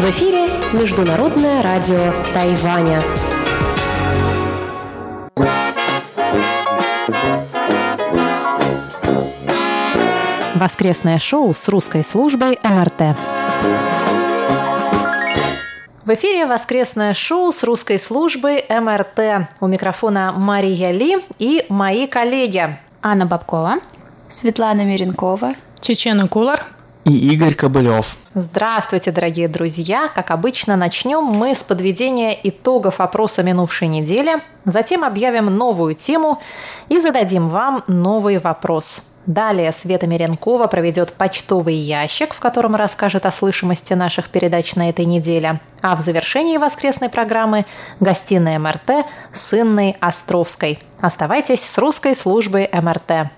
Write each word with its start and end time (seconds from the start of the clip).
В 0.00 0.10
эфире 0.10 0.48
Международное 0.72 1.62
радио 1.62 2.12
Тайваня. 2.34 3.00
Воскресное 10.56 11.20
шоу 11.20 11.54
с 11.54 11.68
русской 11.68 12.02
службой 12.02 12.58
МРТ. 12.64 13.16
В 16.04 16.10
эфире 16.14 16.46
воскресное 16.46 17.14
шоу 17.14 17.52
с 17.52 17.62
русской 17.62 18.00
службы 18.00 18.64
МРТ. 18.68 19.46
У 19.60 19.68
микрофона 19.68 20.34
Мария 20.36 20.90
Ли 20.90 21.18
и 21.38 21.64
мои 21.68 22.08
коллеги. 22.08 22.80
Анна 23.04 23.26
Бабкова, 23.26 23.78
Светлана 24.28 24.84
Миренкова, 24.84 25.54
Чечена 25.80 26.28
Кулар. 26.28 26.64
И 27.04 27.32
Игорь 27.32 27.54
Кобылев. 27.54 28.16
Здравствуйте, 28.32 29.10
дорогие 29.10 29.48
друзья! 29.48 30.08
Как 30.14 30.30
обычно, 30.30 30.76
начнем 30.76 31.24
мы 31.24 31.56
с 31.56 31.64
подведения 31.64 32.38
итогов 32.44 33.00
опроса 33.00 33.42
минувшей 33.42 33.88
недели, 33.88 34.36
затем 34.64 35.02
объявим 35.02 35.46
новую 35.46 35.96
тему 35.96 36.40
и 36.88 37.00
зададим 37.00 37.48
вам 37.48 37.82
новый 37.88 38.38
вопрос– 38.38 39.02
Далее 39.26 39.72
Света 39.72 40.06
Миренкова 40.06 40.66
проведет 40.66 41.12
почтовый 41.12 41.74
ящик, 41.74 42.34
в 42.34 42.40
котором 42.40 42.74
расскажет 42.74 43.24
о 43.24 43.32
слышимости 43.32 43.94
наших 43.94 44.28
передач 44.30 44.74
на 44.74 44.88
этой 44.88 45.04
неделе. 45.04 45.60
А 45.80 45.94
в 45.94 46.00
завершении 46.00 46.56
воскресной 46.56 47.08
программы 47.08 47.64
гостиная 48.00 48.58
МРТ 48.58 49.06
с 49.32 49.54
Инной 49.54 49.96
Островской. 50.00 50.80
Оставайтесь 51.00 51.64
с 51.64 51.78
русской 51.78 52.16
службой 52.16 52.68
МРТ. 52.72 53.30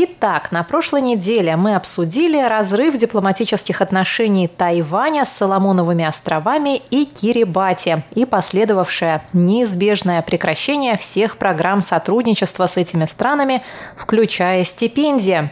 Итак, 0.00 0.52
на 0.52 0.62
прошлой 0.62 1.00
неделе 1.00 1.56
мы 1.56 1.74
обсудили 1.74 2.40
разрыв 2.40 2.96
дипломатических 2.96 3.80
отношений 3.80 4.46
Тайваня 4.46 5.24
с 5.24 5.32
Соломоновыми 5.32 6.04
островами 6.04 6.80
и 6.90 7.04
Кирибати 7.04 8.04
и 8.14 8.24
последовавшее 8.24 9.22
неизбежное 9.32 10.22
прекращение 10.22 10.96
всех 10.96 11.36
программ 11.36 11.82
сотрудничества 11.82 12.68
с 12.68 12.76
этими 12.76 13.06
странами, 13.06 13.64
включая 13.96 14.64
стипендии. 14.64 15.50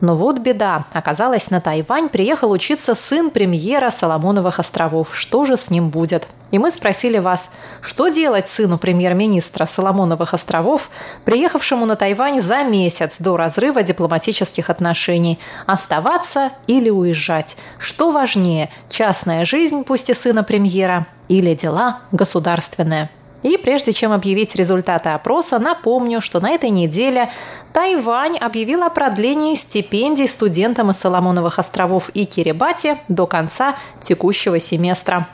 Но 0.00 0.14
вот 0.14 0.38
беда. 0.38 0.84
Оказалось, 0.92 1.50
на 1.50 1.60
Тайвань 1.60 2.08
приехал 2.08 2.50
учиться 2.50 2.94
сын 2.94 3.30
премьера 3.30 3.90
Соломоновых 3.90 4.58
островов. 4.58 5.16
Что 5.16 5.46
же 5.46 5.56
с 5.56 5.70
ним 5.70 5.88
будет? 5.88 6.26
И 6.50 6.58
мы 6.58 6.70
спросили 6.70 7.18
вас, 7.18 7.50
что 7.80 8.08
делать 8.08 8.48
сыну 8.48 8.78
премьер-министра 8.78 9.66
Соломоновых 9.66 10.34
островов, 10.34 10.90
приехавшему 11.24 11.86
на 11.86 11.96
Тайвань 11.96 12.40
за 12.40 12.62
месяц 12.62 13.14
до 13.18 13.36
разрыва 13.36 13.82
дипломатических 13.82 14.70
отношений? 14.70 15.38
Оставаться 15.64 16.50
или 16.66 16.90
уезжать? 16.90 17.56
Что 17.78 18.10
важнее, 18.10 18.70
частная 18.90 19.44
жизнь, 19.44 19.82
пусть 19.84 20.10
и 20.10 20.14
сына 20.14 20.44
премьера, 20.44 21.06
или 21.28 21.54
дела 21.54 22.00
государственные? 22.12 23.10
И 23.46 23.56
прежде 23.58 23.92
чем 23.92 24.10
объявить 24.10 24.56
результаты 24.56 25.10
опроса, 25.10 25.60
напомню, 25.60 26.20
что 26.20 26.40
на 26.40 26.50
этой 26.50 26.70
неделе 26.70 27.30
Тайвань 27.72 28.36
объявил 28.38 28.82
о 28.82 28.90
продлении 28.90 29.54
стипендий 29.54 30.28
студентам 30.28 30.90
из 30.90 30.96
Соломоновых 30.96 31.60
островов 31.60 32.08
и 32.08 32.24
Кирибати 32.24 32.98
до 33.06 33.28
конца 33.28 33.76
текущего 34.00 34.58
семестра. 34.58 35.28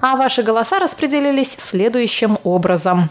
А 0.00 0.16
ваши 0.16 0.42
голоса 0.42 0.80
распределились 0.80 1.56
следующим 1.60 2.38
образом. 2.42 3.08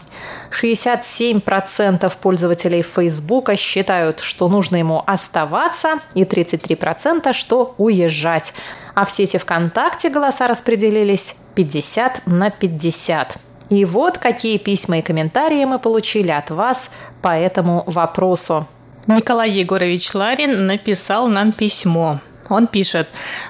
67% 0.50 2.12
пользователей 2.20 2.82
Фейсбука 2.82 3.56
считают, 3.56 4.20
что 4.20 4.48
нужно 4.48 4.76
ему 4.76 5.02
оставаться, 5.06 6.00
и 6.14 6.24
33% 6.24 7.32
что 7.32 7.74
уезжать. 7.78 8.52
А 8.94 9.06
в 9.06 9.10
сети 9.10 9.38
ВКонтакте 9.38 10.10
голоса 10.10 10.48
распределились 10.48 11.34
50 11.54 12.26
на 12.26 12.50
50. 12.50 13.47
И 13.70 13.84
вот 13.84 14.18
какие 14.18 14.58
письма 14.58 14.98
и 14.98 15.02
комментарии 15.02 15.64
мы 15.64 15.78
получили 15.78 16.30
от 16.30 16.50
вас 16.50 16.90
по 17.22 17.28
этому 17.28 17.84
вопросу. 17.86 18.66
Николай 19.06 19.50
Егорович 19.50 20.14
Ларин 20.14 20.66
написал 20.66 21.28
нам 21.28 21.52
письмо. 21.52 22.20
Он 22.48 22.66
пишет, 22.66 23.08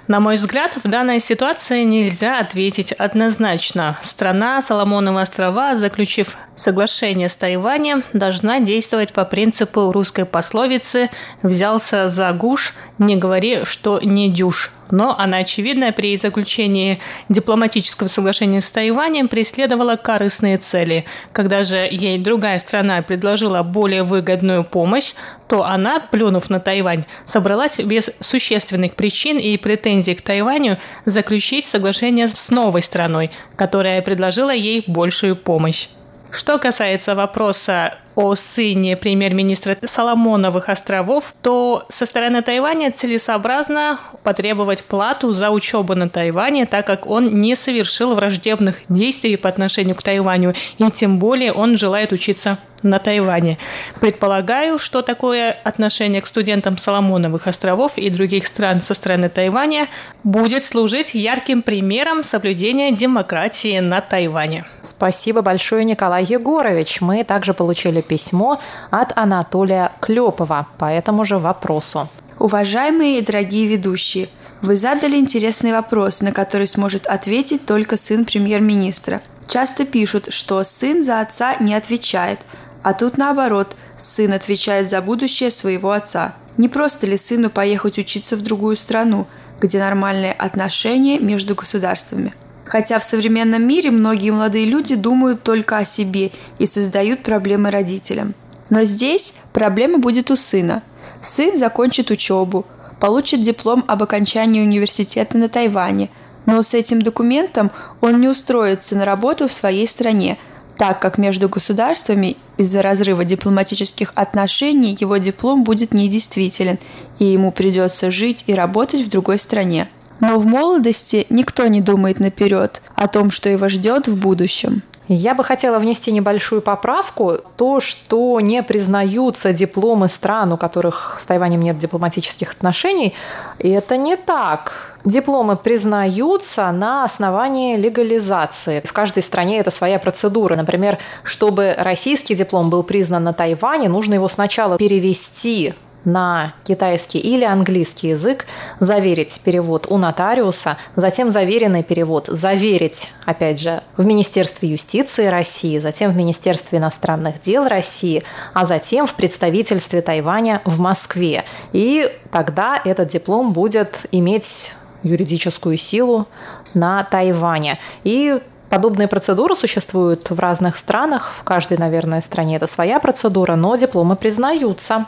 на 0.09 0.19
мой 0.19 0.34
взгляд, 0.37 0.77
в 0.83 0.89
данной 0.89 1.21
ситуации 1.21 1.84
нельзя 1.84 2.41
ответить 2.41 2.93
однозначно. 2.93 3.97
Страна 4.03 4.61
Соломоновы 4.61 5.21
острова, 5.21 5.77
заключив 5.77 6.37
соглашение 6.57 7.28
с 7.28 7.37
Тайванем, 7.37 8.03
должна 8.12 8.59
действовать 8.59 9.12
по 9.12 9.25
принципу 9.25 9.93
русской 9.93 10.25
пословицы 10.25 11.11
«взялся 11.43 12.09
за 12.09 12.33
гуш, 12.33 12.75
не 12.99 13.17
говори, 13.17 13.65
что 13.65 14.01
не 14.03 14.31
дюш» 14.31 14.73
но 14.91 15.15
она, 15.19 15.38
очевидно, 15.38 15.93
при 15.93 16.16
заключении 16.16 17.00
дипломатического 17.28 18.09
соглашения 18.09 18.60
с 18.60 18.71
Тайванем 18.71 19.28
преследовала 19.28 19.97
корыстные 19.97 20.56
цели. 20.56 21.04
Когда 21.32 21.65
же 21.65 21.76
ей 21.76 22.19
другая 22.19 22.59
страна 22.59 23.03
предложила 23.03 23.62
более 23.62 24.03
выгодную 24.03 24.65
помощь, 24.65 25.15
то 25.48 25.65
она, 25.65 26.00
плюнув 26.00 26.50
на 26.50 26.60
Тайвань, 26.60 27.04
собралась 27.25 27.78
без 27.78 28.10
существенных 28.21 28.94
причин 28.94 29.38
и 29.38 29.56
претензий 29.56 30.15
к 30.15 30.22
Тайваню 30.22 30.78
заключить 31.04 31.66
соглашение 31.66 32.28
с 32.28 32.50
новой 32.50 32.82
страной, 32.82 33.31
которая 33.56 34.03
предложила 34.03 34.54
ей 34.54 34.84
большую 34.87 35.37
помощь. 35.37 35.88
Что 36.31 36.59
касается 36.59 37.15
вопроса 37.15 37.98
о 38.19 38.34
сыне 38.34 38.97
премьер-министра 38.97 39.77
Соломоновых 39.81 40.69
островов, 40.69 41.33
то 41.41 41.87
со 41.89 42.05
стороны 42.05 42.43
Тайваня 42.43 42.91
целесообразно 42.91 44.01
потребовать 44.25 44.83
плату 44.83 45.31
за 45.31 45.51
учебу 45.51 45.95
на 45.95 46.09
Тайване, 46.09 46.67
так 46.67 46.84
как 46.84 47.07
он 47.07 47.41
не 47.41 47.55
совершил 47.55 48.17
враждебных 48.17 48.81
действий 48.89 49.37
по 49.37 49.49
отношению 49.49 49.95
к 49.95 50.03
Тайваню, 50.03 50.55
и 50.78 50.91
тем 50.91 51.21
более 51.21 51.53
он 51.53 51.78
желает 51.78 52.11
учиться 52.11 52.59
на 52.83 52.99
Тайване. 52.99 53.59
Предполагаю, 54.00 54.78
что 54.78 55.03
такое 55.03 55.56
отношение 55.65 56.21
к 56.21 56.27
студентам 56.27 56.78
Соломоновых 56.78 57.47
островов 57.47 57.97
и 57.97 58.11
других 58.11 58.47
стран 58.47 58.81
со 58.81 58.94
стороны 58.94 59.28
Тайваня 59.28 59.89
будет 60.25 60.65
служить 60.65 61.15
ярким 61.15 61.62
примером 61.62 62.25
соблюдения 62.25 62.93
демократии 62.93 63.78
на 63.81 64.00
Тайване. 64.00 64.65
Спасибо 64.83 65.43
большое, 65.43 65.84
Николай 65.84 66.25
Егорович. 66.25 67.00
Мы 67.00 67.25
также 67.25 67.55
получили 67.55 68.00
письмо 68.00 68.61
от 68.91 69.16
Анатолия 69.16 69.93
Клепова 70.00 70.66
по 70.78 70.87
этому 70.87 71.25
же 71.25 71.39
вопросу. 71.39 72.09
Уважаемые 72.39 73.19
и 73.19 73.22
дорогие 73.22 73.66
ведущие, 73.66 74.28
вы 74.62 74.77
задали 74.77 75.16
интересный 75.16 75.72
вопрос, 75.72 76.21
на 76.21 76.33
который 76.33 76.69
сможет 76.69 77.06
ответить 77.06 77.66
только 77.66 77.97
сын 77.97 78.25
премьер-министра. 78.25 79.21
Часто 79.49 79.84
пишут, 79.84 80.33
что 80.33 80.62
сын 80.62 81.03
за 81.03 81.21
отца 81.21 81.56
не 81.59 81.75
отвечает, 81.75 82.41
а 82.83 82.94
тут 82.94 83.19
наоборот, 83.19 83.77
сын 83.97 84.33
отвечает 84.33 84.91
за 84.91 85.00
будущее 85.03 85.50
своего 85.50 85.91
отца. 85.93 86.34
Не 86.56 86.69
просто 86.69 87.06
ли 87.06 87.16
сыну 87.16 87.50
поехать 87.50 87.99
учиться 87.99 88.37
в 88.37 88.43
другую 88.43 88.77
страну, 88.77 89.27
где 89.61 89.78
нормальные 89.78 90.33
отношения 90.33 91.19
между 91.19 91.55
государствами? 91.55 92.34
Хотя 92.65 92.99
в 92.99 93.05
современном 93.05 93.66
мире 93.66 93.91
многие 93.91 94.31
молодые 94.31 94.66
люди 94.66 94.94
думают 94.94 95.43
только 95.43 95.78
о 95.78 95.84
себе 95.84 96.33
и 96.59 96.66
создают 96.66 97.22
проблемы 97.22 97.71
родителям. 97.71 98.34
Но 98.71 98.84
здесь 98.84 99.34
проблема 99.53 99.99
будет 99.99 100.31
у 100.31 100.37
сына. 100.37 100.83
Сын 101.22 101.56
закончит 101.56 102.10
учебу, 102.10 102.66
получит 103.00 103.43
диплом 103.43 103.84
об 103.87 104.03
окончании 104.03 104.60
университета 104.60 105.39
на 105.39 105.49
Тайване, 105.49 106.10
но 106.47 106.62
с 106.62 106.75
этим 106.75 107.03
документом 107.03 107.71
он 108.00 108.21
не 108.21 108.28
устроится 108.28 108.97
на 108.97 109.05
работу 109.05 109.49
в 109.49 109.53
своей 109.53 109.87
стране, 109.87 110.39
так 110.78 111.01
как 111.01 111.19
между 111.19 111.48
государствами 111.48 112.36
из-за 112.57 112.83
разрыва 112.83 113.25
дипломатических 113.25 114.13
отношений 114.15 114.97
его 114.98 115.16
диплом 115.16 115.65
будет 115.65 115.92
недействителен, 115.92 116.78
и 117.19 117.25
ему 117.25 117.51
придется 117.51 118.10
жить 118.10 118.45
и 118.47 118.54
работать 118.54 119.04
в 119.04 119.10
другой 119.10 119.39
стране. 119.41 119.89
Но 120.21 120.39
в 120.39 120.47
молодости 120.47 121.27
никто 121.30 121.66
не 121.66 121.80
думает 121.80 122.21
наперед 122.21 122.80
о 122.95 123.09
том, 123.09 123.30
что 123.30 123.48
его 123.48 123.69
ждет 123.69 124.09
в 124.09 124.16
будущем. 124.16 124.83
Я 125.09 125.34
бы 125.34 125.43
хотела 125.43 125.78
внести 125.78 126.13
небольшую 126.13 126.60
поправку. 126.60 127.39
То, 127.57 127.81
что 127.81 128.41
не 128.41 128.63
признаются 128.63 129.55
дипломы 129.55 130.09
стран, 130.09 130.53
у 130.53 130.59
которых 130.59 131.16
с 131.19 131.25
Тайванем 131.25 131.63
нет 131.63 131.78
дипломатических 131.78 132.53
отношений, 132.53 133.15
это 133.59 133.97
не 133.97 134.16
так. 134.16 134.97
Дипломы 135.07 135.57
признаются 135.57 136.71
на 136.72 137.05
основании 137.05 137.77
легализации. 137.77 138.83
В 138.84 138.93
каждой 138.93 139.22
стране 139.22 139.59
это 139.59 139.71
своя 139.71 139.99
процедура. 139.99 140.57
Например, 140.57 140.99
чтобы 141.22 141.75
российский 141.78 142.34
диплом 142.34 142.69
был 142.69 142.83
признан 142.83 143.25
на 143.25 143.33
Тайване, 143.33 143.89
нужно 143.89 144.15
его 144.15 144.28
сначала 144.28 144.77
перевести 144.77 145.75
на 146.04 146.54
китайский 146.65 147.18
или 147.18 147.45
английский 147.45 148.09
язык, 148.09 148.47
заверить 148.80 149.41
перевод 149.45 149.86
у 149.89 149.97
нотариуса, 149.98 150.77
затем 150.97 151.30
заверенный 151.30 151.83
перевод 151.83 152.27
заверить, 152.28 153.09
опять 153.27 153.60
же, 153.60 153.83
в 153.97 154.04
Министерстве 154.04 154.71
юстиции 154.71 155.27
России, 155.27 155.78
затем 155.78 156.12
в 156.12 156.16
Министерстве 156.16 156.78
иностранных 156.78 157.41
дел 157.41 157.66
России, 157.66 158.22
а 158.54 158.66
затем 158.66 159.06
в 159.06 159.15
представительстве 159.15 160.03
Тайваня 160.03 160.62
в 160.65 160.78
Москве. 160.78 161.45
И 161.72 162.10
тогда 162.30 162.80
этот 162.84 163.09
диплом 163.09 163.53
будет 163.53 164.06
иметь 164.12 164.72
юридическую 165.03 165.78
силу 165.78 166.27
на 166.74 167.04
Тайване. 167.04 167.78
И 168.04 168.41
Подобные 168.70 169.09
процедуры 169.09 169.56
существуют 169.56 170.28
в 170.30 170.38
разных 170.38 170.76
странах. 170.76 171.32
В 171.41 171.44
каждой, 171.44 171.78
наверное, 171.78 172.20
стране 172.20 172.56
это 172.56 172.66
своя 172.66 173.00
процедура, 173.00 173.56
но 173.56 173.76
дипломы 173.76 174.15
признаются. 174.15 175.06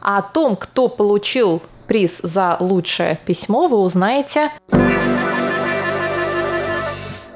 А 0.00 0.18
о 0.18 0.22
том, 0.22 0.56
кто 0.56 0.88
получил 0.88 1.62
приз 1.86 2.18
за 2.22 2.56
лучшее 2.58 3.20
письмо, 3.24 3.68
вы 3.68 3.78
узнаете 3.78 4.50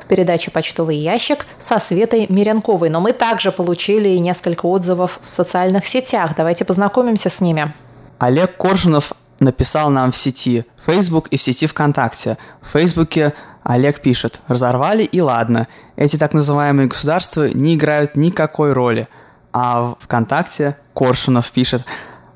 в 0.07 0.09
передаче 0.09 0.51
«Почтовый 0.51 0.97
ящик» 0.97 1.47
со 1.61 1.79
Светой 1.79 2.27
Миренковой. 2.29 2.91
Но 2.91 3.01
мы 3.01 3.13
также 3.13 3.53
получили 3.53 4.17
несколько 4.19 4.67
отзывов 4.67 5.21
в 5.23 5.31
социальных 5.31 5.87
сетях. 5.87 6.33
Давайте 6.37 6.65
познакомимся 6.65 7.31
с 7.31 7.41
ними. 7.41 7.73
Олег 8.19 8.57
Коржунов 8.57 9.13
написал 9.41 9.91
нам 9.91 10.13
в 10.13 10.17
сети 10.17 10.65
Facebook 10.85 11.29
и 11.29 11.37
в 11.37 11.43
сети 11.43 11.67
ВКонтакте. 11.67 12.39
В 12.61 12.69
Фейсбуке 12.69 13.35
Олег 13.63 14.01
пишет 14.01 14.41
«Разорвали 14.49 15.03
и 15.03 15.21
ладно. 15.21 15.69
Эти 15.97 16.17
так 16.17 16.33
называемые 16.33 16.89
государства 16.89 17.49
не 17.49 17.75
играют 17.75 18.17
никакой 18.17 18.73
роли». 18.73 19.09
А 19.53 19.81
в 19.83 19.97
ВКонтакте 20.01 20.77
Коршунов 20.95 21.51
пишет 21.51 21.83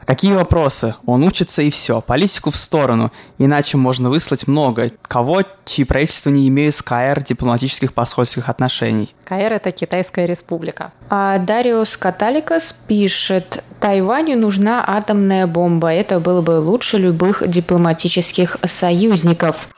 Какие 0.04 0.32
вопросы? 0.32 0.94
Он 1.06 1.22
учится 1.22 1.62
и 1.62 1.70
все. 1.70 2.00
Политику 2.00 2.50
в 2.50 2.56
сторону. 2.56 3.12
Иначе 3.38 3.76
можно 3.76 4.10
выслать 4.10 4.48
много. 4.48 4.90
Кого, 5.02 5.42
чьи 5.64 5.84
правительства 5.84 6.30
не 6.30 6.48
имеют 6.48 6.74
с 6.74 6.82
КР 6.82 7.22
дипломатических 7.22 7.92
посольских 7.92 8.48
отношений. 8.48 9.14
КР– 9.24 9.34
это 9.52 9.70
Китайская 9.70 10.26
республика. 10.26 10.92
А 11.08 11.38
Дариус 11.38 11.96
Каталикас 11.96 12.74
пишет, 12.86 13.62
Тайваню 13.80 14.36
нужна 14.36 14.84
атомная 14.86 15.46
бомба. 15.46 15.92
Это 15.92 16.20
было 16.20 16.42
бы 16.42 16.58
лучше 16.58 16.98
любых 16.98 17.42
дипломатических 17.46 18.56
союзников. 18.64 19.68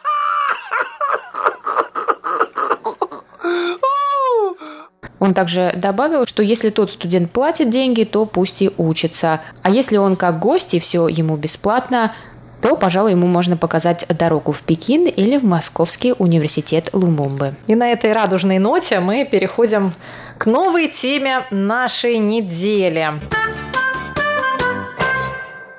Он 5.23 5.35
также 5.35 5.73
добавил, 5.77 6.27
что 6.27 6.43
если 6.43 6.71
тот 6.71 6.91
студент 6.91 7.31
платит 7.31 7.71
деньги, 7.71 8.03
то 8.03 8.27
пусть 8.27 8.61
и 8.61 8.73
учится. 8.77 9.41
А 9.63 9.71
если 9.71 9.97
он 9.97 10.17
как 10.17 10.41
гость 10.41 10.75
и 10.75 10.81
все 10.81 11.07
ему 11.07 11.37
бесплатно, 11.37 12.13
то, 12.61 12.75
пожалуй, 12.75 13.13
ему 13.13 13.29
можно 13.29 13.57
показать 13.57 14.05
дорогу 14.09 14.51
в 14.51 14.65
Пекин 14.65 15.07
или 15.07 15.37
в 15.37 15.45
Московский 15.45 16.13
университет 16.19 16.89
Лумумбы. 16.93 17.55
И 17.69 17.77
на 17.77 17.93
этой 17.93 18.13
радужной 18.13 18.59
ноте 18.59 18.99
мы 18.99 19.25
переходим 19.25 19.93
к 20.39 20.47
новой 20.47 20.89
теме 20.89 21.45
нашей 21.53 22.19
недели. 22.19 23.13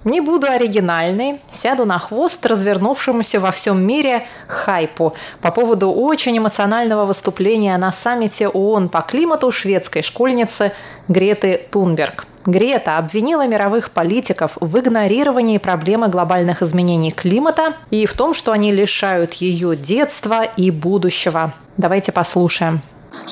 Не 0.04 0.20
буду 0.20 0.48
оригинальной, 0.48 1.40
сяду 1.52 1.86
на 1.86 1.98
хвост 1.98 2.46
развернувшемуся 2.46 3.40
во 3.40 3.52
всем 3.52 3.82
мире 3.82 4.28
хайпу 4.48 5.14
по 5.42 5.52
поводу 5.52 5.92
очень 5.92 6.38
эмоционального 6.38 7.06
выступления 7.06 7.78
на 7.78 7.94
саммите 7.94 8.50
ООН 8.50 8.90
по 8.90 9.02
климату 9.02 9.52
шведской 9.52 10.04
школьницы 10.04 10.74
Греты 11.08 11.62
Тунберг. 11.72 12.26
Грета 12.46 12.98
обвинила 12.98 13.48
мировых 13.48 13.92
политиков 13.92 14.52
в 14.60 14.78
игнорировании 14.78 15.58
проблемы 15.58 16.10
глобальных 16.10 16.62
изменений 16.62 17.12
климата 17.12 17.76
и 17.90 18.06
в 18.06 18.18
том, 18.18 18.34
что 18.34 18.52
они 18.52 18.74
лишают 18.74 19.34
ее 19.36 19.78
детства 19.78 20.44
и 20.44 20.70
будущего. 20.70 21.54
Давайте 21.78 22.12
послушаем. 22.12 22.82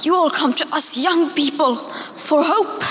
You 0.04 0.14
all 0.14 0.32
come 0.32 0.54
to 0.54 0.66
us 0.72 0.96
young 0.96 1.30
people 1.36 1.80
for 2.16 2.42
hope. 2.44 2.84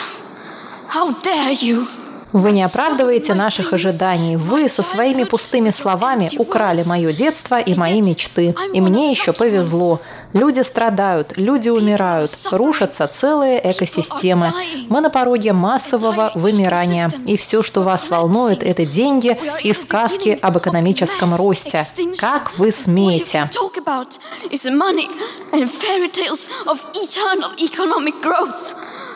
How 0.93 1.15
dare 1.23 1.53
you? 1.53 1.87
Вы 2.32 2.53
не 2.53 2.62
оправдываете 2.62 3.35
наших 3.35 3.73
ожиданий. 3.73 4.37
Вы 4.37 4.69
со 4.69 4.82
своими 4.82 5.25
пустыми 5.25 5.71
словами 5.71 6.29
украли 6.38 6.85
мое 6.87 7.12
детство 7.12 7.59
и 7.59 7.75
мои 7.75 8.00
мечты. 8.00 8.55
И 8.73 8.81
мне 8.81 9.11
еще 9.11 9.32
повезло. 9.32 10.00
Люди 10.32 10.61
страдают, 10.61 11.32
люди 11.37 11.69
умирают, 11.69 12.31
рушатся 12.53 13.11
целые 13.12 13.61
экосистемы. 13.73 14.53
Мы 14.88 15.00
на 15.00 15.11
пороге 15.11 15.53
массового 15.53 16.31
вымирания. 16.37 17.11
И 17.27 17.37
все, 17.37 17.62
что 17.62 17.82
вас 17.82 18.11
волнует, 18.11 18.62
это 18.62 18.87
деньги 18.87 19.37
и 19.62 19.73
сказки 19.73 20.38
об 20.41 20.56
экономическом 20.59 21.35
росте. 21.35 21.85
Как 22.19 22.56
вы 22.59 22.71
смеете? 22.71 23.50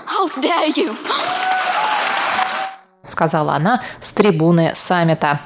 How 0.06 0.28
dare 0.36 0.68
you? 0.68 0.94
Сказала 3.06 3.54
она 3.54 3.82
с 4.00 4.10
трибуны 4.12 4.72
саммита. 4.74 5.40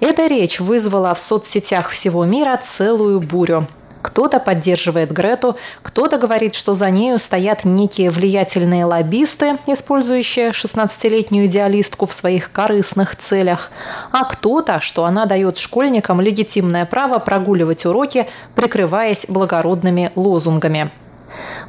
Эта 0.00 0.26
речь 0.26 0.60
вызвала 0.60 1.14
в 1.14 1.20
соцсетях 1.20 1.90
всего 1.90 2.24
мира 2.24 2.58
целую 2.62 3.20
бурю. 3.20 3.66
Кто-то 4.02 4.40
поддерживает 4.40 5.12
Грету, 5.12 5.56
кто-то 5.82 6.16
говорит, 6.16 6.54
что 6.54 6.74
за 6.74 6.90
нею 6.90 7.18
стоят 7.18 7.64
некие 7.64 8.08
влиятельные 8.10 8.86
лоббисты, 8.86 9.58
использующие 9.66 10.50
16-летнюю 10.50 11.46
идеалистку 11.46 12.06
в 12.06 12.12
своих 12.14 12.50
корыстных 12.50 13.16
целях, 13.16 13.70
а 14.10 14.24
кто-то, 14.24 14.80
что 14.80 15.04
она 15.04 15.26
дает 15.26 15.58
школьникам 15.58 16.20
легитимное 16.20 16.86
право 16.86 17.18
прогуливать 17.18 17.84
уроки, 17.84 18.26
прикрываясь 18.54 19.26
благородными 19.28 20.12
лозунгами. 20.14 20.90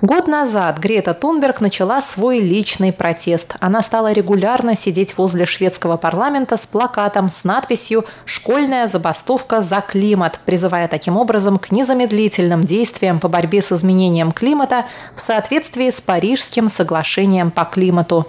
Год 0.01 0.27
назад 0.27 0.79
Грета 0.79 1.13
Тунберг 1.13 1.61
начала 1.61 2.01
свой 2.01 2.39
личный 2.39 2.91
протест. 2.91 3.55
Она 3.59 3.83
стала 3.83 4.11
регулярно 4.11 4.75
сидеть 4.75 5.17
возле 5.17 5.45
шведского 5.45 5.97
парламента 5.97 6.57
с 6.57 6.65
плакатом 6.65 7.29
с 7.29 7.43
надписью 7.43 8.05
«Школьная 8.25 8.87
забастовка 8.87 9.61
за 9.61 9.81
климат», 9.81 10.39
призывая 10.45 10.87
таким 10.87 11.17
образом 11.17 11.59
к 11.59 11.71
незамедлительным 11.71 12.63
действиям 12.63 13.19
по 13.19 13.27
борьбе 13.27 13.61
с 13.61 13.71
изменением 13.71 14.31
климата 14.31 14.85
в 15.15 15.21
соответствии 15.21 15.89
с 15.89 16.01
Парижским 16.01 16.69
соглашением 16.69 17.51
по 17.51 17.65
климату. 17.65 18.27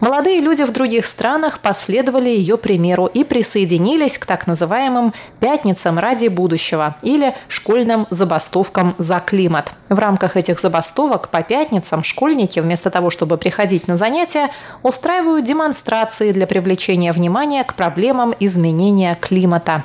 Молодые 0.00 0.40
люди 0.40 0.62
в 0.62 0.72
других 0.72 1.06
странах 1.06 1.60
последовали 1.60 2.28
ее 2.28 2.56
примеру 2.56 3.06
и 3.06 3.24
присоединились 3.24 4.18
к 4.18 4.26
так 4.26 4.46
называемым 4.46 5.12
«пятницам 5.40 5.98
ради 5.98 6.28
будущего» 6.28 6.96
или 7.02 7.34
«школьным 7.48 8.06
забастовкам 8.10 8.94
за 8.98 9.20
климат». 9.20 9.72
В 9.88 9.98
рамках 9.98 10.36
этих 10.36 10.60
забастовок 10.60 11.28
по 11.28 11.42
пятницам 11.42 12.04
школьники 12.04 12.60
вместо 12.60 12.90
того, 12.90 13.10
чтобы 13.10 13.36
приходить 13.36 13.88
на 13.88 13.96
занятия, 13.96 14.50
устраивают 14.82 15.44
демонстрации 15.44 16.32
для 16.32 16.46
привлечения 16.46 17.12
внимания 17.12 17.64
к 17.64 17.74
проблемам 17.74 18.34
изменения 18.40 19.16
климата. 19.20 19.84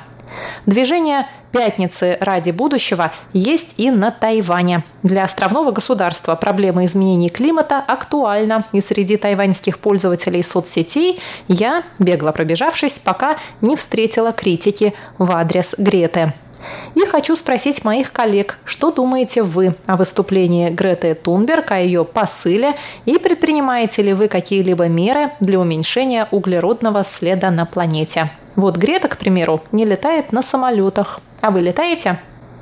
Движение 0.66 1.26
«Пятницы 1.52 2.18
ради 2.20 2.50
будущего» 2.50 3.12
есть 3.32 3.74
и 3.76 3.90
на 3.90 4.10
Тайване. 4.10 4.82
Для 5.02 5.24
островного 5.24 5.70
государства 5.70 6.34
проблема 6.34 6.84
изменений 6.84 7.30
климата 7.30 7.78
актуальна, 7.78 8.64
и 8.72 8.80
среди 8.80 9.16
тайваньских 9.16 9.78
пользователей 9.78 10.42
соцсетей 10.42 11.20
я, 11.48 11.84
бегло 11.98 12.32
пробежавшись, 12.32 12.98
пока 12.98 13.36
не 13.60 13.76
встретила 13.76 14.32
критики 14.32 14.92
в 15.18 15.30
адрес 15.32 15.74
Греты. 15.78 16.32
И 16.94 17.04
хочу 17.06 17.36
спросить 17.36 17.84
моих 17.84 18.12
коллег, 18.12 18.58
что 18.64 18.90
думаете 18.90 19.42
вы 19.42 19.74
о 19.86 19.96
выступлении 19.96 20.70
Греты 20.70 21.14
Тунберг, 21.14 21.70
о 21.70 21.78
ее 21.78 22.04
посыле, 22.04 22.74
и 23.04 23.18
предпринимаете 23.18 24.02
ли 24.02 24.14
вы 24.14 24.28
какие-либо 24.28 24.88
меры 24.88 25.30
для 25.40 25.60
уменьшения 25.60 26.26
углеродного 26.30 27.04
следа 27.04 27.50
на 27.50 27.66
планете? 27.66 28.30
Вот 28.56 28.76
Грета, 28.78 29.08
к 29.08 29.18
примеру, 29.18 29.62
не 29.70 29.84
летает 29.84 30.32
на 30.32 30.42
самолетах. 30.42 31.20
А 31.42 31.50
вы 31.50 31.60
летаете? 31.60 32.18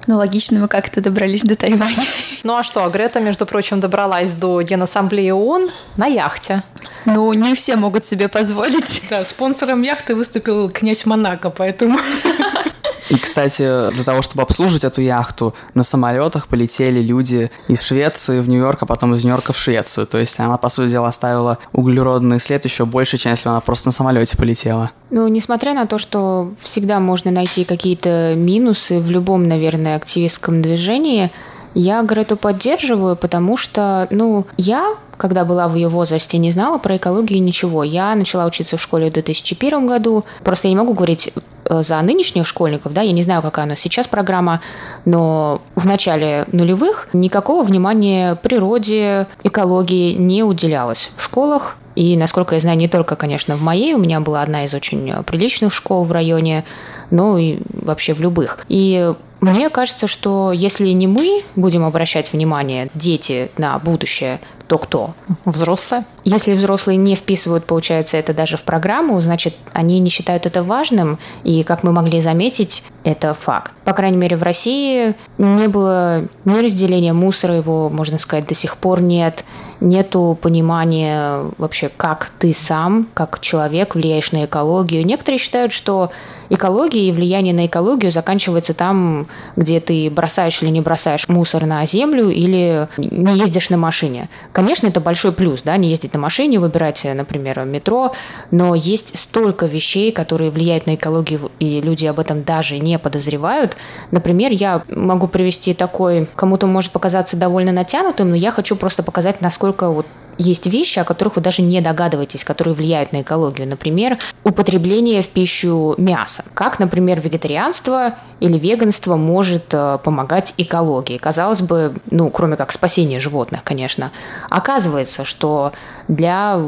Ну, 0.06 0.16
логично, 0.16 0.58
мы 0.58 0.68
как-то 0.68 1.00
добрались 1.00 1.42
до 1.42 1.56
Тайваня. 1.56 2.04
Ну 2.42 2.56
а 2.56 2.62
что, 2.62 2.86
Грета, 2.90 3.20
между 3.20 3.46
прочим, 3.46 3.80
добралась 3.80 4.34
до 4.34 4.60
Генассамблеи 4.60 5.30
ООН 5.30 5.70
на 5.96 6.06
яхте. 6.06 6.62
Ну, 7.06 7.32
не 7.32 7.54
все 7.54 7.76
могут 7.76 8.04
себе 8.04 8.28
позволить. 8.28 9.02
Да, 9.08 9.24
спонсором 9.24 9.82
яхты 9.82 10.14
выступил 10.14 10.68
князь 10.68 11.06
Монако, 11.06 11.48
поэтому... 11.48 11.98
И, 13.10 13.16
кстати, 13.16 13.90
для 13.90 14.04
того, 14.04 14.22
чтобы 14.22 14.42
обслужить 14.42 14.84
эту 14.84 15.00
яхту, 15.00 15.54
на 15.74 15.84
самолетах 15.84 16.48
полетели 16.48 17.00
люди 17.00 17.50
из 17.68 17.82
Швеции 17.82 18.40
в 18.40 18.48
Нью-Йорк, 18.48 18.82
а 18.82 18.86
потом 18.86 19.14
из 19.14 19.24
Нью-Йорка 19.24 19.52
в 19.52 19.58
Швецию. 19.58 20.06
То 20.06 20.18
есть 20.18 20.38
она, 20.38 20.56
по 20.56 20.68
сути 20.68 20.90
дела, 20.90 21.08
оставила 21.08 21.58
углеродный 21.72 22.40
след 22.40 22.64
еще 22.64 22.84
больше, 22.84 23.18
чем 23.18 23.32
если 23.32 23.44
бы 23.44 23.50
она 23.50 23.60
просто 23.60 23.88
на 23.88 23.92
самолете 23.92 24.36
полетела. 24.36 24.90
Ну, 25.10 25.28
несмотря 25.28 25.74
на 25.74 25.86
то, 25.86 25.98
что 25.98 26.52
всегда 26.58 27.00
можно 27.00 27.30
найти 27.30 27.64
какие-то 27.64 28.34
минусы 28.36 28.98
в 29.00 29.10
любом, 29.10 29.48
наверное, 29.48 29.96
активистском 29.96 30.62
движении, 30.62 31.30
Я 31.74 32.02
Грету 32.02 32.36
поддерживаю, 32.36 33.16
потому 33.16 33.56
что, 33.56 34.06
ну, 34.10 34.46
я 34.56 34.96
когда 35.16 35.44
была 35.44 35.68
в 35.68 35.74
ее 35.74 35.88
возрасте, 35.88 36.38
не 36.38 36.50
знала 36.50 36.78
про 36.78 36.96
экологию 36.96 37.42
ничего. 37.42 37.84
Я 37.84 38.14
начала 38.14 38.46
учиться 38.46 38.76
в 38.76 38.82
школе 38.82 39.10
в 39.10 39.12
2001 39.12 39.86
году. 39.86 40.24
Просто 40.42 40.68
я 40.68 40.72
не 40.72 40.76
могу 40.76 40.92
говорить 40.92 41.32
э, 41.64 41.82
за 41.82 42.00
нынешних 42.02 42.46
школьников, 42.46 42.92
да, 42.92 43.02
я 43.02 43.12
не 43.12 43.22
знаю, 43.22 43.42
какая 43.42 43.66
у 43.66 43.68
нас 43.68 43.80
сейчас 43.80 44.06
программа, 44.06 44.60
но 45.04 45.60
в 45.74 45.86
начале 45.86 46.46
нулевых 46.52 47.08
никакого 47.12 47.64
внимания 47.64 48.34
природе, 48.36 49.26
экологии 49.42 50.14
не 50.14 50.42
уделялось 50.42 51.10
в 51.16 51.22
школах. 51.22 51.76
И, 51.94 52.16
насколько 52.16 52.56
я 52.56 52.60
знаю, 52.60 52.76
не 52.76 52.88
только, 52.88 53.14
конечно, 53.14 53.54
в 53.54 53.62
моей, 53.62 53.94
у 53.94 53.98
меня 53.98 54.18
была 54.20 54.42
одна 54.42 54.64
из 54.64 54.74
очень 54.74 55.12
приличных 55.22 55.72
школ 55.72 56.02
в 56.02 56.10
районе, 56.10 56.64
но 57.12 57.38
и 57.38 57.60
вообще 57.72 58.14
в 58.14 58.20
любых. 58.20 58.64
И 58.68 59.14
мне 59.52 59.70
кажется, 59.70 60.06
что 60.06 60.52
если 60.52 60.88
не 60.88 61.06
мы 61.06 61.42
будем 61.56 61.84
обращать 61.84 62.32
внимание, 62.32 62.90
дети, 62.94 63.50
на 63.58 63.78
будущее, 63.78 64.40
то 64.66 64.78
кто? 64.78 65.14
Взрослые. 65.44 66.04
Если 66.24 66.54
взрослые 66.54 66.96
не 66.96 67.14
вписывают, 67.14 67.66
получается, 67.66 68.16
это 68.16 68.32
даже 68.32 68.56
в 68.56 68.62
программу, 68.62 69.20
значит, 69.20 69.54
они 69.72 69.98
не 70.00 70.10
считают 70.10 70.46
это 70.46 70.62
важным, 70.62 71.18
и, 71.42 71.62
как 71.62 71.82
мы 71.82 71.92
могли 71.92 72.20
заметить, 72.20 72.82
это 73.04 73.34
факт. 73.34 73.72
По 73.84 73.92
крайней 73.92 74.16
мере, 74.16 74.36
в 74.36 74.42
России 74.42 75.14
не 75.38 75.68
было 75.68 76.24
ни 76.44 76.64
разделения 76.64 77.12
мусора, 77.12 77.54
его, 77.54 77.90
можно 77.90 78.18
сказать, 78.18 78.46
до 78.46 78.54
сих 78.54 78.76
пор 78.78 79.02
нет, 79.02 79.44
нету 79.80 80.38
понимания 80.40 81.44
вообще, 81.58 81.90
как 81.94 82.30
ты 82.38 82.52
сам, 82.54 83.06
как 83.14 83.40
человек 83.40 83.94
влияешь 83.94 84.32
на 84.32 84.46
экологию. 84.46 85.04
Некоторые 85.04 85.38
считают, 85.38 85.72
что 85.72 86.10
экология 86.50 87.08
и 87.08 87.12
влияние 87.12 87.54
на 87.54 87.66
экологию 87.66 88.10
заканчивается 88.10 88.74
там, 88.74 89.26
где 89.56 89.80
ты 89.80 90.10
бросаешь 90.10 90.62
или 90.62 90.70
не 90.70 90.80
бросаешь 90.80 91.28
мусор 91.28 91.66
на 91.66 91.84
землю 91.86 92.30
или 92.30 92.88
не 92.96 93.36
ездишь 93.36 93.70
на 93.70 93.76
машине. 93.76 94.28
Конечно, 94.52 94.86
это 94.86 95.00
большой 95.00 95.32
плюс, 95.32 95.62
да, 95.62 95.76
не 95.76 95.90
ездить 95.90 96.14
на 96.14 96.20
машине, 96.20 96.58
выбирать, 96.58 97.04
например, 97.04 97.64
метро, 97.64 98.12
но 98.50 98.74
есть 98.74 99.18
столько 99.18 99.66
вещей, 99.66 100.12
которые 100.12 100.50
влияют 100.50 100.86
на 100.86 100.94
экологию, 100.94 101.50
и 101.58 101.80
люди 101.80 102.06
об 102.06 102.18
этом 102.18 102.42
даже 102.42 102.78
не 102.78 102.93
подозревают. 102.98 103.76
Например, 104.10 104.50
я 104.52 104.82
могу 104.88 105.28
привести 105.28 105.74
такой, 105.74 106.28
кому-то 106.36 106.66
может 106.66 106.92
показаться 106.92 107.36
довольно 107.36 107.72
натянутым, 107.72 108.30
но 108.30 108.36
я 108.36 108.50
хочу 108.50 108.76
просто 108.76 109.02
показать, 109.02 109.40
насколько 109.40 109.88
вот 109.88 110.06
есть 110.38 110.66
вещи, 110.66 110.98
о 110.98 111.04
которых 111.04 111.36
вы 111.36 111.42
даже 111.42 111.62
не 111.62 111.80
догадываетесь, 111.80 112.44
которые 112.44 112.74
влияют 112.74 113.12
на 113.12 113.22
экологию. 113.22 113.68
Например, 113.68 114.18
употребление 114.42 115.22
в 115.22 115.28
пищу 115.28 115.94
мяса. 115.98 116.44
Как, 116.54 116.78
например, 116.78 117.20
вегетарианство 117.20 118.14
или 118.40 118.58
веганство 118.58 119.16
может 119.16 119.72
э, 119.72 119.98
помогать 120.02 120.54
экологии. 120.56 121.18
Казалось 121.18 121.62
бы, 121.62 121.94
ну, 122.10 122.30
кроме 122.30 122.56
как 122.56 122.72
спасения 122.72 123.20
животных, 123.20 123.62
конечно. 123.64 124.10
Оказывается, 124.50 125.24
что 125.24 125.72
для 126.08 126.60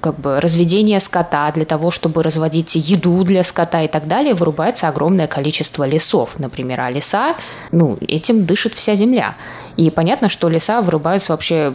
как 0.00 0.18
бы, 0.20 0.40
разведения 0.40 1.00
скота, 1.00 1.50
для 1.52 1.64
того, 1.64 1.90
чтобы 1.90 2.22
разводить 2.22 2.74
еду 2.74 3.24
для 3.24 3.42
скота 3.42 3.82
и 3.82 3.88
так 3.88 4.06
далее, 4.06 4.34
вырубается 4.34 4.88
огромное 4.88 5.26
количество 5.26 5.84
лесов, 5.84 6.38
например. 6.38 6.82
А 6.82 6.90
леса, 6.90 7.36
ну, 7.72 7.98
этим 8.00 8.44
дышит 8.44 8.74
вся 8.74 8.94
земля. 8.94 9.36
И 9.76 9.90
понятно, 9.90 10.28
что 10.28 10.48
леса 10.48 10.82
вырубаются 10.82 11.32
вообще 11.32 11.74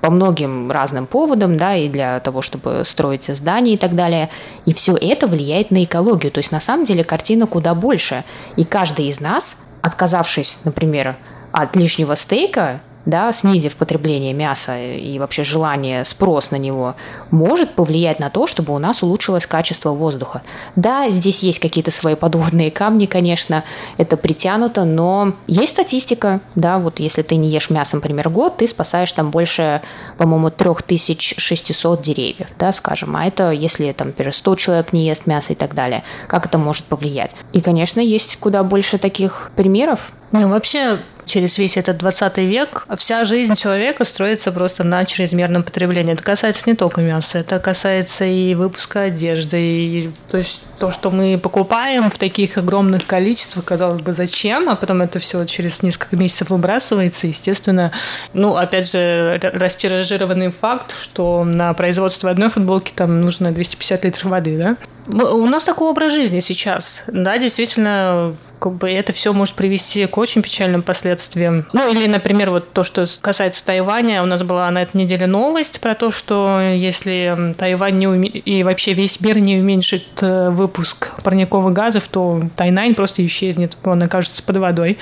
по 0.00 0.10
многим 0.10 0.70
разным 0.70 1.06
поводам, 1.06 1.56
да, 1.56 1.76
и 1.76 1.88
для 1.88 2.20
того, 2.20 2.42
чтобы 2.42 2.82
строить 2.84 3.24
здания 3.24 3.74
и 3.74 3.76
так 3.76 3.94
далее. 3.94 4.30
И 4.66 4.74
все 4.74 4.96
это 4.96 5.26
влияет 5.26 5.70
на 5.70 5.84
экологию. 5.84 6.32
То 6.32 6.38
есть 6.38 6.52
на 6.52 6.60
самом 6.60 6.84
деле 6.84 7.04
картина 7.04 7.46
куда 7.46 7.74
больше. 7.74 8.24
И 8.56 8.64
каждый 8.64 9.06
из 9.06 9.20
нас, 9.20 9.56
отказавшись, 9.82 10.58
например, 10.64 11.16
от 11.52 11.76
лишнего 11.76 12.14
стейка, 12.14 12.80
да, 13.06 13.32
снизив 13.32 13.76
потребление 13.76 14.32
мяса 14.32 14.78
и 14.78 15.18
вообще 15.18 15.44
желание, 15.44 16.04
спрос 16.04 16.50
на 16.50 16.56
него, 16.56 16.94
может 17.30 17.74
повлиять 17.74 18.20
на 18.20 18.30
то, 18.30 18.46
чтобы 18.46 18.74
у 18.74 18.78
нас 18.78 19.02
улучшилось 19.02 19.46
качество 19.46 19.90
воздуха. 19.90 20.42
Да, 20.76 21.08
здесь 21.10 21.42
есть 21.42 21.58
какие-то 21.58 21.90
свои 21.90 22.14
подводные 22.14 22.70
камни, 22.70 23.06
конечно, 23.06 23.64
это 23.98 24.16
притянуто, 24.16 24.84
но 24.84 25.34
есть 25.46 25.72
статистика, 25.72 26.40
да, 26.54 26.78
вот 26.78 27.00
если 27.00 27.22
ты 27.22 27.36
не 27.36 27.48
ешь 27.48 27.70
мясо, 27.70 27.96
например, 27.96 28.28
год, 28.28 28.58
ты 28.58 28.66
спасаешь 28.66 29.12
там 29.12 29.30
больше, 29.30 29.82
по-моему, 30.18 30.50
3600 30.50 32.02
деревьев, 32.02 32.48
да, 32.58 32.72
скажем, 32.72 33.16
а 33.16 33.26
это 33.26 33.50
если 33.50 33.92
там, 33.92 34.08
например, 34.08 34.34
100 34.34 34.56
человек 34.56 34.92
не 34.92 35.06
ест 35.06 35.26
мясо 35.26 35.52
и 35.52 35.56
так 35.56 35.74
далее, 35.74 36.02
как 36.26 36.46
это 36.46 36.58
может 36.58 36.84
повлиять? 36.84 37.32
И, 37.52 37.60
конечно, 37.60 38.00
есть 38.00 38.36
куда 38.36 38.62
больше 38.62 38.98
таких 38.98 39.50
примеров, 39.56 40.12
ну, 40.32 40.48
вообще, 40.48 41.00
через 41.30 41.58
весь 41.58 41.76
этот 41.76 41.98
20 41.98 42.38
век 42.38 42.86
вся 42.96 43.24
жизнь 43.24 43.54
человека 43.54 44.04
строится 44.04 44.52
просто 44.52 44.84
на 44.84 45.04
чрезмерном 45.04 45.62
потреблении. 45.62 46.12
Это 46.12 46.22
касается 46.22 46.64
не 46.66 46.74
только 46.74 47.00
мяса, 47.00 47.38
это 47.38 47.58
касается 47.58 48.24
и 48.24 48.54
выпуска 48.54 49.02
одежды, 49.02 49.60
и, 49.60 50.10
то 50.30 50.38
есть 50.38 50.62
то, 50.78 50.90
что 50.90 51.10
мы 51.10 51.38
покупаем 51.38 52.10
в 52.10 52.18
таких 52.18 52.58
огромных 52.58 53.06
количествах, 53.06 53.64
казалось 53.64 54.02
бы, 54.02 54.12
зачем, 54.12 54.68
а 54.68 54.76
потом 54.76 55.02
это 55.02 55.18
все 55.18 55.44
через 55.44 55.82
несколько 55.82 56.16
месяцев 56.16 56.50
выбрасывается, 56.50 57.26
естественно, 57.26 57.92
ну, 58.32 58.56
опять 58.56 58.90
же, 58.90 59.38
растиражированный 59.42 60.50
факт, 60.50 60.94
что 61.00 61.44
на 61.44 61.72
производство 61.74 62.30
одной 62.30 62.48
футболки 62.48 62.92
там 62.94 63.20
нужно 63.20 63.52
250 63.52 64.04
литров 64.04 64.24
воды, 64.30 64.56
да? 64.56 64.76
У 65.12 65.46
нас 65.46 65.64
такой 65.64 65.88
образ 65.88 66.12
жизни 66.12 66.40
сейчас, 66.40 67.02
да, 67.06 67.38
действительно, 67.38 68.36
как 68.60 68.74
бы 68.74 68.90
это 68.90 69.12
все 69.12 69.32
может 69.32 69.54
привести 69.54 70.06
к 70.06 70.16
очень 70.18 70.42
печальным 70.42 70.82
последствиям. 70.82 71.66
Ну, 71.72 71.90
или, 71.90 72.06
например, 72.06 72.50
вот 72.50 72.72
то, 72.72 72.84
что 72.84 73.06
касается 73.20 73.64
Тайваня, 73.64 74.22
у 74.22 74.26
нас 74.26 74.42
была 74.42 74.70
на 74.70 74.82
этой 74.82 74.98
неделе 74.98 75.26
новость 75.26 75.80
про 75.80 75.94
то, 75.94 76.10
что 76.10 76.60
если 76.60 77.54
Тайвань 77.58 77.96
не 77.96 78.06
уме... 78.06 78.28
и 78.28 78.62
вообще 78.62 78.92
весь 78.92 79.20
мир 79.20 79.38
не 79.38 79.58
уменьшит 79.58 80.04
э, 80.20 80.50
выпуск 80.50 81.10
парниковых 81.24 81.72
газов, 81.72 82.06
то 82.08 82.42
Тайнань 82.54 82.94
просто 82.94 83.24
исчезнет, 83.24 83.76
он 83.84 84.02
окажется 84.02 84.42
под 84.42 84.58
водой. 84.58 84.98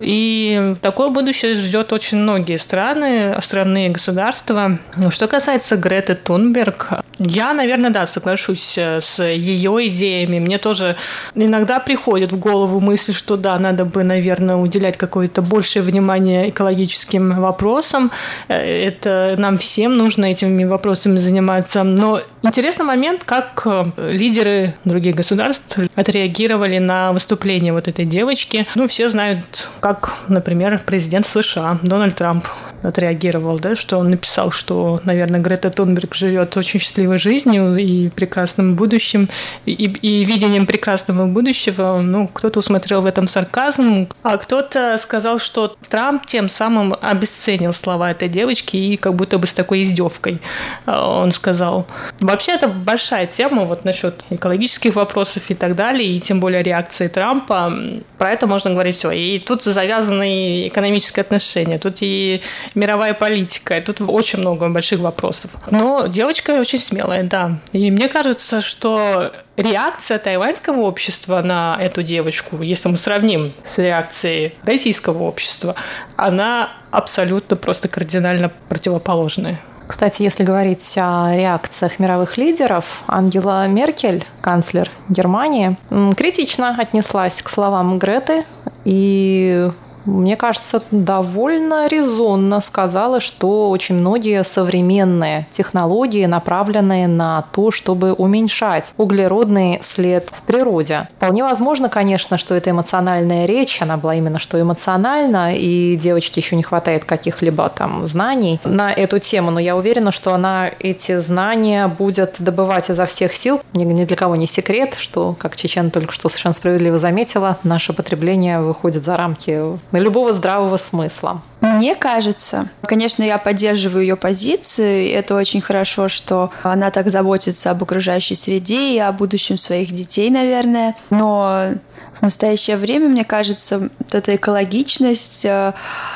И 0.00 0.74
такое 0.80 1.10
будущее 1.10 1.54
ждет 1.54 1.92
очень 1.92 2.18
многие 2.18 2.56
страны, 2.56 3.36
страны 3.42 3.86
и 3.86 3.90
государства. 3.90 4.78
Что 5.10 5.26
касается 5.28 5.76
Греты 5.76 6.14
Тунберг, 6.14 7.04
я, 7.18 7.52
наверное, 7.52 7.90
да, 7.90 8.06
соглашусь 8.06 8.74
э, 8.76 9.00
с 9.00 9.22
ее 9.22 9.88
идеями. 9.88 10.40
Мне 10.40 10.58
тоже 10.58 10.96
иногда 11.34 11.78
приходит 11.78 12.32
в 12.32 12.38
голову 12.38 12.80
мысль, 12.80 13.14
что 13.14 13.36
да, 13.36 13.58
надо 13.58 13.84
бы, 13.84 14.02
наверное, 14.02 14.56
уделять 14.56 14.96
какое-то 14.96 15.40
большее 15.42 15.82
внимание 15.82 16.50
экологическим 16.50 17.40
вопросам. 17.40 18.10
Э, 18.48 18.56
это 18.56 19.36
нам 19.38 19.58
всем 19.58 19.96
нужно 19.96 20.26
этими 20.26 20.64
вопросами 20.64 21.18
заниматься. 21.18 21.84
Но 21.84 22.20
интересный 22.42 22.84
момент, 22.84 23.22
как 23.24 23.62
э, 23.64 23.84
лидеры 24.10 24.74
других 24.84 25.14
государств 25.14 25.78
отреагировали 25.94 26.78
на 26.78 27.12
выступление 27.12 27.72
вот 27.72 27.86
этой 27.86 28.04
девочки. 28.04 28.66
Ну, 28.74 28.88
все 28.88 29.08
знают, 29.08 29.68
как, 29.84 30.14
например, 30.28 30.80
президент 30.86 31.26
США 31.26 31.78
Дональд 31.82 32.14
Трамп 32.14 32.46
отреагировал, 32.84 33.58
да, 33.58 33.76
что 33.76 33.98
он 33.98 34.10
написал, 34.10 34.50
что, 34.50 35.00
наверное, 35.04 35.40
Грета 35.40 35.70
Тунберг 35.70 36.14
живет 36.14 36.56
очень 36.56 36.80
счастливой 36.80 37.18
жизнью 37.18 37.76
и 37.76 38.08
прекрасным 38.08 38.74
будущим, 38.74 39.28
и, 39.66 39.72
и 39.72 40.24
видением 40.24 40.66
прекрасного 40.66 41.26
будущего. 41.26 42.00
Ну, 42.00 42.28
кто-то 42.28 42.58
усмотрел 42.58 43.00
в 43.00 43.06
этом 43.06 43.28
сарказм, 43.28 44.08
а 44.22 44.36
кто-то 44.36 44.96
сказал, 44.98 45.38
что 45.38 45.76
Трамп 45.88 46.26
тем 46.26 46.48
самым 46.48 46.94
обесценил 47.00 47.72
слова 47.72 48.10
этой 48.10 48.28
девочки 48.28 48.76
и 48.76 48.96
как 48.96 49.14
будто 49.14 49.38
бы 49.38 49.46
с 49.46 49.52
такой 49.52 49.82
издевкой 49.82 50.40
а, 50.86 51.22
он 51.22 51.32
сказал. 51.32 51.86
Вообще, 52.20 52.52
это 52.52 52.68
большая 52.68 53.26
тема 53.26 53.64
вот 53.64 53.84
насчет 53.84 54.24
экологических 54.30 54.94
вопросов 54.94 55.42
и 55.48 55.54
так 55.54 55.76
далее, 55.76 56.16
и 56.16 56.20
тем 56.20 56.40
более 56.40 56.62
реакции 56.62 57.08
Трампа. 57.08 57.72
Про 58.18 58.30
это 58.30 58.46
можно 58.46 58.70
говорить 58.70 58.96
все. 58.96 59.10
И 59.10 59.38
тут 59.38 59.62
завязаны 59.62 60.68
экономические 60.68 61.22
отношения, 61.22 61.78
тут 61.78 61.98
и 62.00 62.42
мировая 62.74 63.14
политика. 63.14 63.76
И 63.76 63.80
тут 63.80 64.00
очень 64.00 64.40
много 64.40 64.68
больших 64.68 65.00
вопросов. 65.00 65.50
Но 65.70 66.06
девочка 66.06 66.50
очень 66.60 66.78
смелая, 66.78 67.24
да. 67.24 67.58
И 67.72 67.90
мне 67.90 68.08
кажется, 68.08 68.60
что 68.60 69.32
реакция 69.56 70.18
тайваньского 70.18 70.80
общества 70.80 71.42
на 71.42 71.78
эту 71.80 72.02
девочку, 72.02 72.62
если 72.62 72.88
мы 72.88 72.98
сравним 72.98 73.52
с 73.64 73.78
реакцией 73.78 74.54
российского 74.64 75.22
общества, 75.24 75.74
она 76.16 76.70
абсолютно 76.90 77.56
просто 77.56 77.88
кардинально 77.88 78.50
противоположная. 78.68 79.60
Кстати, 79.86 80.22
если 80.22 80.44
говорить 80.44 80.94
о 80.96 81.36
реакциях 81.36 81.98
мировых 81.98 82.38
лидеров, 82.38 82.86
Ангела 83.06 83.66
Меркель, 83.66 84.24
канцлер 84.40 84.90
Германии, 85.10 85.76
критично 86.16 86.74
отнеслась 86.78 87.42
к 87.42 87.50
словам 87.50 87.98
Греты 87.98 88.44
и 88.86 89.70
мне 90.04 90.36
кажется, 90.36 90.82
довольно 90.90 91.86
резонно 91.88 92.60
сказала, 92.60 93.20
что 93.20 93.70
очень 93.70 93.96
многие 93.96 94.44
современные 94.44 95.46
технологии 95.50 96.26
направлены 96.26 97.06
на 97.06 97.44
то, 97.52 97.70
чтобы 97.70 98.12
уменьшать 98.12 98.92
углеродный 98.96 99.78
след 99.82 100.28
в 100.30 100.42
природе. 100.42 101.08
Вполне 101.16 101.42
возможно, 101.42 101.88
конечно, 101.88 102.38
что 102.38 102.54
это 102.54 102.70
эмоциональная 102.70 103.46
речь, 103.46 103.80
она 103.80 103.96
была 103.96 104.14
именно 104.14 104.38
что 104.38 104.60
эмоциональна, 104.60 105.54
и 105.54 105.96
девочке 105.96 106.40
еще 106.40 106.56
не 106.56 106.62
хватает 106.62 107.04
каких-либо 107.04 107.68
там 107.68 108.04
знаний 108.04 108.60
на 108.64 108.92
эту 108.92 109.18
тему, 109.18 109.50
но 109.50 109.60
я 109.60 109.76
уверена, 109.76 110.12
что 110.12 110.34
она 110.34 110.70
эти 110.78 111.18
знания 111.18 111.88
будет 111.88 112.36
добывать 112.38 112.90
изо 112.90 113.06
всех 113.06 113.34
сил. 113.34 113.60
Ни, 113.72 114.04
для 114.04 114.16
кого 114.16 114.36
не 114.36 114.46
секрет, 114.46 114.94
что, 114.98 115.34
как 115.38 115.56
Чечен 115.56 115.90
только 115.90 116.12
что 116.12 116.28
совершенно 116.28 116.54
справедливо 116.54 116.98
заметила, 116.98 117.58
наше 117.64 117.92
потребление 117.92 118.60
выходит 118.60 119.04
за 119.04 119.16
рамки 119.16 119.78
любого 120.00 120.32
здравого 120.32 120.76
смысла. 120.76 121.42
Мне 121.60 121.94
кажется, 121.94 122.68
конечно, 122.82 123.22
я 123.22 123.38
поддерживаю 123.38 124.02
ее 124.02 124.16
позицию, 124.16 125.10
это 125.10 125.34
очень 125.34 125.62
хорошо, 125.62 126.08
что 126.08 126.50
она 126.62 126.90
так 126.90 127.10
заботится 127.10 127.70
об 127.70 127.82
окружающей 127.82 128.34
среде 128.34 128.94
и 128.94 128.98
о 128.98 129.12
будущем 129.12 129.56
своих 129.56 129.90
детей, 129.92 130.28
наверное. 130.30 130.94
Но 131.08 131.74
в 132.12 132.22
настоящее 132.22 132.76
время, 132.76 133.08
мне 133.08 133.24
кажется, 133.24 133.88
вот 133.98 134.14
эта 134.14 134.36
экологичность 134.36 135.46
э, 135.46 135.72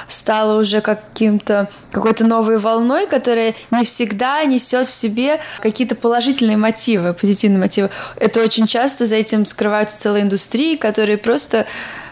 стала 0.07 0.61
уже 0.61 0.83
каким-то 0.83 1.69
какой-то 1.93 2.27
новой 2.27 2.59
волной, 2.59 3.07
которая 3.07 3.55
не 3.71 3.85
всегда 3.85 4.45
несет 4.45 4.87
в 4.89 4.95
себе 4.95 5.41
какие-то 5.61 5.95
положительные 5.95 6.59
мотивы, 6.59 7.15
позитивные 7.15 7.61
мотивы. 7.61 7.89
Это 8.17 8.43
очень 8.43 8.67
часто 8.67 9.07
за 9.07 9.17
этим 9.17 9.47
скрываются 9.47 9.99
целые 9.99 10.25
индустрии, 10.25 10.77
которые 10.77 11.17
просто 11.17 11.67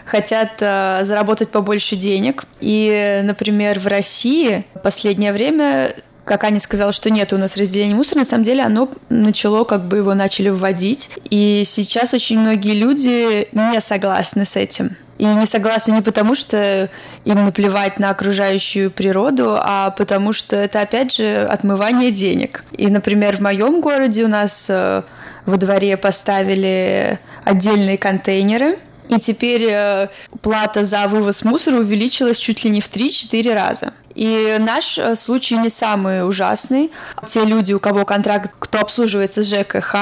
хотят 0.07 0.53
э, 0.61 1.01
заработать 1.03 1.49
побольше 1.49 1.95
денег. 1.95 2.45
И, 2.59 3.21
например, 3.23 3.79
в 3.79 3.87
России 3.87 4.65
в 4.73 4.79
последнее 4.79 5.33
время 5.33 5.93
как 6.23 6.43
Аня 6.43 6.59
сказала, 6.59 6.91
что 6.91 7.09
нет 7.09 7.31
у 7.31 7.37
нас 7.37 7.55
разделения 7.55 7.95
мусора, 7.95 8.19
на 8.19 8.25
самом 8.25 8.43
деле 8.43 8.61
оно 8.61 8.89
начало, 9.07 9.63
как 9.63 9.85
бы 9.85 9.97
его 9.97 10.13
начали 10.13 10.49
вводить. 10.49 11.09
И 11.29 11.63
сейчас 11.65 12.13
очень 12.13 12.37
многие 12.37 12.73
люди 12.73 13.47
не 13.53 13.79
согласны 13.79 14.43
с 14.43 14.57
этим. 14.57 14.97
И 15.17 15.25
не 15.25 15.45
согласны 15.45 15.93
не 15.93 16.01
потому, 16.01 16.35
что 16.35 16.89
им 17.23 17.45
наплевать 17.45 17.97
на 17.97 18.09
окружающую 18.09 18.91
природу, 18.91 19.55
а 19.57 19.91
потому 19.91 20.33
что 20.33 20.57
это, 20.57 20.81
опять 20.81 21.15
же, 21.15 21.47
отмывание 21.49 22.11
денег. 22.11 22.65
И, 22.73 22.87
например, 22.87 23.37
в 23.37 23.39
моем 23.39 23.79
городе 23.79 24.25
у 24.25 24.27
нас 24.27 24.67
э, 24.69 25.03
во 25.45 25.57
дворе 25.57 25.95
поставили 25.95 27.19
отдельные 27.45 27.97
контейнеры, 27.97 28.77
и 29.09 29.19
теперь 29.19 29.67
э, 29.69 30.09
плата 30.41 30.83
за 30.83 31.07
вывоз 31.07 31.43
мусора 31.43 31.77
увеличилась 31.77 32.37
чуть 32.37 32.63
ли 32.63 32.69
не 32.69 32.81
в 32.81 32.89
3-4 32.89 33.53
раза. 33.53 33.93
И 34.15 34.57
наш 34.59 34.97
э, 34.97 35.15
случай 35.15 35.57
не 35.57 35.69
самый 35.69 36.27
ужасный. 36.27 36.91
Те 37.25 37.45
люди, 37.45 37.73
у 37.73 37.79
кого 37.79 38.05
контракт, 38.05 38.51
кто 38.59 38.79
обслуживается 38.79 39.43
ЖКХ, 39.43 39.95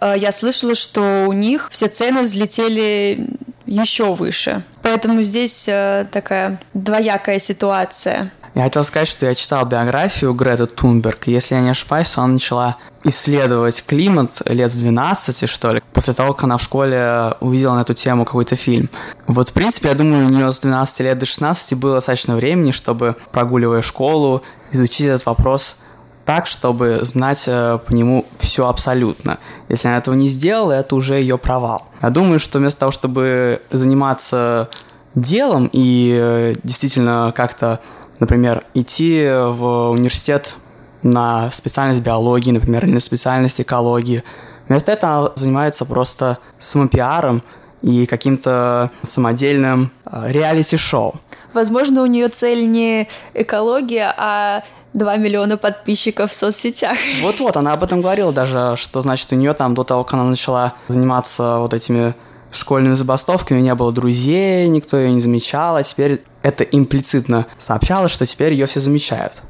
э, 0.00 0.14
я 0.16 0.32
слышала, 0.32 0.74
что 0.74 1.24
у 1.26 1.32
них 1.32 1.68
все 1.72 1.88
цены 1.88 2.22
взлетели 2.22 3.28
еще 3.66 4.14
выше. 4.14 4.62
Поэтому 4.82 5.22
здесь 5.22 5.64
такая 5.64 6.60
двоякая 6.74 7.38
ситуация. 7.38 8.30
Я 8.54 8.62
хотел 8.62 8.84
сказать, 8.84 9.08
что 9.08 9.26
я 9.26 9.34
читал 9.34 9.66
биографию 9.66 10.32
Греты 10.32 10.66
Тунберг, 10.66 11.26
если 11.26 11.56
я 11.56 11.60
не 11.60 11.70
ошибаюсь, 11.70 12.08
то 12.10 12.22
она 12.22 12.34
начала 12.34 12.76
исследовать 13.02 13.84
климат 13.84 14.42
лет 14.46 14.72
с 14.72 14.76
12, 14.76 15.50
что 15.50 15.72
ли, 15.72 15.82
после 15.92 16.14
того, 16.14 16.34
как 16.34 16.44
она 16.44 16.58
в 16.58 16.62
школе 16.62 17.34
увидела 17.40 17.74
на 17.74 17.80
эту 17.80 17.94
тему 17.94 18.24
какой-то 18.24 18.54
фильм. 18.54 18.90
Вот, 19.26 19.48
в 19.48 19.52
принципе, 19.52 19.88
я 19.88 19.94
думаю, 19.94 20.26
у 20.26 20.28
нее 20.28 20.52
с 20.52 20.60
12 20.60 21.00
лет 21.00 21.18
до 21.18 21.26
16 21.26 21.76
было 21.76 21.96
достаточно 21.96 22.36
времени, 22.36 22.70
чтобы, 22.70 23.16
прогуливая 23.32 23.82
школу, 23.82 24.42
изучить 24.70 25.08
этот 25.08 25.26
вопрос 25.26 25.76
так, 26.24 26.46
чтобы 26.46 27.00
знать 27.02 27.44
э, 27.48 27.78
по 27.84 27.92
нему 27.92 28.24
все 28.38 28.68
абсолютно. 28.68 29.38
Если 29.68 29.88
она 29.88 29.98
этого 29.98 30.14
не 30.14 30.28
сделала, 30.28 30.72
это 30.72 30.94
уже 30.94 31.16
ее 31.16 31.38
провал. 31.38 31.86
Я 32.00 32.10
думаю, 32.10 32.38
что 32.38 32.60
вместо 32.60 32.80
того, 32.80 32.92
чтобы 32.92 33.60
заниматься 33.70 34.70
делом 35.14 35.68
и 35.72 36.16
э, 36.18 36.54
действительно 36.62 37.32
как-то 37.36 37.80
например, 38.20 38.64
идти 38.74 39.26
в 39.28 39.90
университет 39.90 40.56
на 41.02 41.50
специальность 41.50 42.00
биологии, 42.00 42.50
например, 42.50 42.84
или 42.84 42.92
на 42.92 43.00
специальность 43.00 43.60
экологии. 43.60 44.24
Вместо 44.68 44.92
этого 44.92 45.18
она 45.18 45.32
занимается 45.36 45.84
просто 45.84 46.38
самопиаром 46.58 47.42
и 47.82 48.06
каким-то 48.06 48.90
самодельным 49.02 49.92
э, 50.06 50.32
реалити-шоу. 50.32 51.20
Возможно, 51.52 52.02
у 52.02 52.06
нее 52.06 52.28
цель 52.28 52.66
не 52.66 53.08
экология, 53.34 54.14
а 54.16 54.64
2 54.94 55.16
миллиона 55.18 55.58
подписчиков 55.58 56.30
в 56.30 56.34
соцсетях. 56.34 56.96
Вот-вот, 57.20 57.56
она 57.58 57.74
об 57.74 57.84
этом 57.84 58.00
говорила 58.00 58.32
даже, 58.32 58.76
что, 58.76 59.02
значит, 59.02 59.30
у 59.32 59.34
нее 59.34 59.52
там 59.52 59.74
до 59.74 59.84
того, 59.84 60.02
как 60.04 60.14
она 60.14 60.24
начала 60.24 60.74
заниматься 60.88 61.58
вот 61.58 61.74
этими 61.74 62.14
школьными 62.52 62.94
забастовками, 62.94 63.60
не 63.60 63.74
было 63.74 63.92
друзей, 63.92 64.66
никто 64.68 64.96
ее 64.96 65.12
не 65.12 65.20
замечал, 65.20 65.76
а 65.76 65.82
теперь 65.82 66.22
это 66.44 66.62
имплицитно 66.62 67.46
сообщалось, 67.58 68.12
что 68.12 68.26
теперь 68.26 68.52
ее 68.52 68.66
все 68.66 68.78
замечают. 68.78 69.42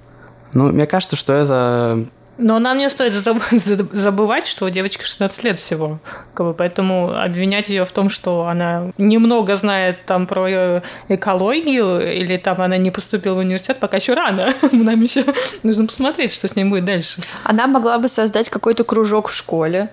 Ну, 0.54 0.68
мне 0.68 0.87
кажется, 0.87 1.16
что 1.16 1.33
это 1.33 2.07
но 2.37 2.59
нам 2.59 2.78
не 2.78 2.90
стоит 2.90 3.12
забывать, 3.92 4.46
что 4.46 4.68
девочка 4.68 5.04
16 5.04 5.44
лет 5.44 5.61
всего. 5.61 6.00
Как 6.35 6.46
бы, 6.46 6.52
поэтому 6.52 7.16
обвинять 7.16 7.68
ее 7.68 7.85
в 7.85 7.92
том, 7.92 8.11
что 8.11 8.48
она 8.48 8.90
немного 8.98 9.54
знает 9.54 10.04
там 10.04 10.26
про 10.26 10.83
экологию 11.09 12.20
или 12.20 12.37
там 12.37 12.61
она 12.61 12.76
не 12.76 12.90
поступила 12.90 13.35
в 13.35 13.38
университет, 13.38 13.78
пока 13.78 13.98
еще 13.98 14.14
рано. 14.14 14.52
Нам 14.72 15.00
еще 15.00 15.24
нужно 15.62 15.87
посмотреть, 15.87 16.33
что 16.33 16.48
с 16.48 16.57
ней 16.57 16.64
будет 16.64 16.85
дальше. 16.85 17.22
Она 17.44 17.68
могла 17.68 17.98
бы 17.98 18.09
создать 18.09 18.50
какой-то 18.50 18.83
кружок 18.83 19.28
в 19.28 19.33
школе, 19.33 19.90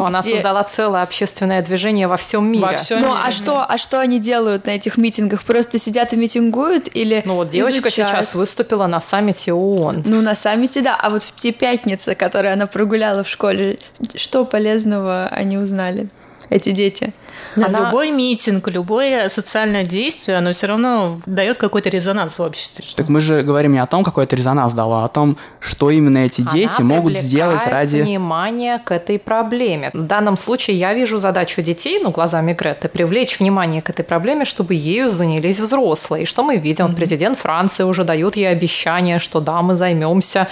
ну, 0.00 0.06
она 0.06 0.20
где... 0.20 0.34
создала 0.34 0.64
целое 0.64 1.02
общественное 1.02 1.62
движение 1.62 2.06
во 2.06 2.16
всем 2.16 2.50
мире. 2.50 2.66
Во 2.66 2.76
всем 2.76 3.00
ну, 3.00 3.08
мире. 3.08 3.20
а 3.24 3.32
что, 3.32 3.64
а 3.64 3.78
что 3.78 4.00
они 4.00 4.18
делают 4.18 4.66
на 4.66 4.70
этих 4.70 4.96
митингах? 4.96 5.42
Просто 5.44 5.78
сидят 5.78 6.12
и 6.12 6.16
митингуют 6.16 6.88
или 6.92 7.22
Ну, 7.24 7.36
вот 7.36 7.48
девочка 7.48 7.88
изучают? 7.88 8.16
сейчас 8.16 8.34
выступила 8.34 8.86
на 8.86 9.00
саммите 9.00 9.52
ООН. 9.52 10.02
Ну, 10.06 10.20
на 10.20 10.34
саммите, 10.34 10.80
да. 10.80 10.96
А 11.00 11.10
вот 11.10 11.22
в 11.22 11.34
те 11.34 11.52
пятницы, 11.52 12.14
которые 12.14 12.52
она 12.52 12.66
прогуляла 12.66 13.22
в 13.22 13.28
школе, 13.28 13.78
что 14.14 14.44
полезного 14.44 15.28
они 15.30 15.58
узнали, 15.58 16.08
эти 16.50 16.70
дети? 16.72 17.12
Да, 17.56 17.66
она... 17.66 17.86
Любой 17.86 18.10
митинг, 18.10 18.68
любое 18.68 19.28
социальное 19.28 19.84
действие, 19.84 20.38
оно 20.38 20.52
все 20.52 20.66
равно 20.66 21.20
дает 21.26 21.58
какой-то 21.58 21.88
резонанс 21.88 22.38
в 22.38 22.42
обществе. 22.42 22.84
Так 22.96 23.08
мы 23.08 23.20
же 23.20 23.42
говорим 23.42 23.72
не 23.72 23.78
о 23.78 23.86
том, 23.86 24.04
какой 24.04 24.24
это 24.24 24.36
резонанс 24.36 24.72
дало, 24.74 25.02
а 25.02 25.04
о 25.04 25.08
том, 25.08 25.36
что 25.60 25.90
именно 25.90 26.18
эти 26.18 26.42
дети 26.52 26.74
она 26.78 26.86
могут 26.86 27.16
сделать 27.16 27.66
ради... 27.66 27.98
внимание 27.98 28.78
к 28.78 28.90
этой 28.90 29.18
проблеме. 29.18 29.90
В 29.92 30.06
данном 30.06 30.36
случае 30.36 30.78
я 30.78 30.94
вижу 30.94 31.18
задачу 31.18 31.62
детей, 31.62 32.00
ну, 32.02 32.10
глазами 32.10 32.52
Греты, 32.52 32.88
привлечь 32.88 33.38
внимание 33.38 33.82
к 33.82 33.90
этой 33.90 34.04
проблеме, 34.04 34.44
чтобы 34.44 34.74
ею 34.74 35.10
занялись 35.10 35.60
взрослые. 35.60 36.24
И 36.24 36.26
что 36.26 36.42
мы 36.42 36.56
видим? 36.56 36.86
Mm-hmm. 36.86 36.96
Президент 36.96 37.38
Франции 37.38 37.84
уже 37.84 38.04
дает 38.04 38.36
ей 38.36 38.50
обещание, 38.50 39.18
что 39.18 39.40
да, 39.40 39.62
мы 39.62 39.74
займемся 39.74 40.48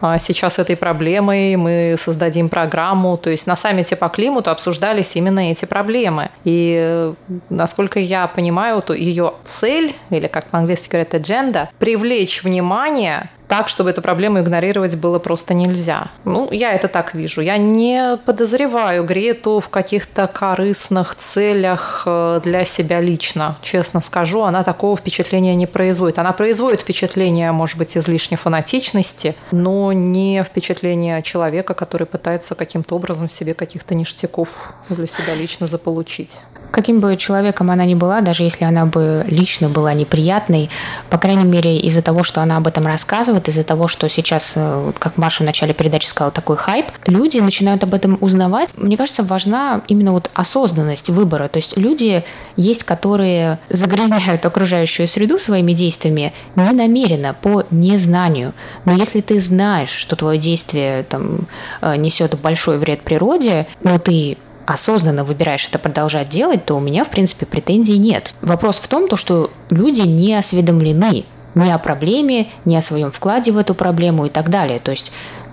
а, 0.00 0.18
сейчас 0.18 0.58
этой 0.58 0.76
проблемой, 0.76 1.56
мы 1.56 1.96
создадим 1.98 2.48
программу. 2.48 3.16
То 3.16 3.30
есть 3.30 3.46
на 3.46 3.56
саммите 3.56 3.96
по 3.96 4.08
климату 4.08 4.50
обсуждались 4.50 5.16
именно 5.16 5.50
эти 5.50 5.64
проблемы. 5.64 6.30
И 6.44 7.12
насколько 7.50 8.00
я 8.00 8.26
понимаю, 8.26 8.82
то 8.82 8.94
ее 8.94 9.34
цель, 9.44 9.94
или 10.10 10.26
как 10.26 10.46
по-английски 10.46 10.90
говорят, 10.90 11.14
agenda, 11.14 11.68
привлечь 11.78 12.42
внимание 12.42 13.30
так, 13.52 13.68
чтобы 13.68 13.90
эту 13.90 14.00
проблему 14.00 14.40
игнорировать 14.40 14.94
было 14.94 15.18
просто 15.18 15.52
нельзя. 15.52 16.10
Ну, 16.24 16.48
я 16.50 16.72
это 16.72 16.88
так 16.88 17.14
вижу. 17.14 17.42
Я 17.42 17.58
не 17.58 18.16
подозреваю 18.24 19.04
Грету 19.04 19.60
в 19.60 19.68
каких-то 19.68 20.26
корыстных 20.26 21.16
целях 21.16 22.04
э, 22.06 22.40
для 22.42 22.64
себя 22.64 23.02
лично. 23.02 23.58
Честно 23.60 24.00
скажу, 24.00 24.40
она 24.40 24.64
такого 24.64 24.96
впечатления 24.96 25.54
не 25.54 25.66
производит. 25.66 26.18
Она 26.18 26.32
производит 26.32 26.80
впечатление, 26.80 27.52
может 27.52 27.76
быть, 27.76 27.94
излишней 27.94 28.38
фанатичности, 28.38 29.34
но 29.50 29.92
не 29.92 30.42
впечатление 30.44 31.20
человека, 31.20 31.74
который 31.74 32.06
пытается 32.06 32.54
каким-то 32.54 32.96
образом 32.96 33.28
себе 33.28 33.52
каких-то 33.52 33.94
ништяков 33.94 34.72
для 34.88 35.06
себя 35.06 35.34
лично 35.34 35.66
заполучить. 35.66 36.40
Каким 36.72 37.00
бы 37.00 37.16
человеком 37.18 37.70
она 37.70 37.84
ни 37.84 37.94
была, 37.94 38.22
даже 38.22 38.44
если 38.44 38.64
она 38.64 38.86
бы 38.86 39.24
лично 39.28 39.68
была 39.68 39.92
неприятной, 39.92 40.70
по 41.10 41.18
крайней 41.18 41.44
мере, 41.44 41.78
из-за 41.78 42.00
того, 42.00 42.24
что 42.24 42.40
она 42.40 42.56
об 42.56 42.66
этом 42.66 42.86
рассказывает, 42.86 43.46
из-за 43.48 43.62
того, 43.62 43.88
что 43.88 44.08
сейчас, 44.08 44.52
э, 44.56 44.92
как 44.98 45.18
Маша 45.18 45.42
в 45.42 45.46
начале 45.46 45.74
передачи 45.74 46.06
сказала, 46.06 46.32
такой 46.32 46.56
хайп, 46.56 46.86
люди 47.06 47.36
начинают 47.38 47.84
об 47.84 47.92
этом 47.92 48.16
узнавать. 48.22 48.70
Мне 48.76 48.96
кажется, 48.96 49.22
важна 49.22 49.82
именно 49.86 50.12
вот 50.12 50.30
осознанность 50.32 51.10
выбора. 51.10 51.48
То 51.48 51.58
есть 51.58 51.76
люди 51.76 52.24
есть, 52.56 52.84
которые 52.84 53.58
загрязняют 53.68 54.46
окружающую 54.46 55.06
среду 55.08 55.38
своими 55.38 55.72
действиями 55.74 56.32
не 56.56 56.72
намеренно, 56.72 57.34
по 57.34 57.64
незнанию. 57.70 58.54
Но 58.86 58.92
если 58.92 59.20
ты 59.20 59.38
знаешь, 59.40 59.90
что 59.90 60.16
твое 60.16 60.38
действие 60.38 61.02
там, 61.02 61.46
э, 61.82 61.96
несет 61.96 62.38
большой 62.40 62.78
вред 62.78 63.02
природе, 63.02 63.66
но 63.82 63.98
ты 63.98 64.38
осознанно 64.66 65.24
выбираешь 65.24 65.66
это 65.68 65.78
продолжать 65.78 66.28
делать, 66.28 66.64
то 66.64 66.76
у 66.76 66.80
меня, 66.80 67.04
в 67.04 67.10
принципе, 67.10 67.46
претензий 67.46 67.98
нет. 67.98 68.32
Вопрос 68.42 68.76
в 68.76 68.88
том, 68.88 69.08
то, 69.08 69.16
что 69.16 69.50
люди 69.70 70.02
не 70.02 70.34
осведомлены 70.34 71.24
ни 71.54 71.68
о 71.68 71.78
проблеме, 71.78 72.48
ни 72.64 72.74
о 72.74 72.82
своем 72.82 73.10
вкладе 73.10 73.52
в 73.52 73.58
эту 73.58 73.74
проблему 73.74 74.26
и 74.26 74.30
так 74.30 74.48
далее. 74.48 74.78
То 74.78 74.90
есть 74.90 75.12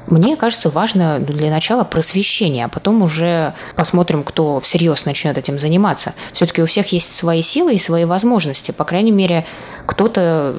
мне 0.09 0.35
кажется, 0.35 0.69
важно 0.69 1.19
для 1.19 1.49
начала 1.51 1.83
просвещение, 1.83 2.65
а 2.65 2.67
потом 2.67 3.01
уже 3.03 3.53
посмотрим, 3.75 4.23
кто 4.23 4.59
всерьез 4.59 5.05
начнет 5.05 5.37
этим 5.37 5.59
заниматься. 5.59 6.13
Все-таки 6.33 6.61
у 6.61 6.65
всех 6.65 6.91
есть 6.91 7.15
свои 7.15 7.41
силы 7.41 7.75
и 7.75 7.79
свои 7.79 8.05
возможности. 8.05 8.71
По 8.71 8.85
крайней 8.85 9.11
мере, 9.11 9.45
кто-то 9.85 10.55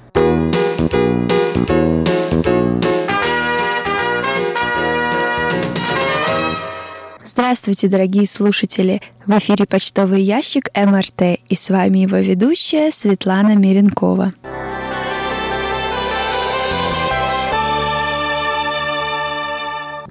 Здравствуйте, 7.23 7.87
дорогие 7.87 8.27
слушатели! 8.27 9.01
В 9.25 9.37
эфире 9.37 9.65
почтовый 9.65 10.21
ящик 10.21 10.69
МРТ 10.75 11.39
и 11.47 11.55
с 11.55 11.69
вами 11.69 11.99
его 11.99 12.17
ведущая 12.17 12.91
Светлана 12.91 13.55
Миренкова. 13.55 14.33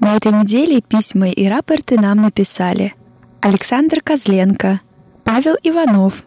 На 0.00 0.16
этой 0.16 0.32
неделе 0.32 0.80
письма 0.80 1.28
и 1.28 1.46
рапорты 1.48 2.00
нам 2.00 2.22
написали 2.22 2.94
Александр 3.40 4.02
Козленко, 4.02 4.80
Павел 5.22 5.54
Иванов, 5.62 6.24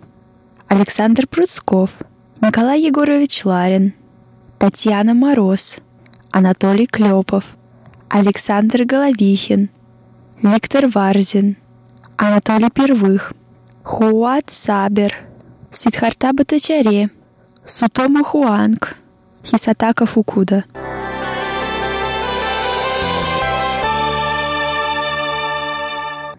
Александр 0.70 1.28
Пруцков, 1.28 1.90
Николай 2.40 2.80
Егорович 2.82 3.44
Ларин, 3.44 3.94
Татьяна 4.58 5.14
Мороз, 5.14 5.80
Анатолий 6.32 6.88
Клепов, 6.88 7.44
Александр 8.08 8.86
Головихин, 8.86 9.70
Виктор 10.42 10.88
Варзин, 10.88 11.58
Анатолий 12.16 12.70
Первых, 12.70 13.34
Хуат 13.84 14.50
Сабер, 14.50 15.14
Сидхарта 15.70 16.32
Батачаре, 16.32 17.10
Сутома 17.66 18.24
Хуанг, 18.24 18.96
Хисатака 19.44 20.06
Фукуда– 20.06 20.64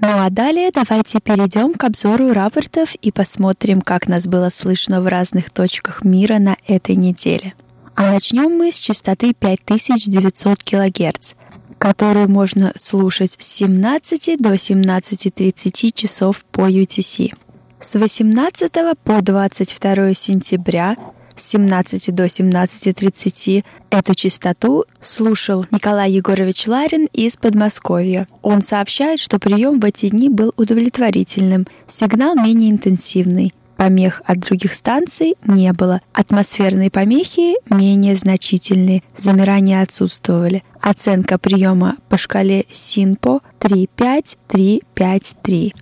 Ну 0.05 0.09
а 0.09 0.31
далее 0.31 0.73
давайте 0.73 1.21
перейдем 1.21 1.75
к 1.75 1.85
обзору 1.85 2.33
рапортов 2.33 2.97
и 2.97 3.13
посмотрим, 3.13 3.81
как 3.81 4.09
нас 4.09 4.27
было 4.27 4.49
слышно 4.49 5.01
в 5.01 5.07
разных 5.07 5.53
точках 5.53 6.03
мира 6.03 6.41
на 6.41 6.57
этой 6.67 6.97
неделе. 6.97 7.55
А 7.95 8.11
начнем 8.11 8.51
мы 8.51 8.73
с 8.73 8.81
частоты 8.81 9.33
5900 9.33 10.65
кГц, 10.65 11.35
которую 11.79 12.29
можно 12.29 12.73
слушать 12.77 13.37
с 13.39 13.47
17 13.47 14.43
до 14.43 14.55
17.30 14.55 15.93
часов 15.95 16.45
по 16.51 16.69
UTC. 16.69 17.33
С 17.79 17.95
18 17.95 18.73
по 19.05 19.23
22 19.23 20.15
сентября 20.15 20.97
с 21.35 21.43
17 21.51 22.15
до 22.15 22.25
17.30. 22.25 23.65
Эту 23.91 24.15
частоту 24.15 24.85
слушал 25.01 25.67
Николай 25.71 26.13
Егорович 26.13 26.67
Ларин 26.67 27.07
из 27.13 27.37
Подмосковья. 27.37 28.27
Он 28.43 28.63
сообщает, 28.63 29.21
что 29.21 29.39
прием 29.39 29.81
в 29.81 29.85
эти 29.85 30.09
дни 30.09 30.29
был 30.29 30.53
удовлетворительным, 30.57 31.67
сигнал 31.87 32.35
менее 32.35 32.71
интенсивный. 32.71 33.53
Помех 33.77 34.23
от 34.27 34.39
других 34.39 34.75
станций 34.75 35.37
не 35.45 35.73
было. 35.73 36.01
Атмосферные 36.13 36.91
помехи 36.91 37.55
менее 37.69 38.15
значительные. 38.15 39.03
Замирания 39.17 39.83
отсутствовали. 39.83 40.63
Оценка 40.81 41.39
приема 41.39 41.97
по 42.09 42.17
шкале 42.17 42.65
СИНПО 42.71 43.41
35353. 43.59 45.75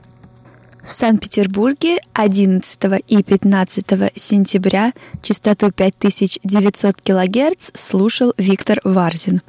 В 0.83 0.93
Санкт-Петербурге 0.93 1.99
11 2.15 3.03
и 3.07 3.23
15 3.23 4.13
сентября 4.15 4.95
частоту 5.21 5.71
5900 5.71 6.97
кГц 7.03 7.71
слушал 7.75 8.33
Виктор 8.39 8.81
Варзин. 8.85 9.43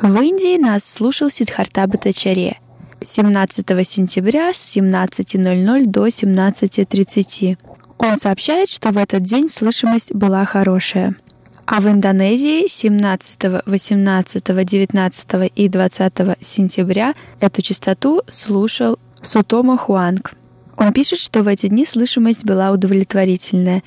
В 0.00 0.20
Индии 0.20 0.58
нас 0.58 0.84
слушал 0.84 1.30
Сидхарта 1.30 1.86
Батачаре 1.86 2.58
17 3.00 3.66
сентября 3.86 4.52
с 4.52 4.76
17.00 4.76 5.86
до 5.86 6.06
17.30. 6.06 7.58
Он 7.98 8.16
сообщает, 8.16 8.68
что 8.68 8.90
в 8.90 8.98
этот 8.98 9.22
день 9.22 9.48
слышимость 9.48 10.14
была 10.14 10.44
хорошая. 10.44 11.16
А 11.66 11.80
в 11.80 11.86
Индонезии 11.86 12.66
17, 12.68 13.64
18, 13.66 14.66
19 14.66 15.52
и 15.54 15.68
20 15.68 16.12
сентября 16.40 17.14
эту 17.40 17.62
частоту 17.62 18.22
слушал 18.26 18.98
Сутома 19.22 19.78
Хуанг. 19.78 20.34
Он 20.76 20.92
пишет, 20.92 21.18
что 21.18 21.42
в 21.42 21.48
эти 21.48 21.68
дни 21.68 21.84
слышимость 21.84 22.44
была 22.44 22.70
удовлетворительная. 22.72 23.82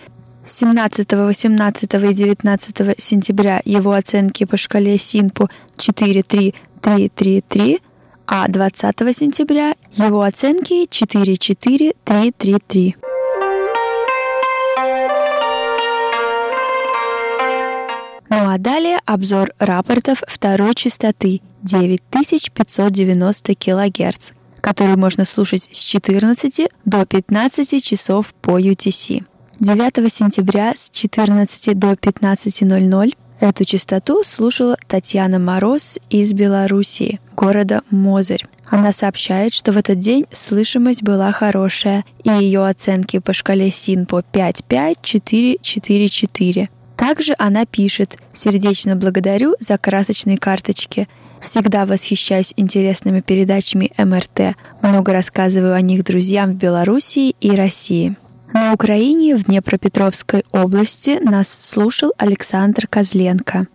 17, 0.45 1.11
18 1.11 1.93
и 1.93 2.13
19 2.13 2.95
сентября 2.97 3.61
его 3.65 3.91
оценки 3.91 4.45
по 4.45 4.55
шкале 4.55 4.97
Синпу 4.97 5.49
4-3-3-3-3, 5.77 7.81
а 8.25 8.47
20 8.47 9.15
сентября 9.15 9.75
его 9.95 10.21
оценки 10.21 10.87
4-4-3-3-3. 10.87 12.95
Ну 18.29 18.49
а 18.49 18.57
далее 18.57 18.99
обзор 19.05 19.51
рапортов 19.57 20.21
второй 20.27 20.75
частоты 20.75 21.41
9590 21.63 23.55
кГц, 23.55 24.31
который 24.67 24.97
можно 24.97 25.23
слушать 25.23 25.69
с 25.71 25.79
14 25.79 26.67
до 26.83 27.05
15 27.05 27.81
часов 27.81 28.33
по 28.41 28.59
UTC. 28.59 29.23
9 29.61 30.13
сентября 30.13 30.73
с 30.75 30.89
14 30.89 31.79
до 31.79 31.93
15.00 31.93 33.13
эту 33.39 33.63
частоту 33.63 34.25
слушала 34.25 34.75
Татьяна 34.87 35.39
Мороз 35.39 35.97
из 36.09 36.33
Белоруссии, 36.33 37.21
города 37.37 37.81
Мозырь. 37.91 38.45
Она 38.65 38.91
сообщает, 38.91 39.53
что 39.53 39.71
в 39.71 39.77
этот 39.77 39.99
день 39.99 40.25
слышимость 40.33 41.01
была 41.01 41.31
хорошая, 41.31 42.03
и 42.25 42.29
ее 42.29 42.67
оценки 42.67 43.19
по 43.19 43.31
шкале 43.31 43.71
СИНПО 43.71 44.25
5-5-4-4-4. 44.33 46.67
Также 47.07 47.35
она 47.37 47.65
пишет 47.65 48.17
«Сердечно 48.33 48.97
благодарю 48.97 49.55
за 49.61 49.77
красочные 49.77 50.37
карточки. 50.37 51.07
Всегда 51.39 51.85
восхищаюсь 51.85 52.53
интересными 52.57 53.21
передачами 53.21 53.93
МРТ. 53.97 54.57
Много 54.81 55.13
рассказываю 55.13 55.73
о 55.73 55.79
них 55.79 56.03
друзьям 56.03 56.51
в 56.51 56.55
Белоруссии 56.55 57.33
и 57.39 57.51
России». 57.51 58.17
На 58.51 58.73
Украине 58.73 59.37
в 59.37 59.45
Днепропетровской 59.45 60.43
области 60.51 61.17
нас 61.23 61.47
слушал 61.47 62.11
Александр 62.17 62.87
Козленко. 62.87 63.67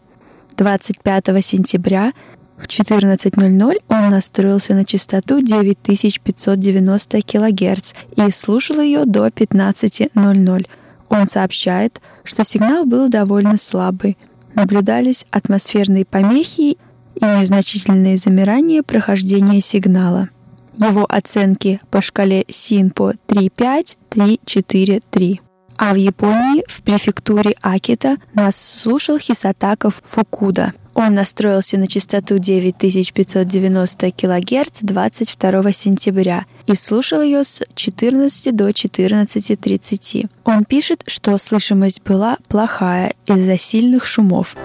25 0.59 1.25
сентября 1.43 2.13
в 2.59 2.67
14.00 2.67 3.77
он 3.89 4.09
настроился 4.11 4.75
на 4.75 4.85
частоту 4.85 5.41
9590 5.41 7.23
кГц 7.23 7.95
и 8.15 8.31
слушал 8.31 8.79
ее 8.83 9.07
до 9.07 9.29
15.00. 9.29 10.67
Он 11.13 11.27
сообщает, 11.27 12.01
что 12.25 12.43
сигнал 12.43 12.87
был 12.87 13.11
довольно 13.11 13.59
слабый. 13.59 14.17
Наблюдались 14.55 15.27
атмосферные 15.31 16.07
помехи 16.07 16.79
и 17.15 17.25
незначительные 17.25 18.17
замирания 18.17 18.83
прохождения 18.83 19.61
сигнала. 19.61 20.31
Его 20.79 21.05
оценки 21.07 21.81
по 21.91 22.01
шкале 22.01 22.47
СИНПО 22.49 23.13
3.5, 23.29 23.99
3.4, 24.11 25.41
А 25.77 25.93
в 25.93 25.97
Японии, 25.97 26.65
в 26.67 26.81
префектуре 26.81 27.57
Акита, 27.61 28.17
нас 28.33 28.57
слушал 28.57 29.19
Хисатаков 29.19 30.01
Фукуда. 30.07 30.73
Он 30.95 31.15
настроился 31.15 31.79
на 31.79 31.87
частоту 31.87 32.39
9590 32.39 34.13
кГц 34.13 34.79
22 34.83 35.73
сентября 35.73 36.45
и 36.67 36.75
слушал 36.75 37.23
ее 37.23 37.45
с 37.45 37.63
14 37.75 38.55
до 38.55 38.69
14.30. 38.69 40.29
Он 40.45 40.65
пишет, 40.65 41.03
что 41.07 41.37
слышимость 41.39 42.03
была 42.03 42.37
плохая 42.49 43.15
из-за 43.27 43.57
сильных 43.57 44.05
шумов. 44.05 44.57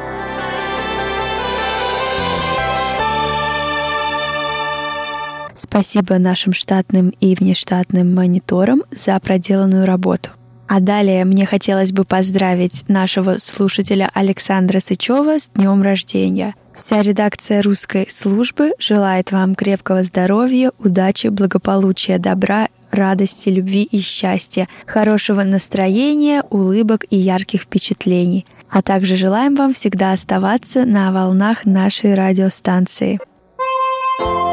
Спасибо 5.56 6.20
нашим 6.20 6.54
штатным 6.54 7.10
и 7.20 7.34
внештатным 7.34 8.14
мониторам 8.14 8.84
за 8.92 9.20
проделанную 9.20 9.86
работу. 9.86 10.30
А 10.68 10.80
далее 10.82 11.24
мне 11.24 11.46
хотелось 11.46 11.94
бы 11.94 12.04
поздравить 12.04 12.88
нашего 12.90 13.38
слушателя 13.38 14.10
Александра 14.14 14.80
Сычева 14.80 15.40
с 15.40 15.50
днем 15.56 15.82
рождения. 15.82 16.56
Вся 16.76 17.02
редакция 17.02 17.62
русской 17.62 18.08
службы 18.10 18.74
желает 18.78 19.32
вам 19.32 19.56
крепкого 19.56 20.04
здоровья, 20.04 20.72
удачи, 20.78 21.28
благополучия, 21.28 22.20
добра, 22.20 22.68
радости, 22.92 23.50
любви 23.50 23.84
и 23.84 24.00
счастья, 24.00 24.68
хорошего 24.86 25.44
настроения, 25.44 26.44
улыбок 26.50 27.06
и 27.10 27.18
ярких 27.18 27.62
впечатлений. 27.62 28.46
А 28.70 28.82
также 28.82 29.16
желаем 29.16 29.56
вам 29.56 29.74
всегда 29.74 30.12
оставаться 30.12 30.86
на 30.86 31.12
волнах 31.12 31.66
нашей 31.66 32.14
радиостанции. 32.14 33.20
На 34.20 34.47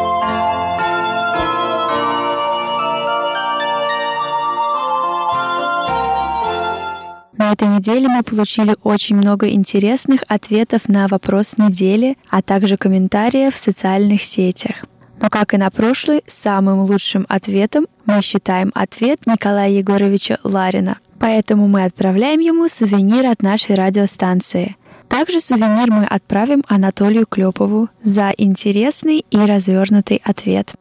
этой 7.54 7.68
неделе 7.68 8.08
мы 8.08 8.22
получили 8.22 8.76
очень 8.82 9.16
много 9.16 9.48
интересных 9.48 10.22
ответов 10.28 10.88
на 10.88 11.06
вопрос 11.06 11.56
недели, 11.56 12.16
а 12.28 12.42
также 12.42 12.76
комментариев 12.76 13.54
в 13.54 13.58
социальных 13.58 14.22
сетях. 14.24 14.84
Но, 15.22 15.30
как 15.30 15.54
и 15.54 15.56
на 15.56 15.70
прошлый, 15.70 16.22
самым 16.26 16.80
лучшим 16.80 17.24
ответом 17.28 17.86
мы 18.06 18.20
считаем 18.22 18.72
ответ 18.74 19.20
Николая 19.26 19.70
Егоровича 19.70 20.38
Ларина. 20.42 20.98
Поэтому 21.20 21.68
мы 21.68 21.84
отправляем 21.84 22.40
ему 22.40 22.68
сувенир 22.68 23.26
от 23.26 23.40
нашей 23.42 23.76
радиостанции. 23.76 24.76
Также 25.08 25.40
сувенир 25.40 25.90
мы 25.92 26.04
отправим 26.04 26.64
Анатолию 26.66 27.24
Клепову 27.24 27.88
за 28.02 28.30
интересный 28.36 29.24
и 29.30 29.38
развернутый 29.38 30.20
ответ. 30.24 30.74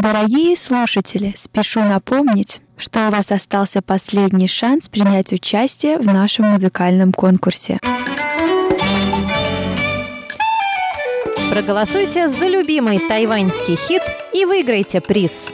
Дорогие 0.00 0.56
слушатели, 0.56 1.32
спешу 1.34 1.80
напомнить, 1.80 2.60
что 2.76 3.08
у 3.08 3.10
вас 3.10 3.32
остался 3.32 3.82
последний 3.82 4.46
шанс 4.46 4.88
принять 4.88 5.32
участие 5.32 5.98
в 5.98 6.06
нашем 6.06 6.52
музыкальном 6.52 7.12
конкурсе. 7.12 7.80
Проголосуйте 11.50 12.28
за 12.28 12.46
любимый 12.46 13.00
тайваньский 13.00 13.74
хит 13.74 14.02
и 14.32 14.44
выиграйте 14.44 15.00
приз. 15.00 15.50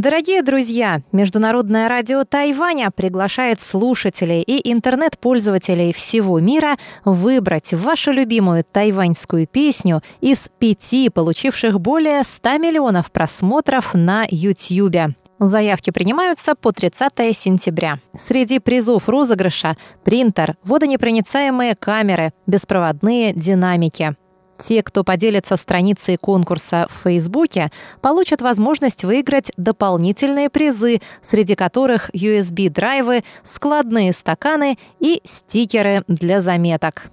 Дорогие 0.00 0.44
друзья, 0.44 1.02
Международное 1.10 1.88
радио 1.88 2.22
Тайваня 2.22 2.92
приглашает 2.92 3.60
слушателей 3.60 4.42
и 4.42 4.72
интернет-пользователей 4.72 5.92
всего 5.92 6.38
мира 6.38 6.76
выбрать 7.04 7.74
вашу 7.74 8.12
любимую 8.12 8.62
тайваньскую 8.62 9.48
песню 9.48 10.00
из 10.20 10.50
пяти, 10.60 11.08
получивших 11.08 11.80
более 11.80 12.22
100 12.22 12.58
миллионов 12.58 13.10
просмотров 13.10 13.92
на 13.94 14.24
YouTube. 14.30 15.16
Заявки 15.40 15.90
принимаются 15.90 16.54
по 16.54 16.70
30 16.70 17.36
сентября. 17.36 17.98
Среди 18.16 18.60
призов 18.60 19.08
розыгрыша– 19.08 19.76
принтер, 20.04 20.56
водонепроницаемые 20.62 21.74
камеры, 21.74 22.32
беспроводные 22.46 23.32
динамики. 23.32 24.14
Те, 24.58 24.82
кто 24.82 25.04
поделится 25.04 25.56
страницей 25.56 26.16
конкурса 26.16 26.88
в 26.90 27.04
Фейсбуке, 27.04 27.70
получат 28.00 28.42
возможность 28.42 29.04
выиграть 29.04 29.52
дополнительные 29.56 30.50
призы, 30.50 31.00
среди 31.22 31.54
которых 31.54 32.10
USB-драйвы, 32.10 33.22
складные 33.44 34.12
стаканы 34.12 34.76
и 35.00 35.20
стикеры 35.24 36.02
для 36.08 36.42
заметок. 36.42 37.04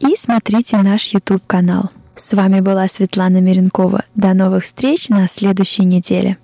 и 0.00 0.16
смотрите 0.16 0.76
наш 0.78 1.14
YouTube-канал. 1.14 1.90
С 2.14 2.34
вами 2.34 2.60
была 2.60 2.88
Светлана 2.88 3.40
Миренкова. 3.40 4.04
До 4.14 4.34
новых 4.34 4.64
встреч 4.64 5.08
на 5.08 5.28
следующей 5.28 5.84
неделе. 5.84 6.36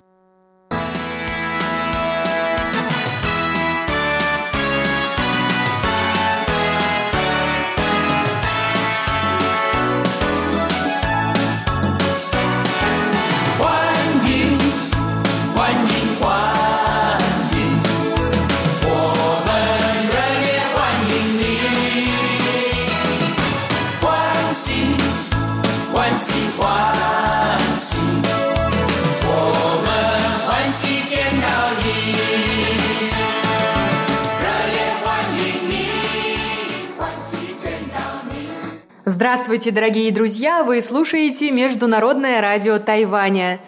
Здравствуйте, 39.59 39.75
дорогие 39.75 40.11
друзья! 40.13 40.63
Вы 40.63 40.81
слушаете 40.81 41.51
Международное 41.51 42.39
радио 42.39 42.79
Тайваня. 42.79 43.59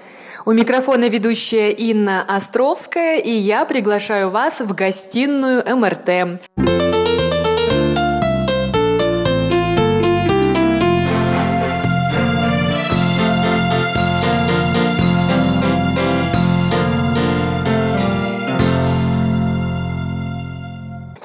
У 0.45 0.53
микрофона 0.53 1.09
ведущая 1.09 1.71
Инна 1.71 2.23
Островская, 2.25 3.17
и 3.17 3.31
я 3.31 3.65
приглашаю 3.65 4.29
вас 4.29 4.61
в 4.61 4.73
гостиную 4.73 5.61
МРТ. 5.75 6.70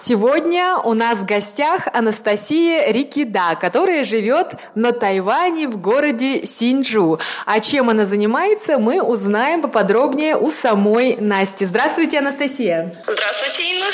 Сегодня 0.09 0.77
у 0.85 0.95
нас 0.95 1.19
в 1.19 1.27
гостях 1.27 1.89
Анастасия 1.93 2.93
Рикида, 2.93 3.59
которая 3.61 4.05
живет 4.05 4.53
на 4.77 4.93
Тайване 4.93 5.67
в 5.67 5.81
городе 5.81 6.47
Синджу. 6.47 7.19
А 7.45 7.59
чем 7.59 7.91
она 7.91 8.05
занимается, 8.05 8.79
мы 8.79 9.03
узнаем 9.03 9.63
поподробнее 9.63 10.37
у 10.37 10.53
самой 10.53 11.17
Насти. 11.17 11.65
Здравствуйте, 11.65 12.21
Анастасия. 12.21 12.95
Здравствуйте, 13.05 13.65
Инна. 13.73 13.87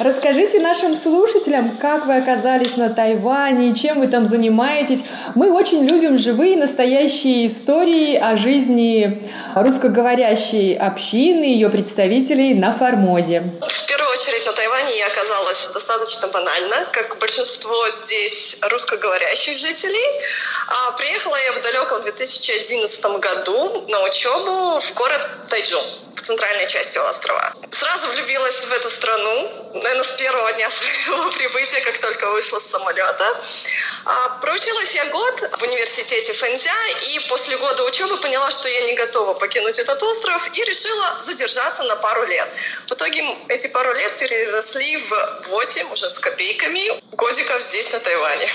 Расскажите 0.00 0.58
нашим 0.58 0.96
слушателям, 0.96 1.76
как 1.80 2.06
вы 2.06 2.16
оказались 2.16 2.76
на 2.76 2.90
Тайване, 2.90 3.72
чем 3.76 4.00
вы 4.00 4.08
там 4.08 4.26
занимаетесь. 4.26 5.04
Мы 5.36 5.52
очень 5.52 5.86
любим 5.86 6.18
живые, 6.18 6.56
настоящие 6.56 7.46
истории 7.46 8.16
о 8.16 8.36
жизни 8.36 9.28
русскоговорящей 9.54 10.76
общины, 10.76 11.44
ее 11.44 11.70
представителей 11.70 12.52
на 12.54 12.72
Формозе. 12.72 13.44
В 13.60 13.86
первую 13.86 14.10
очередь 14.10 14.44
на 14.46 14.52
Тайване 14.52 14.98
я 14.98 15.06
оказалась 15.06 15.51
достаточно 15.72 16.28
банально, 16.28 16.86
как 16.92 17.18
большинство 17.18 17.88
здесь 17.90 18.58
русскоговорящих 18.62 19.58
жителей. 19.58 20.06
А 20.68 20.92
приехала 20.92 21.36
я 21.36 21.52
в 21.52 21.60
далеком 21.60 22.00
2011 22.02 23.04
году 23.04 23.84
на 23.88 24.04
учебу 24.04 24.80
в 24.80 24.94
город 24.94 25.30
Тайджун 25.48 26.01
центральной 26.22 26.66
части 26.68 26.98
острова. 26.98 27.52
Сразу 27.70 28.08
влюбилась 28.08 28.64
в 28.64 28.72
эту 28.72 28.90
страну, 28.90 29.50
наверное, 29.74 30.02
с 30.04 30.12
первого 30.12 30.52
дня 30.52 30.68
своего 31.06 31.30
прибытия, 31.32 31.80
как 31.80 31.98
только 31.98 32.30
вышла 32.30 32.58
с 32.58 32.66
самолета. 32.66 33.36
А, 34.04 34.28
проучилась 34.40 34.94
я 34.94 35.06
год 35.06 35.50
в 35.58 35.62
университете 35.62 36.32
Фэнзя, 36.32 36.70
и 37.10 37.18
после 37.28 37.56
года 37.56 37.84
учебы 37.84 38.16
поняла, 38.16 38.50
что 38.50 38.68
я 38.68 38.82
не 38.82 38.94
готова 38.94 39.34
покинуть 39.34 39.78
этот 39.78 40.02
остров, 40.02 40.48
и 40.52 40.64
решила 40.64 41.18
задержаться 41.22 41.82
на 41.84 41.96
пару 41.96 42.26
лет. 42.26 42.48
В 42.86 42.92
итоге 42.92 43.36
эти 43.48 43.66
пару 43.68 43.92
лет 43.94 44.18
переросли 44.18 44.96
в 44.96 45.40
8, 45.48 45.92
уже 45.92 46.10
с 46.10 46.18
копейками, 46.18 47.00
годиков 47.12 47.60
здесь, 47.62 47.92
на 47.92 48.00
Тайване. 48.00 48.48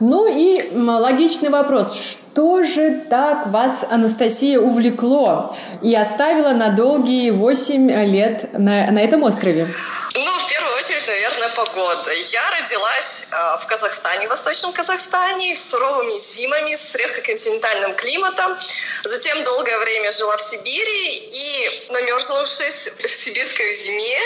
Ну 0.00 0.26
и 0.28 0.70
логичный 0.74 1.50
вопрос. 1.50 2.18
Что 2.36 2.64
же 2.64 3.00
так 3.08 3.46
вас, 3.46 3.82
Анастасия, 3.88 4.60
увлекло 4.60 5.56
и 5.82 5.94
оставило 5.94 6.50
на 6.50 6.68
долгие 6.68 7.30
8 7.30 7.90
лет 8.04 8.52
на, 8.52 8.90
на 8.90 8.98
этом 8.98 9.22
острове? 9.22 9.66
Ну, 10.12 10.38
в 10.38 10.46
первую 10.46 10.76
очередь, 10.76 11.06
наверное, 11.06 11.48
погода. 11.48 12.12
Я 12.12 12.50
родилась 12.50 13.28
э, 13.32 13.58
в 13.62 13.66
Казахстане, 13.66 14.26
в 14.26 14.30
Восточном 14.30 14.74
Казахстане, 14.74 15.54
с 15.54 15.70
суровыми 15.70 16.18
зимами, 16.18 16.74
с 16.74 16.94
резко 16.94 17.22
континентальным 17.22 17.94
климатом. 17.94 18.58
Затем 19.04 19.42
долгое 19.42 19.78
время 19.78 20.12
жила 20.12 20.36
в 20.36 20.42
Сибири 20.42 21.16
и, 21.16 21.86
намерзнувшись 21.90 22.90
в 22.98 23.08
сибирской 23.08 23.72
зиме, 23.72 24.18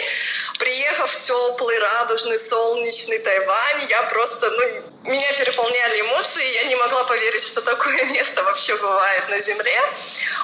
приехав 0.61 1.11
в 1.11 1.17
теплый, 1.17 1.79
радужный, 1.79 2.39
солнечный 2.39 3.19
Тайвань, 3.19 3.87
я 3.89 4.03
просто, 4.05 4.51
ну, 4.51 5.11
меня 5.11 5.33
переполняли 5.33 6.03
эмоции, 6.03 6.55
я 6.55 6.65
не 6.65 6.77
могла 6.77 7.05
поверить, 7.05 7.43
что 7.43 7.63
такое 7.63 8.05
место 8.17 8.43
вообще 8.45 8.77
бывает 8.77 9.29
на 9.31 9.41
Земле. 9.41 9.81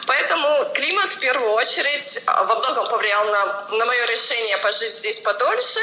Поэтому 0.06 0.72
климат 0.72 1.12
в 1.12 1.18
первую 1.18 1.52
очередь 1.52 2.22
а, 2.26 2.44
во 2.44 2.54
многом 2.56 2.86
повлиял 2.88 3.26
на, 3.26 3.68
на 3.72 3.84
мое 3.84 4.06
решение 4.06 4.56
пожить 4.58 4.94
здесь 4.94 5.20
подольше. 5.20 5.80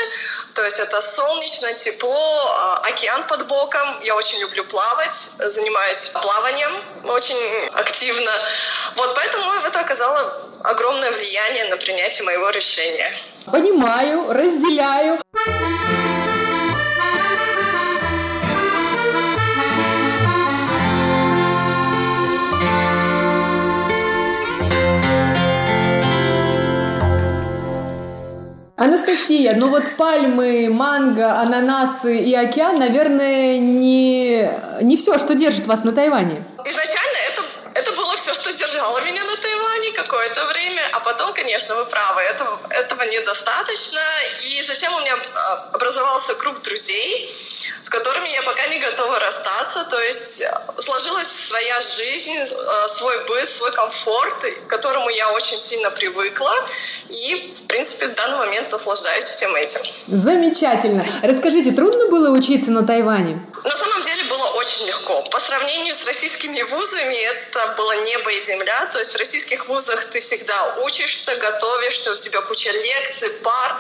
То 0.56 0.64
есть 0.64 0.80
это 0.80 1.00
солнечно, 1.02 1.72
тепло, 1.74 2.46
а, 2.48 2.82
океан 2.88 3.24
под 3.28 3.46
боком. 3.46 4.02
Я 4.02 4.16
очень 4.16 4.40
люблю 4.40 4.64
плавать, 4.66 5.30
занимаюсь 5.38 6.10
плаванием 6.22 6.84
очень 7.06 7.70
активно. 7.74 8.32
Вот 8.96 9.14
поэтому 9.14 9.54
это 9.54 9.80
оказало 9.80 10.53
огромное 10.64 11.12
влияние 11.12 11.66
на 11.66 11.78
принятие 11.78 12.24
моего 12.24 12.50
решения. 12.50 13.12
Понимаю, 13.46 14.32
разделяю. 14.32 15.20
Анастасия, 28.76 29.56
ну 29.56 29.70
вот 29.70 29.84
пальмы, 29.98 30.68
манго, 30.70 31.40
ананасы 31.40 32.18
и 32.18 32.34
океан, 32.34 32.80
наверное, 32.80 33.58
не, 33.58 34.50
не 34.82 34.98
все, 34.98 35.18
что 35.18 35.36
держит 35.36 35.68
вас 35.68 35.86
на 35.86 35.94
Тайване. 35.94 36.44
Изначально 36.66 36.83
все, 38.24 38.34
что 38.34 38.54
держало 38.54 39.02
меня 39.02 39.22
на 39.26 39.36
Тайване 39.36 39.92
какое-то 39.92 40.46
время, 40.46 40.82
а 40.94 41.02
потом, 41.02 41.34
конечно, 41.34 41.76
вы 41.76 41.86
правы, 41.86 42.22
этого, 42.22 42.58
этого 42.70 43.04
недостаточно. 43.04 44.00
И 44.44 44.62
затем 44.62 44.94
у 44.94 45.02
меня 45.02 45.18
а, 45.36 45.70
образовался 45.74 46.34
круг 46.36 46.62
друзей, 46.62 47.30
с 47.82 47.90
которыми 47.90 48.30
я 48.30 48.42
пока 48.44 48.66
не 48.68 48.80
готова 48.80 49.20
расстаться. 49.20 49.84
То 49.90 50.00
есть 50.00 50.42
сложилась 50.80 51.28
своя 51.28 51.82
жизнь, 51.82 52.38
а, 52.56 52.88
свой 52.88 53.26
быт, 53.26 53.50
свой 53.50 53.74
комфорт, 53.74 54.38
к 54.68 54.70
которому 54.70 55.10
я 55.10 55.30
очень 55.34 55.60
сильно 55.60 55.92
привыкла. 55.92 56.54
И, 57.10 57.52
в 57.54 57.68
принципе, 57.68 58.08
в 58.08 58.14
данный 58.14 58.38
момент 58.38 58.72
наслаждаюсь 58.72 59.26
всем 59.26 59.54
этим. 59.56 59.82
Замечательно. 60.08 61.06
Расскажите, 61.24 61.72
трудно 61.72 62.08
было 62.08 62.30
учиться 62.30 62.72
на 62.72 62.88
Тайване? 62.88 63.46
На 63.66 63.76
самом 63.76 64.02
деле 64.02 64.24
очень 64.64 64.86
легко. 64.86 65.22
По 65.24 65.40
сравнению 65.40 65.94
с 65.94 66.06
российскими 66.06 66.62
вузами 66.62 67.16
это 67.16 67.76
было 67.78 67.94
небо 68.04 68.32
и 68.32 68.40
земля. 68.40 68.86
То 68.88 69.00
есть 69.00 69.14
в 69.14 69.18
российских 69.18 69.68
вузах 69.68 70.06
ты 70.06 70.22
всегда 70.22 70.76
учишься, 70.84 71.36
готовишься, 71.36 72.12
у 72.12 72.16
тебя 72.16 72.42
куча 72.42 72.72
лекций, 72.72 73.30
пар, 73.30 73.76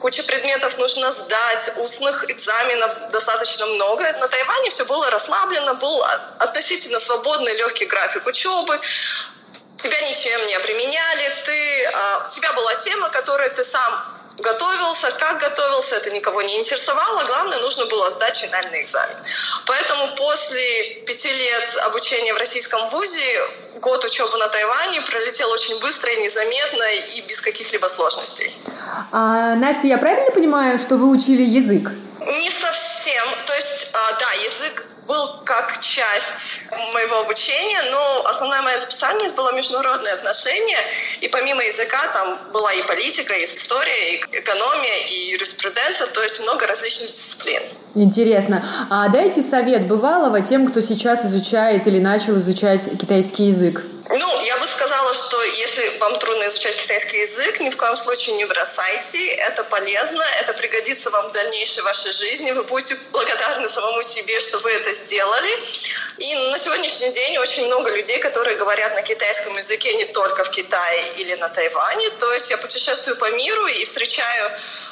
куча 0.00 0.22
предметов 0.22 0.76
нужно 0.76 1.10
сдать, 1.10 1.72
устных 1.78 2.30
экзаменов 2.30 3.10
достаточно 3.10 3.66
много. 3.66 4.02
На 4.20 4.28
Тайване 4.28 4.68
все 4.68 4.84
было 4.84 5.10
расслаблено, 5.10 5.74
был 5.74 6.04
относительно 6.38 7.00
свободный, 7.00 7.54
легкий 7.54 7.86
график 7.86 8.26
учебы 8.26 8.78
тебя 9.76 9.98
ничем 10.02 10.46
не 10.46 10.54
обременяли, 10.56 11.34
ты, 11.46 11.84
а, 11.86 12.26
у 12.26 12.30
тебя 12.30 12.52
была 12.52 12.74
тема, 12.74 13.08
которую 13.08 13.50
ты 13.50 13.64
сам 13.64 14.19
готовился, 14.40 15.10
как 15.18 15.38
готовился, 15.40 15.96
это 15.96 16.10
никого 16.10 16.42
не 16.42 16.58
интересовало. 16.58 17.24
Главное, 17.24 17.58
нужно 17.58 17.86
было 17.86 18.10
сдать 18.10 18.36
финальный 18.36 18.82
экзамен. 18.82 19.16
Поэтому 19.66 20.14
после 20.14 20.94
пяти 21.06 21.30
лет 21.32 21.76
обучения 21.86 22.34
в 22.34 22.36
российском 22.36 22.88
вузе 22.90 23.42
год 23.80 24.04
учебы 24.04 24.36
на 24.38 24.48
Тайване 24.48 25.00
пролетел 25.02 25.50
очень 25.50 25.78
быстро 25.80 26.12
и 26.12 26.22
незаметно 26.22 26.84
и 27.14 27.20
без 27.22 27.40
каких-либо 27.40 27.86
сложностей. 27.86 28.52
А, 29.12 29.54
Настя, 29.54 29.86
я 29.86 29.98
правильно 29.98 30.30
понимаю, 30.30 30.78
что 30.78 30.96
вы 30.96 31.08
учили 31.08 31.42
язык? 31.42 31.90
Не 32.20 32.50
совсем. 32.50 33.24
То 33.46 33.54
есть, 33.54 33.88
а, 33.92 34.12
да, 34.20 34.32
язык 34.44 34.84
был 35.10 35.26
как 35.44 35.80
часть 35.80 36.70
моего 36.92 37.18
обучения, 37.18 37.82
но 37.90 38.24
основная 38.26 38.62
моя 38.62 38.80
специальность 38.80 39.34
была 39.34 39.50
международные 39.50 40.14
отношения, 40.14 40.78
и 41.20 41.26
помимо 41.26 41.64
языка 41.64 41.98
там 42.14 42.38
была 42.52 42.72
и 42.74 42.82
политика, 42.82 43.32
и 43.34 43.42
история, 43.42 44.14
и 44.14 44.16
экономия, 44.30 44.98
и 45.08 45.30
юриспруденция, 45.32 46.06
то 46.06 46.22
есть 46.22 46.38
много 46.40 46.64
различных 46.68 47.10
дисциплин. 47.10 47.60
Интересно. 47.96 48.64
А 48.88 49.08
дайте 49.08 49.42
совет 49.42 49.88
бывалого 49.88 50.40
тем, 50.42 50.68
кто 50.68 50.80
сейчас 50.80 51.24
изучает 51.24 51.88
или 51.88 51.98
начал 51.98 52.38
изучать 52.38 52.88
китайский 53.00 53.46
язык. 53.46 53.82
Ну, 54.12 54.40
я 54.42 54.56
бы 54.58 54.66
сказала, 54.66 55.14
что 55.14 55.40
если 55.44 55.98
вам 55.98 56.18
трудно 56.18 56.48
изучать 56.48 56.74
китайский 56.74 57.18
язык, 57.18 57.60
ни 57.60 57.70
в 57.70 57.76
коем 57.76 57.96
случае 57.96 58.34
не 58.34 58.44
бросайте. 58.44 59.24
Это 59.34 59.62
полезно, 59.62 60.24
это 60.40 60.52
пригодится 60.52 61.10
вам 61.10 61.28
в 61.28 61.32
дальнейшей 61.32 61.84
вашей 61.84 62.12
жизни. 62.12 62.50
Вы 62.50 62.64
будете 62.64 62.96
благодарны 63.12 63.68
самому 63.68 64.02
себе, 64.02 64.40
что 64.40 64.58
вы 64.58 64.72
это 64.72 64.92
сделали. 65.00 65.52
И 66.18 66.34
на 66.34 66.58
сегодняшний 66.58 67.10
день 67.10 67.38
очень 67.38 67.66
много 67.66 67.90
людей, 67.90 68.18
которые 68.18 68.56
говорят 68.56 68.94
на 68.94 69.02
китайском 69.02 69.56
языке 69.56 69.94
не 69.94 70.04
только 70.04 70.44
в 70.44 70.50
Китае 70.50 71.12
или 71.16 71.34
на 71.34 71.48
Тайване. 71.48 72.08
То 72.20 72.32
есть 72.32 72.50
я 72.50 72.58
путешествую 72.58 73.16
по 73.16 73.30
миру 73.30 73.66
и 73.66 73.84
встречаю 73.84 74.50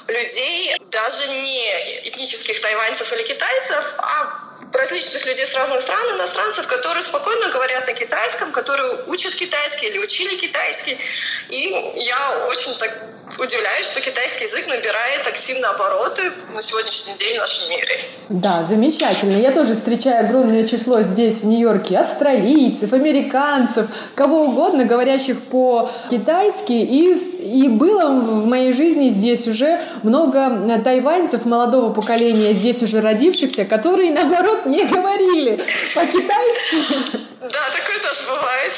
людей, 0.09 0.75
даже 0.91 1.27
не 1.29 2.09
этнических 2.09 2.61
тайваньцев 2.61 3.13
или 3.13 3.23
китайцев, 3.23 3.95
а 3.99 4.49
различных 4.73 5.25
людей 5.27 5.47
с 5.47 5.55
разных 5.55 5.81
стран, 5.81 6.17
иностранцев, 6.17 6.67
которые 6.67 7.03
спокойно 7.03 7.49
говорят 7.49 7.87
на 7.87 7.93
китайском, 7.93 8.53
которые 8.53 9.05
учат 9.07 9.35
китайский 9.35 9.87
или 9.87 9.99
учили 9.99 10.37
китайский. 10.37 10.99
И 11.49 11.69
я 11.97 12.47
очень 12.49 12.75
так 12.79 12.91
удивляюсь, 13.39 13.87
что 13.87 14.01
китайский 14.01 14.45
язык 14.45 14.67
набирает 14.67 15.27
активно 15.27 15.71
обороты 15.71 16.33
на 16.55 16.63
сегодняшний 16.63 17.15
день 17.15 17.37
в 17.37 17.41
нашем 17.41 17.69
мире. 17.71 17.99
Да, 18.29 18.65
замечательно. 18.65 19.37
Я 19.37 19.53
тоже 19.53 19.75
встречаю 19.75 20.27
огромное 20.27 20.67
число 20.67 21.03
здесь, 21.03 21.39
в 21.39 21.45
Нью-Йорке, 21.45 21.99
австралийцев, 21.99 22.93
американцев, 22.93 23.87
кого 24.15 24.45
угодно, 24.45 24.85
говорящих 24.85 25.41
по-китайски. 25.43 26.73
И, 26.73 27.15
и 27.15 27.69
было 27.69 28.09
в 28.09 28.47
моей 28.47 28.73
жизни 28.73 29.09
здесь 29.09 29.47
уже 29.47 29.81
много 30.03 30.81
тайваньцев 30.83 31.45
молодого 31.45 31.93
поколения, 31.93 32.53
здесь 32.53 32.83
уже 32.83 33.01
родившихся, 33.01 33.65
которые, 33.65 34.13
наоборот, 34.13 34.67
не 34.67 34.85
говорили 34.85 35.65
по-китайски. 35.95 37.19
Да, 37.41 37.71
такое 37.77 37.99
тоже 38.03 38.25
бывает. 38.27 38.73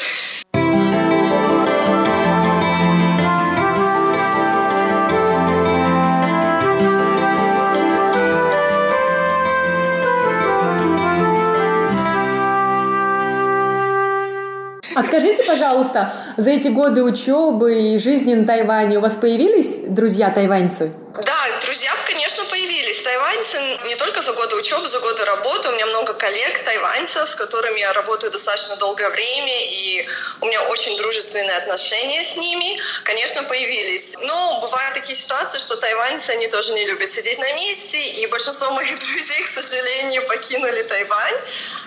А 14.95 15.03
скажите, 15.03 15.43
пожалуйста, 15.43 16.13
за 16.37 16.51
эти 16.51 16.67
годы 16.67 17.03
учебы 17.03 17.93
и 17.93 17.97
жизни 17.97 18.33
на 18.33 18.45
Тайване 18.45 18.97
у 18.97 19.01
вас 19.01 19.15
появились 19.15 19.75
друзья-тайваньцы? 19.87 20.91
Да, 21.15 21.40
друзья, 21.71 21.93
конечно, 22.05 22.43
появились. 22.49 22.99
Тайваньцы 22.99 23.57
не 23.85 23.95
только 23.95 24.21
за 24.21 24.33
годы 24.33 24.57
учебы, 24.57 24.89
за 24.89 24.99
годы 24.99 25.23
работы. 25.23 25.69
У 25.69 25.71
меня 25.71 25.85
много 25.85 26.13
коллег 26.13 26.61
тайваньцев, 26.65 27.29
с 27.29 27.33
которыми 27.33 27.79
я 27.79 27.93
работаю 27.93 28.29
достаточно 28.29 28.75
долгое 28.75 29.09
время, 29.09 29.57
и 29.69 30.05
у 30.41 30.47
меня 30.47 30.61
очень 30.63 30.97
дружественные 30.97 31.55
отношения 31.55 32.23
с 32.23 32.35
ними. 32.35 32.75
Конечно, 33.05 33.43
появились. 33.43 34.17
Но 34.19 34.59
бывают 34.59 34.95
такие 34.95 35.17
ситуации, 35.17 35.59
что 35.59 35.77
тайваньцы, 35.77 36.31
они 36.31 36.47
тоже 36.49 36.73
не 36.73 36.85
любят 36.85 37.09
сидеть 37.09 37.39
на 37.39 37.53
месте, 37.53 37.99
и 38.19 38.27
большинство 38.27 38.71
моих 38.71 38.99
друзей, 39.07 39.41
к 39.41 39.47
сожалению, 39.47 40.27
покинули 40.27 40.83
Тайвань. 40.83 41.37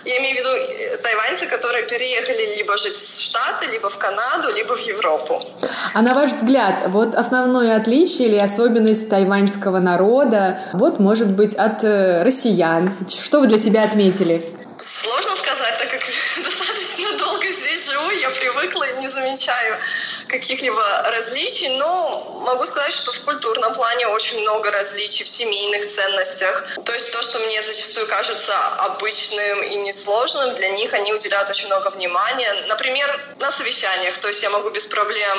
Я 0.06 0.18
имею 0.18 0.36
в 0.36 0.38
виду 0.38 0.48
э, 0.48 0.96
тайваньцы, 0.96 1.46
которые 1.46 1.84
переехали 1.86 2.56
либо 2.56 2.76
жить 2.78 2.96
в 2.96 3.20
Штаты, 3.20 3.70
либо 3.70 3.90
в 3.90 3.98
Канаду, 3.98 4.50
либо 4.54 4.74
в 4.74 4.80
Европу. 4.80 5.42
А 5.92 6.02
на 6.02 6.14
ваш 6.14 6.32
взгляд, 6.32 6.88
вот 6.88 7.14
основное 7.14 7.76
отличие 7.76 8.28
или 8.28 8.38
особенность 8.38 9.08
тайваньского 9.08 9.73
народа, 9.80 10.58
вот 10.72 11.00
может 11.00 11.28
быть 11.28 11.54
от 11.54 11.84
э, 11.84 12.22
россиян? 12.22 12.92
Что 13.08 13.40
вы 13.40 13.46
для 13.46 13.58
себя 13.58 13.84
отметили? 13.84 14.42
Сложно 14.78 15.34
сказать, 15.36 15.78
так 15.78 15.90
как 15.90 16.00
достаточно 16.44 17.18
долго 17.18 17.50
здесь 17.50 17.88
живу, 17.90 18.10
я 18.10 18.30
привыкла 18.30 18.84
и 18.84 18.96
не 19.00 19.08
замечаю 19.08 19.76
каких-либо 20.28 20.82
различий, 21.10 21.76
но 21.76 22.42
могу 22.46 22.64
сказать, 22.64 22.92
что 22.92 23.12
в 23.12 23.20
культурном 23.20 23.72
плане 23.74 24.08
очень 24.08 24.40
много 24.40 24.70
различий 24.70 25.24
в 25.24 25.28
семейных 25.28 25.86
ценностях. 25.86 26.64
То 26.84 26.92
есть 26.92 27.12
то, 27.12 27.22
что 27.22 27.38
мне 27.40 27.62
зачастую 27.62 28.06
кажется 28.08 28.52
обычным 28.78 29.62
и 29.62 29.76
несложным, 29.76 30.50
для 30.54 30.68
них 30.70 30.92
они 30.92 31.12
уделяют 31.12 31.50
очень 31.50 31.66
много 31.66 31.90
внимания. 31.90 32.52
Например, 32.68 33.08
на 33.38 33.50
совещаниях, 33.50 34.18
то 34.18 34.28
есть 34.28 34.42
я 34.42 34.50
могу 34.50 34.70
без 34.70 34.86
проблем 34.86 35.38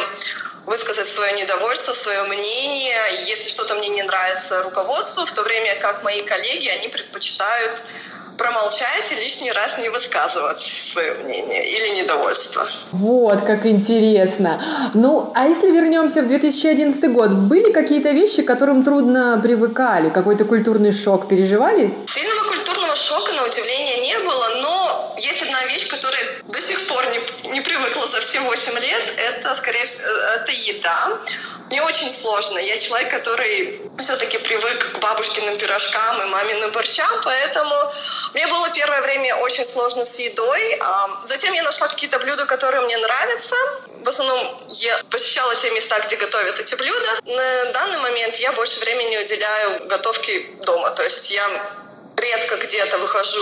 высказать 0.65 1.07
свое 1.07 1.33
недовольство, 1.33 1.93
свое 1.93 2.23
мнение, 2.23 2.95
если 3.25 3.49
что-то 3.49 3.75
мне 3.75 3.89
не 3.89 4.03
нравится 4.03 4.63
руководству, 4.63 5.25
в 5.25 5.31
то 5.31 5.43
время 5.43 5.75
как 5.79 6.03
мои 6.03 6.21
коллеги, 6.21 6.67
они 6.69 6.87
предпочитают 6.87 7.83
промолчать 8.37 9.11
и 9.11 9.15
лишний 9.15 9.51
раз 9.51 9.77
не 9.77 9.89
высказывать 9.89 10.59
свое 10.59 11.13
мнение 11.15 11.65
или 11.69 12.01
недовольство. 12.01 12.67
Вот, 12.91 13.41
как 13.41 13.65
интересно. 13.65 14.61
Ну, 14.93 15.31
а 15.35 15.47
если 15.47 15.71
вернемся 15.71 16.21
в 16.21 16.27
2011 16.27 17.11
год, 17.11 17.31
были 17.31 17.71
какие-то 17.71 18.09
вещи, 18.11 18.41
к 18.41 18.47
которым 18.47 18.83
трудно 18.83 19.39
привыкали? 19.41 20.09
Какой-то 20.09 20.45
культурный 20.45 20.91
шок 20.91 21.27
переживали? 21.27 21.93
Сильного 22.07 22.47
культурного 22.47 22.95
шока, 22.95 23.33
на 23.33 23.45
удивление, 23.45 24.01
не 24.01 24.19
было, 24.19 24.49
но 24.61 25.15
есть 25.17 25.41
одна 25.41 25.65
вещь, 25.65 25.87
которая 25.87 26.23
до 26.47 26.61
сих 26.61 26.87
пор 26.87 27.05
не, 27.11 27.61
за 28.07 28.21
все 28.21 28.39
8 28.39 28.79
лет, 28.79 29.13
это, 29.17 29.55
скорее 29.55 29.85
всего, 29.85 30.09
это 30.09 30.51
еда. 30.51 31.19
Мне 31.71 31.81
очень 31.81 32.11
сложно. 32.11 32.59
Я 32.59 32.77
человек, 32.77 33.09
который 33.09 33.81
все-таки 33.99 34.37
привык 34.37 34.93
к 34.93 34.99
бабушкиным 34.99 35.57
пирожкам 35.57 36.21
и 36.21 36.25
маминым 36.25 36.71
борщам, 36.71 37.09
поэтому 37.23 37.91
мне 38.35 38.45
было 38.47 38.69
первое 38.69 39.01
время 39.01 39.35
очень 39.37 39.65
сложно 39.65 40.05
с 40.05 40.19
едой. 40.19 40.79
Затем 41.23 41.53
я 41.53 41.63
нашла 41.63 41.87
какие-то 41.87 42.19
блюда, 42.19 42.45
которые 42.45 42.81
мне 42.81 42.97
нравятся. 42.97 43.55
В 44.03 44.07
основном 44.07 44.61
я 44.73 45.01
посещала 45.09 45.55
те 45.55 45.71
места, 45.71 45.99
где 46.01 46.17
готовят 46.17 46.59
эти 46.59 46.75
блюда. 46.75 47.09
На 47.25 47.65
данный 47.71 47.97
момент 47.97 48.35
я 48.35 48.51
больше 48.51 48.79
времени 48.79 49.17
уделяю 49.17 49.87
готовке 49.87 50.45
дома. 50.65 50.91
То 50.91 51.01
есть 51.01 51.31
я 51.31 51.49
редко 52.25 52.57
где-то 52.57 52.97
выхожу 52.97 53.41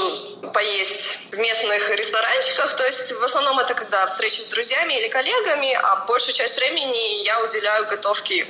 поесть 0.54 1.30
в 1.32 1.38
местных 1.38 1.90
ресторанчиках. 1.98 2.76
То 2.76 2.86
есть 2.86 3.12
в 3.12 3.24
основном 3.24 3.60
это 3.60 3.74
когда 3.74 4.06
встречи 4.06 4.42
с 4.42 4.48
друзьями 4.48 5.00
или 5.00 5.08
коллегами, 5.08 5.74
а 5.74 6.06
большую 6.08 6.34
часть 6.34 6.58
времени 6.58 7.24
я 7.24 7.44
уделяю 7.44 7.88
готовке 7.88 8.46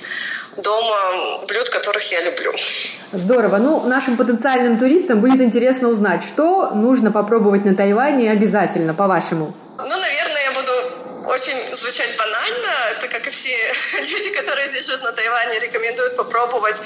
дома 0.57 1.45
блюд, 1.47 1.69
которых 1.69 2.11
я 2.11 2.21
люблю. 2.21 2.53
Здорово. 3.11 3.57
Ну, 3.57 3.81
нашим 3.87 4.17
потенциальным 4.17 4.77
туристам 4.77 5.21
будет 5.21 5.41
интересно 5.41 5.89
узнать, 5.89 6.23
что 6.23 6.71
нужно 6.71 7.11
попробовать 7.11 7.65
на 7.65 7.75
Тайване 7.75 8.31
обязательно, 8.31 8.93
по-вашему? 8.93 9.53
Ну, 9.77 9.97
наверное, 9.97 10.43
я 10.43 10.51
буду 10.51 10.71
очень 11.27 11.75
звучать 11.75 12.17
банально. 12.17 12.69
Это 12.91 13.07
как 13.07 13.27
и 13.27 13.29
все 13.29 13.55
люди, 14.01 14.29
которые 14.31 14.67
здесь 14.67 14.85
живут 14.85 15.03
на 15.03 15.11
Тайване, 15.11 15.59
рекомендуют 15.59 16.15
попробовать 16.15 16.81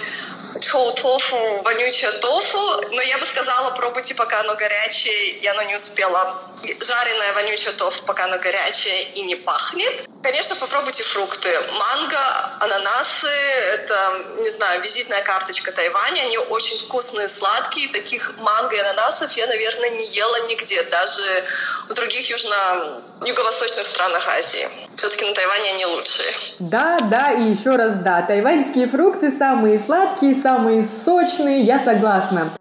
чоу 0.59 0.91
тофу, 0.93 1.61
вонючее 1.63 2.11
тофу, 2.11 2.81
но 2.91 3.01
я 3.01 3.17
бы 3.17 3.25
сказала, 3.25 3.71
пробуйте, 3.71 4.15
пока 4.15 4.39
оно 4.41 4.55
горячее, 4.55 5.29
и 5.29 5.47
оно 5.47 5.63
не 5.63 5.75
успело. 5.75 6.41
Жареное 6.63 7.33
вонючее 7.33 7.71
тофу, 7.73 8.03
пока 8.03 8.25
оно 8.25 8.37
горячее 8.37 9.03
и 9.13 9.21
не 9.23 9.35
пахнет. 9.35 10.07
Конечно, 10.23 10.55
попробуйте 10.55 11.03
фрукты. 11.03 11.49
Манго, 11.71 12.19
ананасы— 12.59 13.27
это, 13.73 13.95
не 14.39 14.49
знаю, 14.49 14.81
визитная 14.81 15.21
карточка 15.21 15.71
Тайваня. 15.71 16.21
Они 16.21 16.37
очень 16.37 16.77
вкусные, 16.79 17.29
сладкие. 17.29 17.89
Таких 17.89 18.33
манго 18.37 18.75
и 18.75 18.79
ананасов 18.79 19.31
я, 19.33 19.47
наверное, 19.47 19.91
не 19.91 20.05
ела 20.07 20.47
нигде, 20.47 20.83
даже 20.83 21.45
в 21.89 21.93
других 21.93 22.29
южно 22.29 23.01
юго-восточных 23.23 23.85
странах 23.85 24.27
Азии. 24.27 24.67
Все-таки 24.95 25.25
на 25.25 25.33
Тайване 25.33 25.69
они 25.69 25.85
лучшие. 25.85 26.33
Да, 26.59 26.97
да, 26.99 27.31
и 27.31 27.43
еще 27.43 27.75
раз 27.75 27.95
да. 27.99 28.21
Тайваньские 28.23 28.87
фрукты 28.87 29.31
самые 29.31 29.79
сладкие, 29.79 30.35
самые 30.35 30.83
сочные, 30.83 31.61
я 31.61 31.79
согласна. 31.79 32.51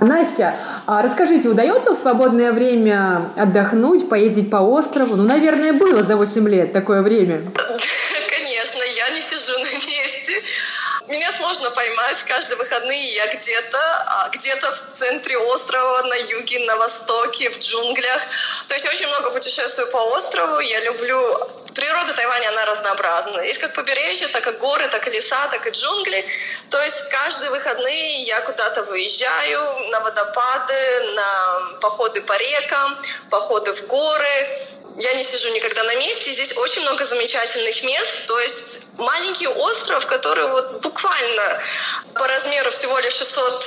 Настя, 0.00 0.56
а 0.86 1.02
расскажите, 1.02 1.48
удается 1.48 1.92
в 1.92 1.96
свободное 1.96 2.52
время 2.52 3.30
отдохнуть, 3.36 4.08
поездить 4.08 4.50
по 4.50 4.58
острову? 4.58 5.16
Ну, 5.16 5.24
наверное, 5.24 5.72
было 5.72 6.02
за 6.02 6.16
8 6.16 6.48
лет 6.48 6.72
такое 6.72 7.02
время. 7.02 7.42
Конечно, 8.30 8.82
я 8.96 9.10
не 9.14 9.20
сижу 9.20 9.58
на 9.58 9.72
месте. 9.74 10.32
Меня 11.08 11.32
сложно 11.32 11.70
поймать. 11.70 12.22
Каждые 12.24 12.56
выходные 12.56 13.14
я 13.14 13.26
где-то, 13.28 13.78
а 13.78 14.28
где-то 14.28 14.70
в 14.72 14.90
центре 14.92 15.38
острова, 15.38 16.02
на 16.02 16.14
юге, 16.14 16.58
на 16.66 16.76
востоке, 16.76 17.48
в 17.48 17.58
джунглях. 17.58 18.22
То 18.68 18.74
есть 18.74 18.86
очень 18.86 19.06
много 19.06 19.30
путешествую 19.30 19.90
по 19.90 19.96
острову. 19.96 20.58
Я 20.60 20.80
люблю 20.80 21.48
природа 21.74 22.12
Тайваня, 22.12 22.48
она 22.48 22.66
разнообразна. 22.66 23.40
Есть 23.40 23.58
как 23.58 23.72
побережье, 23.72 24.28
так 24.28 24.46
и 24.48 24.50
горы, 24.50 24.86
так 24.88 25.06
и 25.08 25.10
леса, 25.10 25.48
так 25.50 25.66
и 25.66 25.70
джунгли. 25.70 26.26
То 26.70 26.82
есть 26.82 27.08
каждые 27.08 27.52
выходные 27.52 28.24
я 28.24 28.42
куда-то 28.42 28.82
выезжаю 28.82 29.88
на 29.88 30.00
водопады, 30.00 31.00
на 31.14 31.78
походы 31.80 32.20
по 32.20 32.36
рекам, 32.36 32.98
походы 33.30 33.72
в 33.72 33.86
горы 33.86 34.68
я 34.98 35.12
не 35.14 35.22
сижу 35.24 35.48
никогда 35.50 35.84
на 35.84 35.94
месте. 35.96 36.32
Здесь 36.32 36.56
очень 36.56 36.82
много 36.82 37.04
замечательных 37.04 37.82
мест. 37.84 38.26
То 38.26 38.38
есть 38.40 38.80
маленький 38.96 39.46
остров, 39.46 40.06
который 40.06 40.48
вот 40.48 40.82
буквально 40.82 41.62
по 42.14 42.26
размеру 42.26 42.70
всего 42.70 42.98
лишь 42.98 43.14
600, 43.14 43.66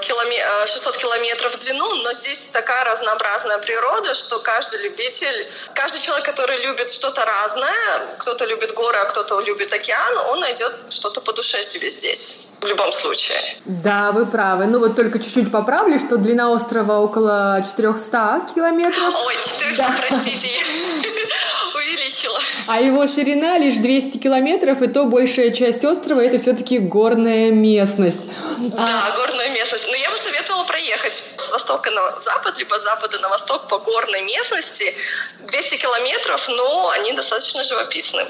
километров, 0.00 0.68
600 0.68 0.96
километров 0.96 1.54
в 1.54 1.58
длину, 1.58 1.94
но 1.96 2.12
здесь 2.12 2.46
такая 2.52 2.84
разнообразная 2.84 3.58
природа, 3.58 4.14
что 4.14 4.40
каждый 4.40 4.80
любитель, 4.80 5.48
каждый 5.74 6.00
человек, 6.00 6.26
который 6.26 6.58
любит 6.58 6.90
что-то 6.90 7.24
разное, 7.24 8.16
кто-то 8.18 8.44
любит 8.44 8.74
горы, 8.74 8.98
а 8.98 9.04
кто-то 9.04 9.40
любит 9.40 9.72
океан, 9.72 10.18
он 10.30 10.40
найдет 10.40 10.74
что-то 10.90 11.20
по 11.20 11.32
душе 11.32 11.62
себе 11.62 11.90
здесь 11.90 12.51
в 12.62 12.66
любом 12.66 12.92
случае. 12.92 13.40
Да, 13.64 14.12
вы 14.12 14.26
правы. 14.26 14.66
Ну 14.66 14.78
вот 14.78 14.94
только 14.96 15.18
чуть-чуть 15.18 15.50
поправлю, 15.50 15.98
что 15.98 16.16
длина 16.16 16.50
острова 16.50 16.98
около 17.00 17.62
400 17.64 18.46
километров. 18.54 19.14
Ой, 19.26 19.34
400, 19.34 19.76
да. 19.76 19.94
простите, 20.08 20.48
увеличила. 21.74 22.38
А 22.66 22.80
его 22.80 23.06
ширина 23.06 23.58
лишь 23.58 23.76
200 23.76 24.18
километров, 24.18 24.82
и 24.82 24.86
то 24.86 25.04
большая 25.04 25.50
часть 25.50 25.84
острова 25.84 26.20
это 26.20 26.38
все-таки 26.38 26.78
горная 26.78 27.50
местность. 27.50 28.20
Да, 28.58 29.06
а... 29.06 29.16
горная 29.16 29.50
местность. 29.50 29.88
Но 29.88 29.96
я 29.96 30.10
бы 30.10 30.16
советовала 30.16 30.64
проехать 30.64 31.22
с 31.36 31.50
востока 31.50 31.90
на 31.90 32.20
запад, 32.20 32.54
либо 32.58 32.78
с 32.78 32.84
запада 32.84 33.18
на 33.18 33.28
восток 33.28 33.68
по 33.68 33.78
горной 33.78 34.22
местности. 34.22 34.94
200 35.40 35.76
километров, 35.76 36.48
но 36.48 36.90
они 36.90 37.12
достаточно 37.12 37.64
живописны. 37.64 38.24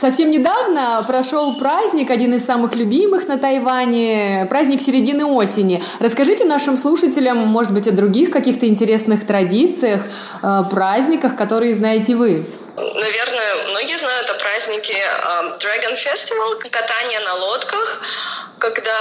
Совсем 0.00 0.30
недавно 0.30 1.04
прошел 1.06 1.58
праздник, 1.58 2.10
один 2.10 2.32
из 2.32 2.46
самых 2.46 2.74
любимых 2.74 3.28
на 3.28 3.36
Тайване, 3.36 4.46
праздник 4.48 4.80
середины 4.80 5.26
осени. 5.26 5.84
Расскажите 5.98 6.46
нашим 6.46 6.78
слушателям, 6.78 7.36
может 7.36 7.70
быть, 7.70 7.86
о 7.86 7.90
других 7.90 8.30
каких-то 8.30 8.66
интересных 8.66 9.26
традициях, 9.26 10.00
э, 10.42 10.62
праздниках, 10.70 11.36
которые 11.36 11.74
знаете 11.74 12.14
вы. 12.14 12.46
Наверное, 12.78 13.54
многие 13.68 13.98
знают 13.98 14.30
о 14.30 14.34
празднике 14.36 14.94
э, 14.94 15.58
Dragon 15.58 15.94
Festival, 15.94 16.70
катание 16.70 17.20
на 17.20 17.34
лодках, 17.34 18.00
когда 18.58 18.96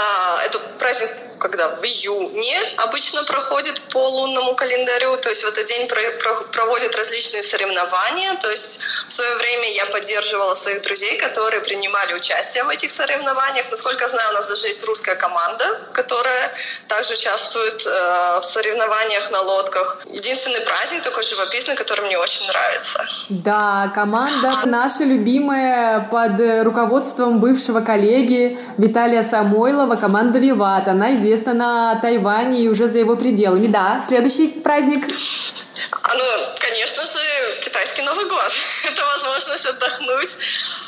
это 0.46 0.60
праздник 0.80 1.12
когда 1.40 1.70
в 1.70 1.84
июне 1.84 2.60
обычно 2.78 3.24
проходит 3.24 3.82
по 3.94 4.08
лунному 4.08 4.56
календарю, 4.56 5.18
то 5.18 5.30
есть 5.30 5.44
в 5.44 5.48
этот 5.48 5.66
день 5.66 5.88
про, 5.88 6.02
про, 6.22 6.44
проводят 6.52 6.96
различные 6.96 7.42
соревнования, 7.42 8.36
то 8.36 8.50
есть 8.50 8.80
в 9.08 9.14
свое 9.14 9.36
время 9.36 9.72
я 9.74 9.86
поддерживала 9.86 10.54
своих 10.54 10.82
друзей, 10.82 11.18
которые 11.18 11.62
принимали 11.62 12.14
участие 12.14 12.64
в 12.64 12.70
этих 12.70 12.92
соревнованиях. 12.92 13.66
Насколько 13.72 14.04
я 14.04 14.08
знаю, 14.10 14.30
у 14.32 14.34
нас 14.34 14.48
даже 14.48 14.68
есть 14.68 14.84
русская 14.86 15.16
команда, 15.16 15.80
которая 15.94 16.54
также 16.88 17.14
участвует 17.14 17.86
э, 17.86 18.40
в 18.42 18.44
соревнованиях 18.44 19.32
на 19.32 19.42
лодках. 19.42 20.02
Единственный 20.12 20.62
праздник 20.62 21.04
такой 21.04 21.24
живописный, 21.24 21.76
который 21.76 22.06
мне 22.06 22.18
очень 22.18 22.46
нравится. 22.48 23.08
Да, 23.30 23.92
команда 23.96 24.52
наша 24.66 25.04
любимая 25.04 26.02
под 26.12 26.40
руководством 26.66 27.40
бывшего 27.40 27.82
коллеги 27.82 28.60
Виталия 28.78 29.24
Самойлова, 29.24 29.96
команда 29.96 30.40
«Виват». 30.40 30.88
Она 30.88 31.16
известна 31.16 31.29
известна 31.30 31.54
на 31.54 31.96
Тайване 31.96 32.64
и 32.64 32.68
уже 32.68 32.88
за 32.88 33.00
его 33.00 33.16
пределами. 33.16 33.68
Да, 33.68 34.04
следующий 34.08 34.48
праздник. 34.48 35.06
Ну, 35.08 36.24
конечно 36.60 37.06
же, 37.06 37.62
китайский 37.62 38.02
Новый 38.02 38.26
год. 38.26 38.52
Это 38.86 39.06
возможность 39.06 39.66
отдохнуть 39.66 40.38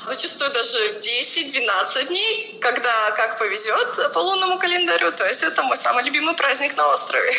зачастую 0.06 0.52
даже 0.52 0.78
10-12 1.00 2.08
дней, 2.08 2.58
когда 2.60 3.12
как 3.16 3.38
повезет 3.38 4.14
по 4.14 4.20
лунному 4.20 4.60
календарю. 4.60 5.12
То 5.12 5.28
есть 5.28 5.44
это 5.44 5.64
мой 5.64 5.78
самый 5.78 6.04
любимый 6.04 6.36
праздник 6.36 6.76
на 6.78 6.88
острове. 6.88 7.32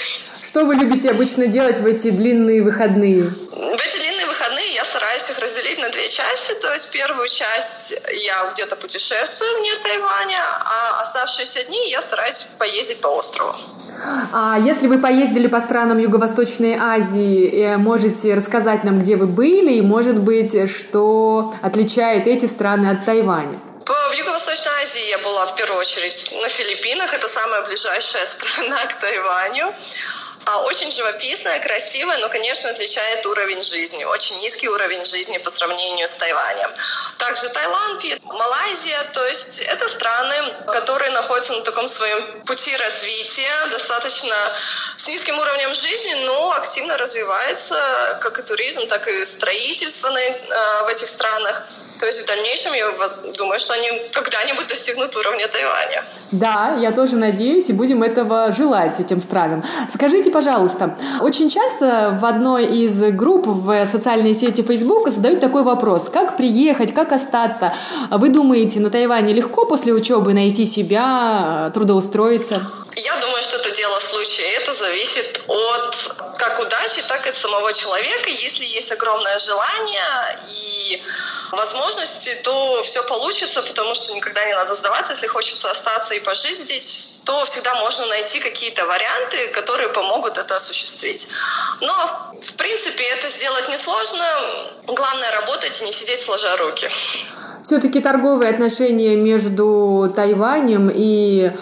Что 0.43 0.65
вы 0.65 0.75
любите 0.75 1.11
обычно 1.11 1.47
делать 1.47 1.81
в 1.81 1.87
эти 1.87 2.11
длинные 2.11 2.63
выходные? 2.63 3.23
В 3.25 3.87
эти 3.87 3.99
длинные 3.99 4.27
выходные 4.27 4.75
я 4.75 4.85
стараюсь 4.85 5.29
их 5.31 5.39
разделить 5.39 5.79
на 5.79 5.89
две 5.91 6.09
части. 6.09 6.53
То 6.61 6.73
есть 6.73 6.91
первую 6.91 7.29
часть 7.29 7.95
я 8.13 8.51
где-то 8.53 8.77
путешествую 8.77 9.59
вне 9.59 9.71
Тайваня, 9.83 10.39
а 10.41 11.03
оставшиеся 11.03 11.65
дни 11.65 11.91
я 11.91 12.01
стараюсь 12.01 12.47
поездить 12.59 13.01
по 13.01 13.09
острову. 13.09 13.55
А 14.33 14.59
если 14.59 14.89
вы 14.89 14.99
поездили 14.99 15.47
по 15.47 15.61
странам 15.61 15.99
Юго-Восточной 15.99 16.77
Азии, 16.79 17.49
э, 17.49 17.77
можете 17.77 18.35
рассказать 18.35 18.85
нам, 18.85 18.99
где 18.99 19.17
вы 19.17 19.27
были, 19.27 19.75
и, 19.75 19.83
может 19.83 20.19
быть, 20.19 20.71
что 20.71 21.55
отличает 21.63 22.27
эти 22.27 22.47
страны 22.53 22.89
от 22.89 23.05
Тайваня? 23.05 23.59
В 24.13 24.15
Юго-Восточной 24.15 24.83
Азии 24.83 25.09
я 25.09 25.19
была 25.19 25.47
в 25.47 25.55
первую 25.55 25.81
очередь 25.81 26.31
на 26.43 26.49
Филиппинах. 26.49 27.15
Это 27.15 27.29
самая 27.29 27.63
ближайшая 27.63 28.27
страна 28.35 28.85
к 28.87 29.01
Тайваню. 29.01 29.75
А 30.45 30.63
очень 30.65 30.91
живописная, 30.91 31.61
красивая, 31.61 32.19
но, 32.19 32.29
конечно, 32.29 32.69
отличает 32.69 33.25
уровень 33.27 33.63
жизни. 33.63 34.05
Очень 34.05 34.39
низкий 34.41 34.69
уровень 34.69 35.05
жизни 35.05 35.39
по 35.39 35.51
сравнению 35.51 36.09
с 36.09 36.17
Тайванем. 36.17 36.69
Также 37.19 37.49
Таиланд, 37.49 38.03
Малайзия, 38.25 39.05
то 39.13 39.25
есть 39.27 39.61
это 39.61 39.89
страны, 39.89 40.53
которые 40.67 41.13
находятся 41.13 41.53
на 41.53 41.61
таком 41.61 41.87
своем 41.87 42.43
пути 42.43 42.77
развития, 42.77 43.53
достаточно 43.71 44.35
с 44.97 45.07
низким 45.07 45.39
уровнем 45.39 45.73
жизни, 45.75 46.15
но 46.25 46.53
активно 46.53 46.97
развивается 46.97 48.19
как 48.21 48.39
и 48.41 48.43
туризм, 48.43 48.89
так 48.89 49.07
и 49.07 49.25
строительство 49.25 50.11
в 50.11 50.89
этих 50.89 51.09
странах. 51.09 51.63
То 52.01 52.07
есть 52.07 52.23
в 52.23 52.27
дальнейшем 52.27 52.73
я 52.73 52.91
думаю, 53.39 53.61
что 53.61 53.75
они 53.75 54.11
когда-нибудь 54.13 54.67
достигнут 54.67 55.15
уровня 55.15 55.47
Тайваня. 55.47 56.05
Да, 56.33 56.77
я 56.81 56.91
тоже 56.91 57.15
надеюсь, 57.17 57.69
и 57.69 57.73
будем 57.73 58.03
этого 58.03 58.51
желать 58.51 58.99
этим 58.99 59.21
странам. 59.21 59.65
Скажите, 59.93 60.32
пожалуйста, 60.33 60.97
очень 61.21 61.51
часто 61.51 62.19
в 62.21 62.25
одной 62.25 62.67
из 62.67 63.01
групп 63.13 63.47
в 63.47 63.87
социальной 63.87 64.35
сети 64.35 64.63
Facebook 64.63 65.09
задают 65.11 65.41
такой 65.41 65.63
вопрос. 65.63 66.09
Как 66.09 66.37
приехать, 66.37 66.95
как 66.95 67.13
остаться? 67.13 67.75
Вы 68.11 68.31
думаете, 68.31 68.81
на 68.81 68.91
Тайване 68.91 69.33
легко 69.33 69.67
после 69.67 69.93
учебы 69.93 70.35
найти 70.35 70.67
себя, 70.67 71.71
трудоустроиться? 71.75 72.63
Я 72.97 73.17
думаю, 73.21 73.43
что 73.43 73.57
это 73.57 73.75
дело 73.75 73.99
случая. 73.99 74.49
Это 74.61 74.73
зависит 74.73 75.43
от 75.49 75.95
как 76.39 76.61
удачи, 76.61 77.03
так 77.09 77.27
и 77.27 77.31
от 77.31 77.37
самого 77.37 77.73
человека. 77.73 78.31
Если 78.31 78.65
есть 78.65 78.93
огромное 78.93 79.39
желание 79.39 80.39
и 80.49 81.03
возможности, 81.53 82.35
то 82.43 82.83
все 82.83 83.03
получится, 83.03 83.63
потому 83.63 83.95
что 83.95 84.15
никогда 84.15 84.45
не 84.45 84.55
надо 84.55 84.75
сдаваться. 84.75 85.13
Если 85.13 85.27
хочется 85.27 85.71
остаться 85.71 86.15
и 86.15 86.21
пожить 86.21 86.59
здесь, 86.59 87.17
то 87.25 87.45
всегда 87.45 87.75
можно 87.77 88.07
найти 88.07 88.41
какие-то 88.41 88.87
варианты, 88.87 89.49
которые 89.49 89.91
помогут 89.91 90.39
это 90.39 90.57
осуществить. 90.57 91.29
Но, 91.81 91.93
в 92.41 92.55
принципе, 92.55 93.05
это 93.05 93.29
сделать 93.29 93.69
несложно. 93.69 94.25
Главное 94.87 95.31
работать 95.33 95.81
и 95.83 95.85
не 95.85 95.93
сидеть 95.93 96.21
сложа 96.21 96.57
руки. 96.57 96.91
Все-таки 97.63 98.01
торговые 98.01 98.51
отношения 98.51 99.15
между 99.15 100.13
Тайванем 100.15 100.91
и 100.93 101.53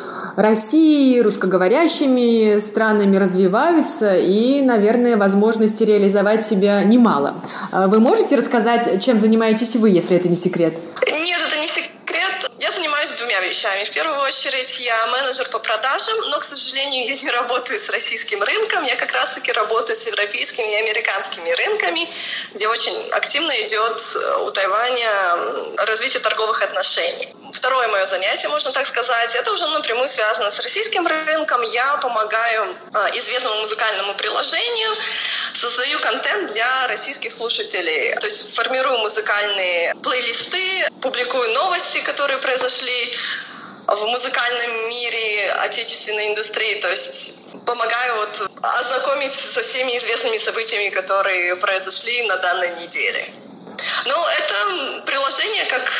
России, 0.42 1.18
русскоговорящими 1.20 2.58
странами 2.58 3.16
развиваются, 3.16 4.16
и, 4.16 4.60
наверное, 4.60 5.16
возможности 5.16 5.84
реализовать 5.84 6.44
себя 6.44 6.82
немало. 6.84 7.34
А 7.72 7.86
вы 7.86 8.00
можете 8.00 8.36
рассказать, 8.36 9.02
чем 9.02 9.18
занимаетесь 9.18 9.76
вы, 9.76 9.90
если 9.90 10.16
это 10.16 10.28
не 10.28 10.36
секрет? 10.36 10.74
Нет, 11.06 11.38
это 11.46 11.58
не 11.58 11.66
секрет. 11.66 12.50
Я 12.58 12.70
занимаюсь 12.70 12.99
двумя 13.20 13.40
вещами. 13.40 13.84
В 13.84 13.90
первую 13.90 14.18
очередь 14.20 14.78
я 14.80 15.06
менеджер 15.06 15.48
по 15.50 15.58
продажам, 15.58 16.16
но, 16.30 16.40
к 16.40 16.44
сожалению, 16.44 17.06
я 17.06 17.14
не 17.14 17.30
работаю 17.30 17.78
с 17.78 17.88
российским 17.90 18.42
рынком. 18.42 18.84
Я 18.84 18.96
как 18.96 19.12
раз-таки 19.12 19.52
работаю 19.52 19.94
с 19.96 20.06
европейскими 20.06 20.72
и 20.72 20.76
американскими 20.76 21.50
рынками, 21.50 22.10
где 22.54 22.66
очень 22.68 22.96
активно 23.12 23.52
идет 23.66 24.16
у 24.40 24.50
Тайваня 24.50 25.10
развитие 25.76 26.20
торговых 26.20 26.62
отношений 26.62 27.28
второе 27.52 27.88
мое 27.88 28.06
занятие, 28.06 28.48
можно 28.48 28.72
так 28.72 28.86
сказать. 28.86 29.34
Это 29.34 29.52
уже 29.52 29.66
напрямую 29.66 30.08
связано 30.08 30.50
с 30.50 30.58
российским 30.60 31.06
рынком. 31.06 31.62
Я 31.62 31.96
помогаю 31.98 32.76
а, 32.92 33.10
известному 33.14 33.60
музыкальному 33.60 34.14
приложению, 34.14 34.96
создаю 35.54 35.98
контент 36.00 36.52
для 36.52 36.86
российских 36.88 37.32
слушателей. 37.32 38.14
То 38.16 38.26
есть 38.26 38.54
формирую 38.54 38.98
музыкальные 38.98 39.94
плейлисты, 40.02 40.88
публикую 41.00 41.52
новости, 41.52 42.00
которые 42.00 42.38
произошли 42.38 43.09
в 43.86 44.06
музыкальном 44.06 44.88
мире 44.88 45.52
отечественной 45.64 46.28
индустрии. 46.28 46.80
То 46.80 46.88
есть 46.90 47.44
помогаю 47.66 48.16
вот 48.16 48.50
ознакомить 48.62 49.32
со 49.32 49.62
всеми 49.62 49.96
известными 49.96 50.36
событиями, 50.36 50.88
которые 50.90 51.56
произошли 51.56 52.22
на 52.22 52.36
данной 52.36 52.70
неделе. 52.80 53.28
Ну, 54.06 54.14
это 54.26 55.02
приложение, 55.04 55.64
как 55.66 55.90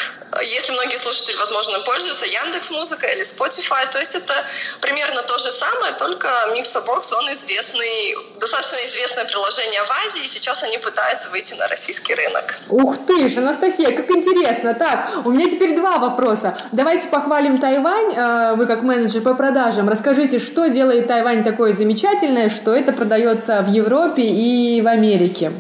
если 0.42 0.72
многие 0.72 0.96
слушатели, 0.96 1.36
возможно, 1.36 1.80
пользуются 1.80 2.24
Яндекс 2.26 2.70
Музыка 2.70 3.06
или 3.06 3.22
Spotify, 3.22 3.90
то 3.90 3.98
есть 3.98 4.14
это 4.14 4.32
примерно 4.80 5.22
то 5.22 5.38
же 5.38 5.50
самое, 5.50 5.92
только 5.94 6.28
Mixabox, 6.54 7.12
он 7.18 7.32
известный, 7.32 8.16
достаточно 8.38 8.76
известное 8.84 9.24
приложение 9.24 9.82
в 9.82 9.90
Азии, 10.06 10.24
и 10.24 10.28
сейчас 10.28 10.62
они 10.62 10.78
пытаются 10.78 11.30
выйти 11.30 11.54
на 11.54 11.66
российский 11.68 12.14
рынок. 12.14 12.54
Ух 12.68 12.96
ты 13.06 13.28
ж, 13.28 13.38
Анастасия, 13.38 13.96
как 13.96 14.10
интересно. 14.10 14.74
Так, 14.74 15.10
у 15.24 15.30
меня 15.30 15.50
теперь 15.50 15.74
два 15.74 15.98
вопроса. 15.98 16.56
Давайте 16.72 17.08
похвалим 17.08 17.58
Тайвань, 17.58 18.14
э, 18.14 18.54
вы 18.56 18.66
как 18.66 18.82
менеджер 18.82 19.22
по 19.22 19.34
продажам. 19.34 19.88
Расскажите, 19.88 20.38
что 20.38 20.68
делает 20.68 21.08
Тайвань 21.08 21.42
такое 21.42 21.72
замечательное, 21.72 22.48
что 22.48 22.74
это 22.74 22.92
продается 22.92 23.62
в 23.62 23.68
Европе 23.68 24.22
и 24.22 24.80
в 24.80 24.86
Америке? 24.86 25.52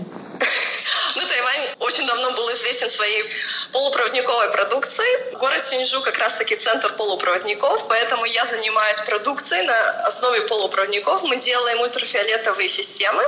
Своей 2.90 3.24
полупроводниковой 3.72 4.50
продукцией. 4.50 5.34
Город 5.36 5.64
Синьчжу 5.64 6.02
как 6.02 6.18
раз-таки 6.18 6.56
центр 6.56 6.92
полупроводников, 6.94 7.88
поэтому 7.88 8.24
я 8.24 8.44
занимаюсь 8.44 8.98
продукцией 9.06 9.62
на 9.62 9.90
основе 10.06 10.42
полупроводников. 10.42 11.22
Мы 11.22 11.36
делаем 11.36 11.80
ультрафиолетовые 11.80 12.68
системы, 12.68 13.22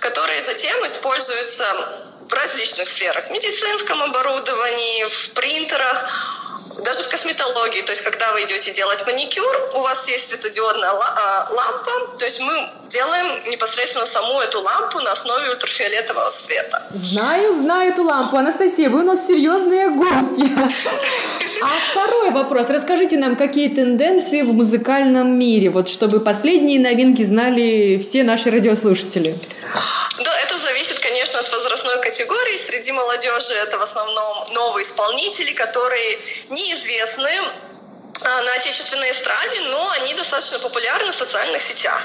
которые 0.00 0.40
затем 0.40 0.84
используются 0.86 1.64
в 2.28 2.32
различных 2.34 2.88
сферах. 2.88 3.26
В 3.26 3.30
медицинском 3.30 4.02
оборудовании, 4.02 5.04
в 5.04 5.30
принтерах, 5.32 6.41
даже 6.84 7.02
в 7.02 7.08
косметологии, 7.08 7.82
то 7.82 7.92
есть 7.92 8.02
когда 8.02 8.32
вы 8.32 8.42
идете 8.42 8.72
делать 8.72 9.04
маникюр, 9.06 9.68
у 9.74 9.80
вас 9.80 10.08
есть 10.08 10.28
светодиодная 10.28 10.90
а, 10.90 11.48
лампа, 11.50 12.16
то 12.18 12.24
есть 12.24 12.40
мы 12.40 12.68
делаем 12.88 13.50
непосредственно 13.50 14.06
саму 14.06 14.40
эту 14.40 14.60
лампу 14.60 15.00
на 15.00 15.12
основе 15.12 15.50
ультрафиолетового 15.50 16.28
света. 16.30 16.82
Знаю, 16.90 17.52
знаю 17.52 17.92
эту 17.92 18.02
лампу. 18.04 18.36
Анастасия, 18.36 18.90
вы 18.90 19.00
у 19.00 19.04
нас 19.04 19.26
серьезные 19.26 19.90
гости. 19.90 20.44
А 21.62 21.68
второй 21.90 22.30
вопрос. 22.32 22.68
Расскажите 22.70 23.16
нам, 23.16 23.36
какие 23.36 23.68
тенденции 23.68 24.42
в 24.42 24.52
музыкальном 24.52 25.38
мире, 25.38 25.70
вот 25.70 25.88
чтобы 25.88 26.20
последние 26.20 26.80
новинки 26.80 27.22
знали 27.22 27.98
все 27.98 28.24
наши 28.24 28.50
радиослушатели. 28.50 29.36
Да, 30.18 30.40
это 30.40 30.58
зависит, 30.58 30.98
конечно, 30.98 31.38
от 31.38 31.50
возрастной 31.50 32.00
категории. 32.02 32.56
Среди 32.56 32.92
молодежи 32.92 33.54
это 33.54 33.78
в 33.78 33.82
основном 33.82 34.52
новые 34.52 34.82
исполнители, 34.82 35.52
которые 35.52 36.18
неизвестны 36.50 36.71
а, 38.24 38.42
на 38.42 38.52
отечественной 38.52 39.10
эстраде, 39.10 39.60
но 39.62 39.90
они 40.00 40.14
достаточно 40.14 40.58
популярны 40.58 41.10
в 41.10 41.14
социальных 41.14 41.60
сетях. 41.60 42.00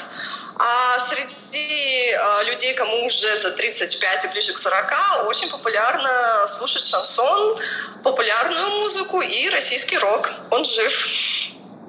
А 0.60 1.00
среди 1.00 2.12
э, 2.12 2.50
людей, 2.50 2.74
кому 2.74 3.06
уже 3.06 3.38
за 3.38 3.52
35 3.52 4.26
и 4.26 4.28
ближе 4.30 4.54
к 4.54 4.58
40, 4.58 5.28
очень 5.28 5.50
популярно 5.50 6.48
слушать 6.48 6.84
шансон, 6.84 7.60
популярную 8.04 8.70
музыку 8.82 9.22
и 9.22 9.50
российский 9.50 10.00
рок. 10.00 10.32
Он 10.50 10.66
жив. 10.66 11.08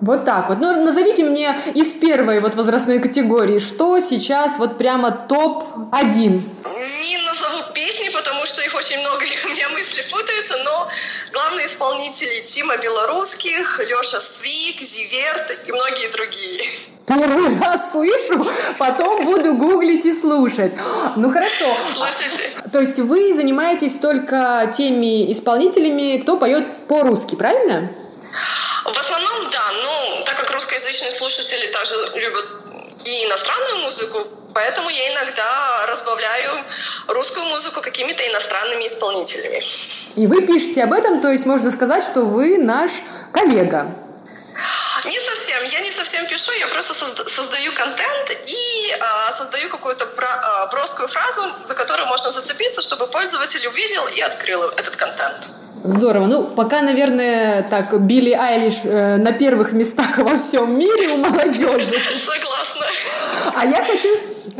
Вот 0.00 0.24
так 0.24 0.48
вот. 0.48 0.58
Ну, 0.58 0.84
назовите 0.84 1.24
мне 1.24 1.58
из 1.74 1.92
первой 1.94 2.40
вот 2.40 2.54
возрастной 2.54 3.00
категории, 3.00 3.58
что 3.58 3.98
сейчас 4.00 4.58
вот 4.58 4.76
прямо 4.76 5.10
топ-1. 5.10 6.42
Не 7.08 7.18
назову 7.18 7.72
песни, 7.72 8.10
потому 8.10 8.44
что 8.46 8.62
их 8.62 8.74
очень 8.74 9.00
много, 9.00 9.24
и 9.24 9.30
у 9.46 9.48
меня 9.48 9.68
мысли 9.70 10.02
путаются, 10.10 10.58
но 10.58 10.88
главные 11.32 11.66
исполнители 11.66 12.40
Тима 12.40 12.76
Белорусских, 12.76 13.80
Леша 13.80 14.20
Свик, 14.20 14.80
Зиверт 14.80 15.58
и 15.66 15.72
многие 15.72 16.08
другие. 16.10 16.62
Первый 17.06 17.58
раз 17.58 17.92
слышу, 17.92 18.46
потом 18.78 19.24
буду 19.24 19.54
гуглить 19.54 20.04
и 20.04 20.12
слушать. 20.12 20.72
Ну 21.16 21.30
хорошо. 21.30 21.64
Слушайте. 21.86 22.50
То 22.70 22.80
есть 22.80 22.98
вы 22.98 23.32
занимаетесь 23.34 23.98
только 23.98 24.72
теми 24.76 25.32
исполнителями, 25.32 26.18
кто 26.18 26.36
поет 26.36 26.86
по-русски, 26.86 27.34
правильно? 27.34 27.90
В 28.84 28.98
основном, 28.98 29.50
да. 29.50 29.62
Ну, 29.82 30.24
так 30.26 30.36
как 30.36 30.50
русскоязычные 30.50 31.10
слушатели 31.10 31.72
также 31.72 31.94
любят 32.14 32.46
и 33.04 33.24
иностранную 33.24 33.84
музыку, 33.84 34.26
поэтому 34.54 34.90
я 34.90 35.12
иногда 35.12 35.86
разбавляю 35.86 36.64
русскую 37.08 37.46
музыку 37.46 37.80
какими-то 37.80 38.26
иностранными 38.28 38.86
исполнителями. 38.86 39.62
И 40.16 40.26
вы 40.26 40.42
пишете 40.46 40.84
об 40.84 40.92
этом, 40.92 41.20
то 41.20 41.30
есть 41.30 41.46
можно 41.46 41.70
сказать, 41.70 42.04
что 42.04 42.22
вы 42.22 42.58
наш 42.58 42.90
коллега. 43.32 43.86
Не 45.04 45.18
совсем. 45.18 45.47
Я 45.64 45.80
не 45.80 45.90
совсем 45.90 46.26
пишу, 46.26 46.52
я 46.52 46.66
просто 46.68 46.94
создаю 46.94 47.72
контент 47.72 48.30
и 48.46 48.92
э, 48.92 49.32
создаю 49.32 49.68
какую-то 49.68 50.04
э, 50.04 50.70
броскую 50.70 51.08
фразу, 51.08 51.42
за 51.64 51.74
которую 51.74 52.06
можно 52.06 52.30
зацепиться, 52.30 52.82
чтобы 52.82 53.06
пользователь 53.06 53.66
увидел 53.66 54.06
и 54.06 54.20
открыл 54.20 54.62
этот 54.64 54.96
контент. 54.96 55.36
Здорово. 55.84 56.26
Ну, 56.26 56.44
пока, 56.44 56.82
наверное, 56.82 57.62
так, 57.62 58.00
Билли 58.00 58.32
Айлиш 58.32 58.80
э, 58.84 59.16
на 59.16 59.32
первых 59.32 59.72
местах 59.72 60.18
во 60.18 60.38
всем 60.38 60.78
мире 60.78 61.08
у 61.08 61.16
молодежи. 61.16 61.94
Согласна. 62.16 62.86
А 63.54 63.66
я 63.66 63.84
хочу 63.84 64.08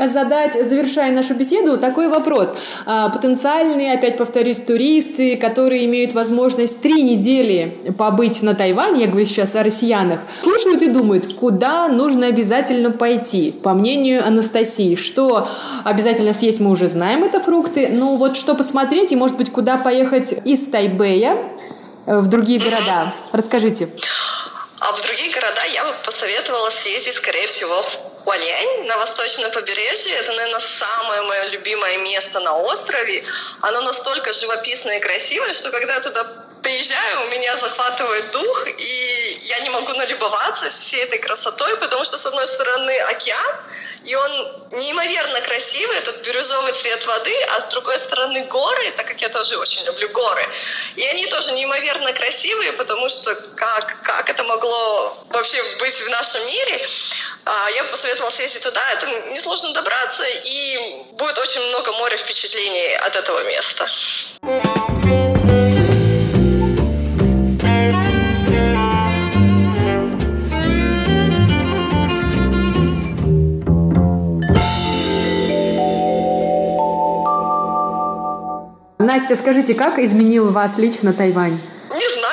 задать, 0.07 0.53
завершая 0.53 1.11
нашу 1.11 1.33
беседу, 1.33 1.77
такой 1.77 2.07
вопрос. 2.07 2.53
А, 2.85 3.09
потенциальные, 3.09 3.93
опять 3.93 4.17
повторюсь, 4.17 4.57
туристы, 4.57 5.35
которые 5.35 5.85
имеют 5.85 6.13
возможность 6.13 6.81
три 6.81 7.03
недели 7.03 7.77
побыть 7.97 8.41
на 8.41 8.55
Тайване, 8.55 9.01
я 9.01 9.07
говорю 9.07 9.25
сейчас 9.25 9.55
о 9.55 9.63
россиянах, 9.63 10.19
слушают 10.43 10.81
и 10.81 10.88
думают, 10.89 11.35
куда 11.35 11.87
нужно 11.87 12.27
обязательно 12.27 12.91
пойти, 12.91 13.51
по 13.51 13.73
мнению 13.73 14.25
Анастасии. 14.25 14.95
Что 14.95 15.47
обязательно 15.83 16.33
съесть, 16.33 16.59
мы 16.59 16.71
уже 16.71 16.87
знаем, 16.87 17.23
это 17.23 17.39
фрукты, 17.39 17.89
но 17.89 18.15
вот 18.15 18.35
что 18.35 18.55
посмотреть 18.55 19.11
и, 19.11 19.15
может 19.15 19.37
быть, 19.37 19.51
куда 19.51 19.77
поехать 19.77 20.33
из 20.45 20.69
Тайбэя 20.69 21.37
в 22.05 22.27
другие 22.27 22.59
города. 22.59 23.13
Расскажите. 23.31 23.89
А 24.81 24.91
в 24.93 25.01
другие 25.01 25.31
города 25.31 25.61
я 25.73 25.83
бы 25.85 25.93
посоветовала 26.05 26.69
съездить, 26.69 27.13
скорее 27.13 27.47
всего, 27.47 27.81
в 27.81 28.23
Хуалянь 28.23 28.87
на 28.87 28.97
восточном 28.97 29.51
побережье. 29.51 30.13
Это, 30.13 30.31
наверное, 30.31 30.59
самое 30.59 31.21
мое 31.23 31.49
любимое 31.49 31.97
место 31.97 32.39
на 32.39 32.55
острове. 32.55 33.23
Оно 33.61 33.81
настолько 33.81 34.31
живописное 34.31 34.97
и 34.97 35.01
красивое, 35.01 35.53
что 35.53 35.69
когда 35.71 35.99
туда 35.99 36.25
приезжаю, 36.61 37.25
у 37.25 37.29
меня 37.29 37.55
захватывает 37.57 38.31
дух, 38.31 38.67
и 38.77 39.39
я 39.43 39.59
не 39.59 39.69
могу 39.69 39.93
налюбоваться 39.93 40.69
всей 40.69 41.03
этой 41.03 41.19
красотой, 41.19 41.77
потому 41.77 42.05
что, 42.05 42.17
с 42.17 42.25
одной 42.25 42.47
стороны, 42.47 42.97
океан, 42.99 43.55
и 44.03 44.15
он 44.15 44.31
неимоверно 44.71 45.41
красивый, 45.41 45.97
этот 45.97 46.25
бирюзовый 46.25 46.71
цвет 46.71 47.05
воды, 47.05 47.35
а 47.55 47.61
с 47.61 47.65
другой 47.65 47.99
стороны 47.99 48.41
горы, 48.45 48.91
так 48.91 49.07
как 49.07 49.21
я 49.21 49.29
тоже 49.29 49.57
очень 49.57 49.83
люблю 49.83 50.09
горы. 50.09 50.47
И 50.95 51.05
они 51.05 51.27
тоже 51.27 51.51
неимоверно 51.51 52.13
красивые, 52.13 52.71
потому 52.73 53.09
что 53.09 53.35
как, 53.35 54.01
как 54.03 54.29
это 54.29 54.43
могло 54.43 55.17
вообще 55.29 55.61
быть 55.79 55.95
в 55.95 56.09
нашем 56.09 56.45
мире, 56.47 56.87
а, 57.45 57.69
я 57.71 57.83
посоветовала 57.85 58.31
съездить 58.31 58.63
туда, 58.63 58.81
это 58.93 59.07
несложно 59.31 59.73
добраться, 59.73 60.23
и 60.43 60.77
будет 61.11 61.37
очень 61.37 61.61
много 61.69 61.91
моря 61.93 62.15
впечатлений 62.17 62.95
от 62.95 63.15
этого 63.15 63.43
места. 63.43 65.28
Настя, 79.09 79.35
скажите, 79.35 79.73
как 79.73 79.97
изменил 79.97 80.51
вас 80.51 80.77
лично 80.77 81.13
Тайвань? 81.13 81.57
Не 81.91 82.09
знаю, 82.13 82.28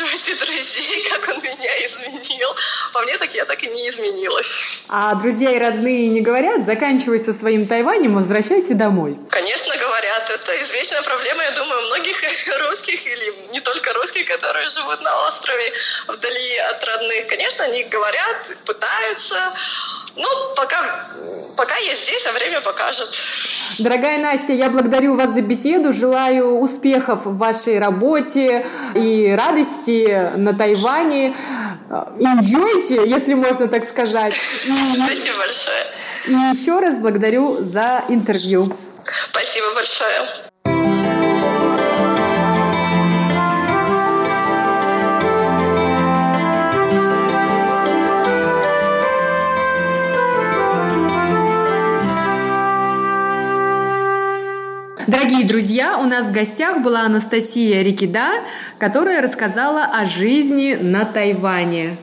у 0.00 0.46
друзей, 0.46 1.08
как 1.10 1.36
он 1.36 1.42
меня 1.42 1.86
изменил. 1.86 2.48
По 2.92 3.00
мне 3.02 3.16
так 3.18 3.34
я 3.34 3.44
так 3.44 3.62
и 3.62 3.68
не 3.68 3.88
изменилась. 3.88 4.62
А 4.88 5.14
друзья 5.14 5.50
и 5.50 5.58
родные 5.58 6.08
не 6.08 6.20
говорят, 6.20 6.64
заканчивай 6.64 7.18
со 7.18 7.32
своим 7.32 7.66
Тайванем, 7.66 8.14
возвращайся 8.14 8.74
домой? 8.74 9.18
Конечно, 9.30 9.76
говорят. 9.76 10.30
Это 10.30 10.62
извечная 10.62 11.02
проблема, 11.02 11.42
я 11.42 11.50
думаю, 11.52 11.86
многих 11.86 12.16
русских 12.68 13.06
или 13.06 13.34
не 13.52 13.60
только 13.60 13.92
русских, 13.94 14.26
которые 14.26 14.70
живут 14.70 15.00
на 15.02 15.26
острове 15.26 15.72
вдали 16.06 16.56
от 16.58 16.84
родных. 16.84 17.26
Конечно, 17.26 17.64
они 17.64 17.84
говорят, 17.84 18.36
пытаются, 18.64 19.52
Ну, 20.16 20.28
пока, 20.56 21.06
пока 21.56 21.76
я 21.76 21.94
здесь, 21.94 22.26
а 22.26 22.32
время 22.32 22.60
покажет. 22.60 23.08
Дорогая 23.78 24.18
Настя, 24.18 24.52
я 24.52 24.68
благодарю 24.68 25.14
вас 25.14 25.30
за 25.30 25.42
беседу, 25.42 25.92
желаю 25.92 26.58
успехов 26.58 27.24
в 27.24 27.36
вашей 27.38 27.78
работе 27.78 28.66
и 28.94 29.32
радости 29.38 29.87
на 30.36 30.54
Тайване. 30.54 31.34
Enjoyте, 31.90 33.08
если 33.08 33.34
можно 33.34 33.66
так 33.66 33.84
сказать. 33.84 34.34
Спасибо 34.34 35.38
большое. 35.38 35.86
И 36.26 36.32
еще 36.32 36.78
раз 36.80 36.98
благодарю 36.98 37.56
за 37.58 38.04
интервью. 38.08 38.72
Спасибо 39.30 39.74
большое. 39.74 40.47
Дорогие 55.20 55.44
друзья, 55.44 55.98
у 55.98 56.04
нас 56.04 56.28
в 56.28 56.32
гостях 56.32 56.80
была 56.80 57.00
Анастасия 57.00 57.82
Рикида, 57.82 58.44
которая 58.78 59.20
рассказала 59.20 59.82
о 59.82 60.06
жизни 60.06 60.78
на 60.80 61.04
Тайване. 61.04 61.96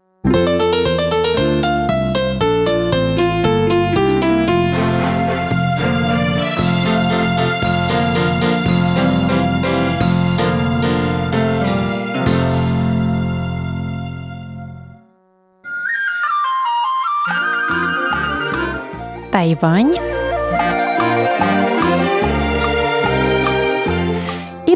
Тайвань 19.32 20.14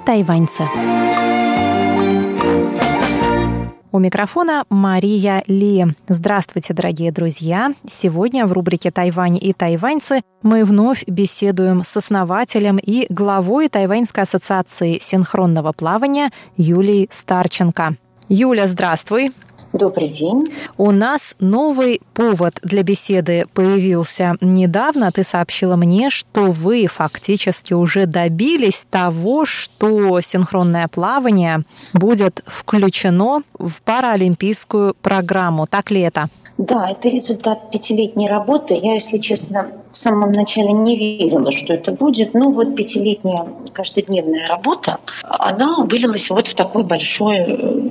тайваньцы. 0.09 0.63
У 3.91 3.99
микрофона 3.99 4.63
Мария 4.71 5.43
Ли. 5.45 5.85
Здравствуйте, 6.07 6.73
дорогие 6.73 7.11
друзья! 7.11 7.73
Сегодня 7.85 8.47
в 8.47 8.53
рубрике 8.53 8.89
«Тайвань 8.89 9.37
и 9.39 9.53
тайваньцы» 9.53 10.21
мы 10.41 10.65
вновь 10.65 11.05
беседуем 11.05 11.83
с 11.83 11.95
основателем 11.95 12.79
и 12.81 13.05
главой 13.13 13.69
Тайваньской 13.69 14.23
ассоциации 14.23 14.97
синхронного 14.99 15.73
плавания 15.73 16.31
Юлией 16.57 17.07
Старченко. 17.11 17.95
Юля, 18.29 18.67
здравствуй! 18.67 19.31
Добрый 19.73 20.07
день. 20.07 20.45
У 20.77 20.89
нас 20.89 21.35
новый 21.39 22.01
повод 22.15 22.59
для 22.63 22.81
беседы 22.81 23.45
появился 23.53 24.35
недавно. 24.41 25.11
Ты 25.11 25.23
сообщила 25.23 25.75
мне, 25.75 26.09
что 26.09 26.45
вы 26.45 26.87
фактически 26.87 27.73
уже 27.73 28.07
добились 28.07 28.85
того, 28.89 29.45
что 29.45 30.21
синхронное 30.21 30.87
плавание 30.87 31.59
будет 31.93 32.41
включено 32.47 33.43
в 33.59 33.81
паралимпийскую 33.83 34.95
программу. 35.01 35.67
Так 35.67 35.91
ли 35.91 36.01
это? 36.01 36.29
Да, 36.57 36.87
это 36.89 37.07
результат 37.07 37.69
пятилетней 37.71 38.27
работы. 38.27 38.73
Я, 38.73 38.95
если 38.95 39.17
честно, 39.19 39.67
в 39.91 39.95
самом 39.95 40.31
начале 40.31 40.73
не 40.73 40.97
верила, 40.97 41.51
что 41.51 41.73
это 41.73 41.91
будет. 41.91 42.33
Но 42.33 42.51
вот 42.51 42.75
пятилетняя 42.75 43.47
каждодневная 43.71 44.47
работа, 44.47 44.97
она 45.23 45.83
вылилась 45.85 46.29
вот 46.29 46.47
в 46.47 46.55
такой 46.55 46.83
большой 46.83 47.37
э, 47.37 47.89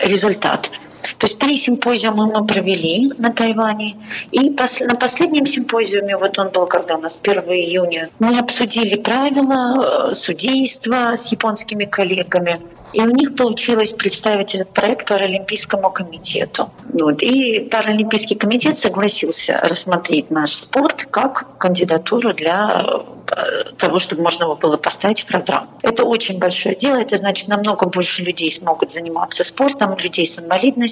результат. 0.00 0.70
То 1.18 1.26
есть 1.26 1.38
три 1.38 1.56
симпозиума 1.58 2.26
мы 2.26 2.46
провели 2.46 3.12
на 3.18 3.32
Тайване. 3.32 3.94
И 4.32 4.50
на 4.50 4.94
последнем 4.94 5.46
симпозиуме, 5.46 6.16
вот 6.16 6.38
он 6.38 6.50
был 6.50 6.66
когда 6.66 6.96
у 6.96 7.00
нас 7.00 7.18
1 7.22 7.42
июня, 7.44 8.08
мы 8.18 8.38
обсудили 8.38 8.96
правила 8.96 10.10
э, 10.10 10.14
судейства 10.14 11.16
с 11.16 11.30
японскими 11.32 11.84
коллегами. 11.84 12.58
И 12.92 13.00
у 13.00 13.10
них 13.10 13.34
получилось 13.34 13.92
представить 13.92 14.54
этот 14.54 14.70
проект 14.70 15.08
Паралимпийскому 15.08 15.90
комитету. 15.90 16.70
Вот. 16.92 17.22
И 17.22 17.60
Паралимпийский 17.60 18.36
комитет 18.36 18.78
согласился 18.78 19.60
рассмотреть 19.62 20.30
наш 20.30 20.54
спорт 20.54 21.06
как 21.10 21.58
кандидатуру 21.58 22.32
для 22.32 22.86
э, 23.30 23.72
того, 23.76 23.98
чтобы 23.98 24.22
можно 24.22 24.54
было 24.54 24.76
поставить 24.76 25.22
в 25.22 25.26
программу. 25.26 25.68
Это 25.82 26.04
очень 26.04 26.38
большое 26.38 26.74
дело. 26.74 26.98
Это 26.98 27.16
значит, 27.16 27.48
намного 27.48 27.86
больше 27.86 28.22
людей 28.22 28.50
смогут 28.50 28.92
заниматься 28.92 29.44
спортом, 29.44 29.96
людей 29.98 30.26
с 30.26 30.38
инвалидностью. 30.38 30.85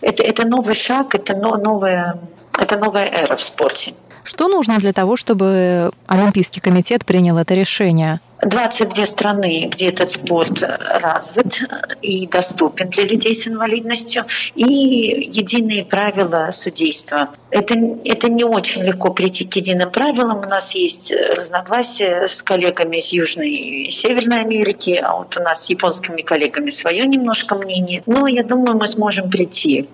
Это, 0.00 0.22
это 0.22 0.46
новый 0.46 0.74
шаг, 0.74 1.14
это 1.14 1.34
новая, 1.36 2.18
это 2.58 2.76
новая 2.76 3.06
эра 3.06 3.36
в 3.36 3.42
спорте. 3.42 3.94
Что 4.24 4.48
нужно 4.48 4.78
для 4.78 4.92
того, 4.92 5.16
чтобы 5.16 5.90
Олимпийский 6.06 6.60
комитет 6.60 7.06
принял 7.06 7.38
это 7.38 7.54
решение? 7.54 8.20
22 8.42 9.06
страны, 9.06 9.68
где 9.70 9.88
этот 9.88 10.10
спорт 10.10 10.62
развит 10.62 11.62
и 12.02 12.26
доступен 12.26 12.88
для 12.90 13.04
людей 13.04 13.34
с 13.34 13.46
инвалидностью, 13.48 14.24
и 14.54 14.64
единые 14.64 15.84
правила 15.84 16.50
судейства. 16.52 17.30
Это, 17.50 17.74
это 18.04 18.28
не 18.28 18.44
очень 18.44 18.82
легко 18.82 19.12
прийти 19.12 19.44
к 19.44 19.56
единым 19.56 19.90
правилам. 19.90 20.38
У 20.38 20.48
нас 20.48 20.74
есть 20.74 21.12
разногласия 21.12 22.28
с 22.28 22.42
коллегами 22.42 22.98
из 22.98 23.12
Южной 23.12 23.50
и 23.50 23.90
Северной 23.90 24.40
Америки, 24.40 25.00
а 25.02 25.16
вот 25.16 25.36
у 25.36 25.42
нас 25.42 25.64
с 25.64 25.70
японскими 25.70 26.22
коллегами 26.22 26.70
свое 26.70 27.04
немножко 27.06 27.54
мнение. 27.54 28.02
Но 28.06 28.26
я 28.26 28.44
думаю, 28.44 28.76
мы 28.76 28.86
сможем 28.86 29.30
прийти 29.30 29.88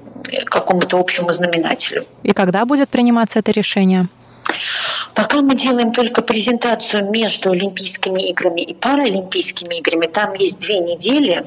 к 0.45 0.51
какому-то 0.51 0.99
общему 0.99 1.33
знаменателю. 1.33 2.05
И 2.23 2.33
когда 2.33 2.65
будет 2.65 2.89
приниматься 2.89 3.39
это 3.39 3.53
решение? 3.53 4.09
Пока 5.15 5.41
мы 5.43 5.55
делаем 5.55 5.93
только 5.93 6.23
презентацию 6.23 7.11
между 7.11 7.53
Олимпийскими 7.53 8.29
играми 8.31 8.63
и 8.63 8.75
Паралимпийскими 8.75 9.77
играми, 9.77 10.07
там 10.07 10.35
есть 10.35 10.59
две 10.59 10.81
недели, 10.81 11.47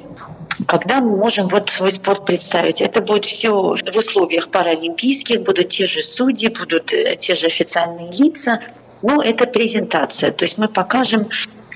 когда 0.68 1.02
мы 1.02 1.18
можем 1.18 1.48
вот 1.48 1.70
свой 1.70 1.91
спорт 1.91 2.26
представить. 2.26 2.82
Это 2.82 3.02
будет 3.02 3.26
все 3.26 3.52
в 3.52 3.95
условиях 3.95 4.50
паралимпийских, 4.50 5.43
будут 5.43 5.70
те 5.70 5.88
же 5.88 6.02
судьи, 6.02 6.50
будут 6.50 6.93
э, 6.93 7.18
те 7.18 7.36
же 7.36 7.48
официальные 7.48 8.12
лица. 8.12 8.62
Но 9.04 9.22
это 9.22 9.45
презентация, 9.45 10.32
то 10.32 10.43
есть 10.45 10.58
мы 10.58 10.68
покажем, 10.68 11.30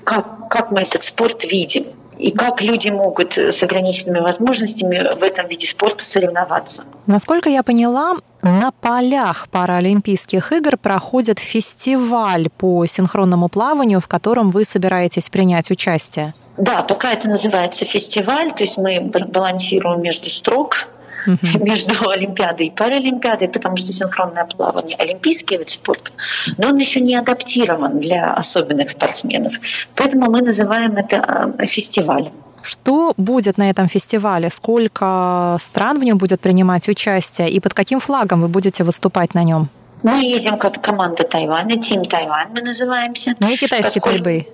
как, 0.03 0.49
как 0.49 0.72
мы 0.72 0.82
этот 0.82 1.03
спорт 1.03 1.43
видим 1.43 1.86
и 2.22 2.32
как 2.32 2.61
люди 2.61 2.89
могут 2.89 3.38
с 3.38 3.63
ограниченными 3.63 4.19
возможностями 4.19 5.15
в 5.19 5.24
этом 5.24 5.47
виде 5.47 5.65
спорта 5.65 6.05
соревноваться. 6.05 6.84
Насколько 7.07 7.49
я 7.49 7.63
поняла, 7.63 8.13
на 8.43 8.72
полях 8.80 9.47
Паралимпийских 9.49 10.51
игр 10.51 10.78
проходит 10.78 11.39
фестиваль 11.39 12.49
по 12.57 12.86
синхронному 12.86 13.49
плаванию, 13.49 13.99
в 13.99 14.07
котором 14.07 14.51
вы 14.51 14.65
собираетесь 14.65 15.30
принять 15.30 15.72
участие. 15.72 16.36
Да, 16.57 16.84
пока 16.84 17.11
это 17.11 17.28
называется 17.28 17.86
фестиваль, 17.86 18.51
то 18.51 18.63
есть 18.63 18.78
мы 18.78 18.99
балансируем 18.99 20.01
между 20.01 20.30
строк, 20.30 20.88
uh-huh. 21.28 21.63
между 21.63 22.09
Олимпиадой 22.09 22.67
и 22.67 22.72
Паралимпиадой, 22.72 23.49
потому 23.49 23.78
что 23.78 23.91
синхронное 23.91 24.45
плавание– 24.45 24.95
олимпийский 24.99 25.57
вид 25.57 25.69
спорта, 25.69 26.11
но 26.57 26.69
он 26.69 26.78
еще 26.78 26.99
не 27.01 27.15
адаптирован 27.15 27.99
для 27.99 28.34
особенных 28.34 28.89
спортсменов. 28.89 29.53
Поэтому 29.95 30.30
мы 30.30 30.41
называем 30.41 30.97
это 30.97 31.17
а, 31.17 31.65
фестивалем. 31.65 32.34
Что 32.63 33.13
будет 33.17 33.57
на 33.57 33.69
этом 33.69 33.88
фестивале? 33.88 34.49
Сколько 34.49 35.57
стран 35.59 35.99
в 35.99 36.03
нем 36.03 36.17
будет 36.17 36.41
принимать 36.41 36.88
участие? 36.89 37.49
И 37.49 37.59
под 37.59 37.74
каким 37.74 37.99
флагом 37.99 38.41
вы 38.41 38.47
будете 38.47 38.84
выступать 38.84 39.34
на 39.34 39.43
нем? 39.43 39.69
Мы 40.03 40.24
едем 40.24 40.57
как 40.57 40.82
команда 40.82 41.24
Тайваня, 41.24 41.82
Тим 41.82 42.05
Тайвань 42.05 42.49
мы 42.53 42.61
называемся. 42.61 43.36
Не 43.39 43.57
китайские 43.57 44.01
поскольку... 44.01 44.24
пальбы? 44.24 44.47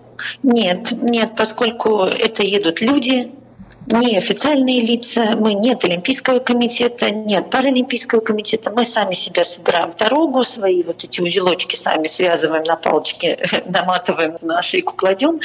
Нет, 0.44 0.92
нет, 0.92 1.36
поскольку 1.36 2.00
это 2.00 2.44
едут 2.44 2.82
люди, 2.82 3.32
не 3.88 4.18
официальные 4.18 4.82
лица, 4.82 5.36
мы 5.36 5.54
нет 5.54 5.84
Олимпийского 5.84 6.40
комитета, 6.40 7.10
нет 7.10 7.50
Паралимпийского 7.50 8.20
комитета, 8.20 8.72
мы 8.72 8.86
сами 8.86 9.14
себя 9.14 9.44
собираем 9.44 9.92
в 9.92 9.98
дорогу, 9.98 10.44
свои 10.44 10.84
вот 10.84 11.04
эти 11.04 11.22
узелочки 11.22 11.76
сами 11.76 12.08
связываем 12.08 12.64
на 12.64 12.76
палочке, 12.76 13.40
наматываем 13.66 14.38
на 14.42 14.62
шейку, 14.62 14.94
кладем. 14.94 15.40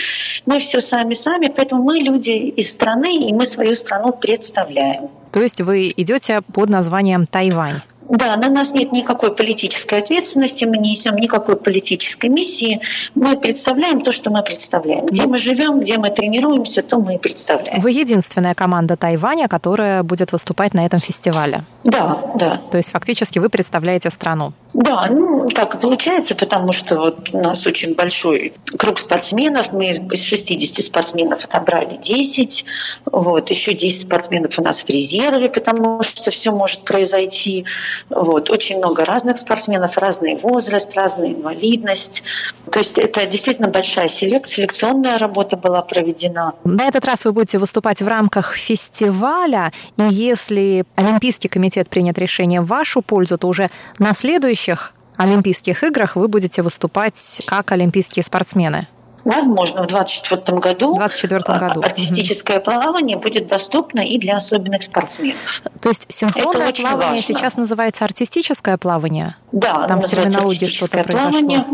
Мы 0.47 0.59
все 0.61 0.81
сами-сами, 0.81 1.53
поэтому 1.55 1.83
мы 1.83 1.99
люди 1.99 2.31
из 2.31 2.71
страны, 2.73 3.29
и 3.29 3.33
мы 3.33 3.47
свою 3.47 3.75
страну 3.75 4.13
представляем. 4.13 5.11
То 5.33 5.41
есть 5.41 5.61
вы 5.61 5.93
идете 5.97 6.43
под 6.53 6.69
названием 6.69 7.27
Тайвань? 7.27 7.81
Да, 8.09 8.37
на 8.37 8.49
нас 8.49 8.73
нет 8.73 8.93
никакой 8.93 9.35
политической 9.35 10.01
ответственности, 10.01 10.65
мы 10.65 10.79
не 10.79 10.91
несем 10.91 11.17
никакой 11.17 11.57
политической 11.57 12.27
миссии. 12.27 12.81
Мы 13.15 13.37
представляем 13.37 14.03
то, 14.03 14.13
что 14.13 14.31
мы 14.31 14.43
представляем. 14.43 15.07
Где 15.07 15.27
мы 15.27 15.39
живем, 15.39 15.81
где 15.81 15.99
мы 15.99 16.11
тренируемся, 16.11 16.83
то 16.83 16.99
мы 16.99 17.15
и 17.15 17.19
представляем. 17.19 17.81
Вы 17.81 17.91
единственная 17.93 18.55
команда 18.55 18.97
Тайваня, 18.97 19.49
которая 19.49 20.03
будет 20.03 20.33
выступать 20.33 20.75
на 20.75 20.85
этом 20.87 20.99
фестивале. 20.99 21.65
Да, 21.85 22.19
да. 22.35 22.61
То 22.71 22.79
есть 22.79 22.93
фактически 22.93 23.39
вы 23.39 23.49
представляете 23.49 24.11
страну. 24.11 24.53
Да, 24.75 25.07
ну 25.11 25.47
так 25.49 25.75
и 25.75 25.79
получается, 25.79 26.35
потому 26.35 26.73
что 26.73 26.97
вот 26.97 27.29
у 27.33 27.39
нас 27.39 27.67
очень 27.67 27.95
большой 27.95 28.55
круг 28.79 28.99
спортсменов. 28.99 29.73
Мы 29.73 29.91
из 29.91 30.23
60 30.25 30.85
спортсменов 30.85 31.45
отобрали 31.45 31.99
10. 32.03 32.65
Вот, 33.11 33.51
еще 33.51 33.75
10 33.75 34.03
спортсменов 34.03 34.59
у 34.59 34.63
нас 34.63 34.83
в 34.83 34.89
резерве, 34.89 35.49
потому 35.51 36.03
что 36.03 36.31
все 36.31 36.53
может 36.53 36.85
произойти. 36.85 37.65
Вот, 38.11 38.51
очень 38.51 38.79
много 38.79 39.05
разных 39.05 39.39
спортсменов, 39.39 39.97
разный 39.97 40.37
возраст, 40.37 40.95
разная 40.95 41.29
инвалидность. 41.29 42.23
То 42.71 42.79
есть 42.79 42.99
это 42.99 43.27
действительно 43.27 43.69
большая 43.69 44.09
селекция, 44.09 44.63
селекционная 44.63 45.19
работа 45.19 45.57
была 45.57 45.83
проведена. 45.83 46.53
На 46.65 46.87
этот 46.87 47.05
раз 47.07 47.25
вы 47.25 47.33
будете 47.33 47.59
выступать 47.59 48.03
в 48.03 48.09
рамках 48.09 48.55
фестиваля, 48.55 49.73
и 49.97 50.03
если 50.03 50.85
Олимпийский 50.97 51.49
комитет 51.49 51.89
принят 51.89 52.19
решение 52.19 52.61
в 52.61 52.67
вашу 52.67 53.03
пользу, 53.03 53.39
то 53.39 53.49
уже 53.49 53.71
на 53.99 54.15
следующих 54.15 54.95
Олимпийских 55.17 55.85
играх 55.85 56.17
вы 56.17 56.29
будете 56.29 56.63
выступать 56.63 57.43
как 57.47 57.73
олимпийские 57.73 58.25
спортсмены. 58.25 58.89
Возможно, 59.25 59.83
в 59.83 59.87
2024 59.87 60.59
году, 60.59 60.97
24 60.97 61.59
году. 61.59 61.83
артистическое 61.83 62.59
угу. 62.59 62.65
плавание 62.65 63.17
будет 63.17 63.47
доступно 63.47 64.01
и 64.01 64.19
для 64.19 64.37
особенных 64.37 64.83
спортсменов. 64.83 65.37
То 65.81 65.91
есть 65.91 66.07
синхронное 66.09 66.73
плавание 66.73 67.21
важно. 67.21 67.23
сейчас 67.23 67.57
называется 67.57 68.05
артистическое 68.05 68.77
плавание? 68.79 69.37
Да, 69.53 69.87
там 69.87 70.01
в 70.01 70.07
терминологии 70.07 70.67
что-то 70.67 71.05
плавание. 71.05 71.65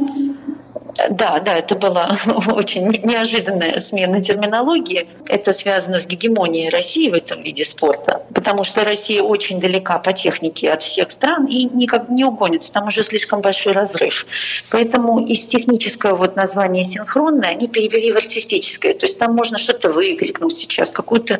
Да, 1.11 1.39
да, 1.39 1.55
это 1.55 1.77
была 1.77 2.17
очень 2.53 2.89
неожиданная 2.89 3.79
смена 3.81 4.23
терминологии. 4.23 5.09
Это 5.29 5.53
связано 5.53 6.01
с 6.01 6.07
гегемонией 6.07 6.71
России 6.71 7.09
в 7.09 7.15
этом 7.15 7.43
виде 7.43 7.65
спорта, 7.65 8.23
потому 8.35 8.65
что 8.65 8.85
Россия 8.85 9.23
очень 9.23 9.61
далека 9.61 9.99
по 9.99 10.13
технике 10.13 10.71
от 10.71 10.83
всех 10.83 11.13
стран 11.13 11.47
и 11.47 11.65
никак 11.65 12.09
не 12.09 12.25
угонится, 12.25 12.73
там 12.73 12.89
уже 12.89 13.05
слишком 13.05 13.41
большой 13.41 13.75
разрыв. 13.75 14.27
Поэтому 14.71 15.25
из 15.25 15.47
технического 15.47 16.17
вот 16.17 16.37
названия 16.37 16.83
синхронное 16.83 17.51
они 17.51 17.69
перевели 17.69 18.13
в 18.13 18.17
артистическое. 18.17 18.95
То 18.95 19.07
есть 19.07 19.19
там 19.19 19.35
можно 19.35 19.59
что-то 19.59 19.93
выкрикнуть 19.93 20.59
сейчас, 20.59 20.91
какой-то 20.91 21.39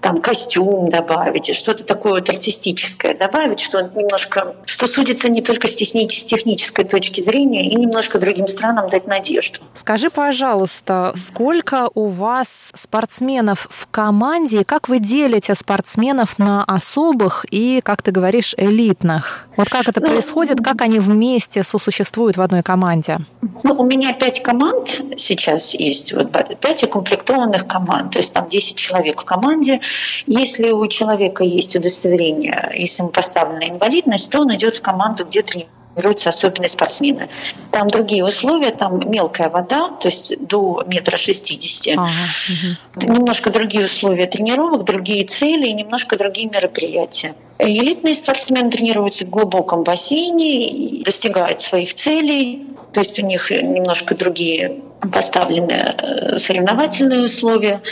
там 0.00 0.20
костюм 0.20 0.90
добавить, 0.90 1.56
что-то 1.56 1.84
такое 1.84 2.14
вот 2.14 2.28
артистическое 2.28 3.14
добавить, 3.14 3.60
что 3.60 3.80
немножко, 3.80 4.54
что 4.66 4.86
судится 4.86 5.30
не 5.30 5.40
только 5.40 5.68
с 5.68 5.74
технической 5.74 6.84
точки 6.84 7.20
зрения 7.20 7.70
и 7.70 7.74
немножко 7.74 8.18
другим 8.18 8.46
странам 8.46 8.90
дать 8.98 9.06
надежду. 9.06 9.60
Скажи, 9.74 10.10
пожалуйста, 10.10 11.12
сколько 11.16 11.88
у 11.94 12.06
вас 12.06 12.72
спортсменов 12.74 13.68
в 13.70 13.86
команде 13.90 14.60
и 14.60 14.64
как 14.64 14.88
вы 14.88 14.98
делите 14.98 15.54
спортсменов 15.54 16.38
на 16.38 16.64
особых 16.64 17.46
и, 17.50 17.80
как 17.82 18.02
ты 18.02 18.10
говоришь, 18.10 18.54
элитных? 18.56 19.48
Вот 19.56 19.68
как 19.68 19.88
это 19.88 20.00
ну, 20.00 20.08
происходит, 20.08 20.58
как 20.62 20.82
они 20.82 20.98
вместе 20.98 21.62
сосуществуют 21.62 22.36
в 22.36 22.40
одной 22.40 22.62
команде? 22.62 23.18
Ну, 23.62 23.74
у 23.74 23.84
меня 23.84 24.12
пять 24.12 24.42
команд 24.42 25.00
сейчас 25.16 25.74
есть, 25.74 26.12
вот 26.12 26.32
пять 26.60 26.82
укомплектованных 26.82 27.66
команд, 27.66 28.12
то 28.12 28.18
есть 28.18 28.32
там 28.32 28.48
10 28.48 28.76
человек 28.76 29.20
в 29.20 29.24
команде. 29.24 29.80
Если 30.26 30.70
у 30.70 30.86
человека 30.88 31.44
есть 31.44 31.76
удостоверение, 31.76 32.72
если 32.74 33.02
ему 33.02 33.10
поставлена 33.10 33.68
инвалидность, 33.68 34.30
то 34.30 34.40
он 34.40 34.54
идет 34.54 34.76
в 34.76 34.82
команду, 34.82 35.24
где 35.24 35.42
тренируется 35.42 35.78
тренируются 35.94 36.28
особенные 36.28 36.68
спортсмены. 36.68 37.28
Там 37.70 37.88
другие 37.88 38.24
условия, 38.24 38.70
там 38.70 39.10
мелкая 39.10 39.48
вода, 39.48 39.90
то 39.90 40.08
есть 40.08 40.38
до 40.46 40.84
метра 40.86 41.16
шестидесяти. 41.16 41.90
Ага, 41.90 42.10
угу. 42.48 43.12
Немножко 43.12 43.50
другие 43.50 43.84
условия 43.84 44.26
тренировок, 44.26 44.84
другие 44.84 45.24
цели 45.24 45.68
и 45.68 45.72
немножко 45.72 46.16
другие 46.16 46.48
мероприятия. 46.48 47.34
Элитные 47.58 48.14
спортсмены 48.14 48.70
тренируются 48.70 49.24
в 49.24 49.30
глубоком 49.30 49.82
бассейне, 49.82 51.02
достигают 51.02 51.60
своих 51.60 51.94
целей, 51.94 52.66
то 52.92 53.00
есть 53.00 53.18
у 53.18 53.26
них 53.26 53.50
немножко 53.50 54.14
другие 54.14 54.80
поставлены 55.12 55.72
э, 55.72 56.38
соревновательные 56.38 57.22
условия. 57.22 57.82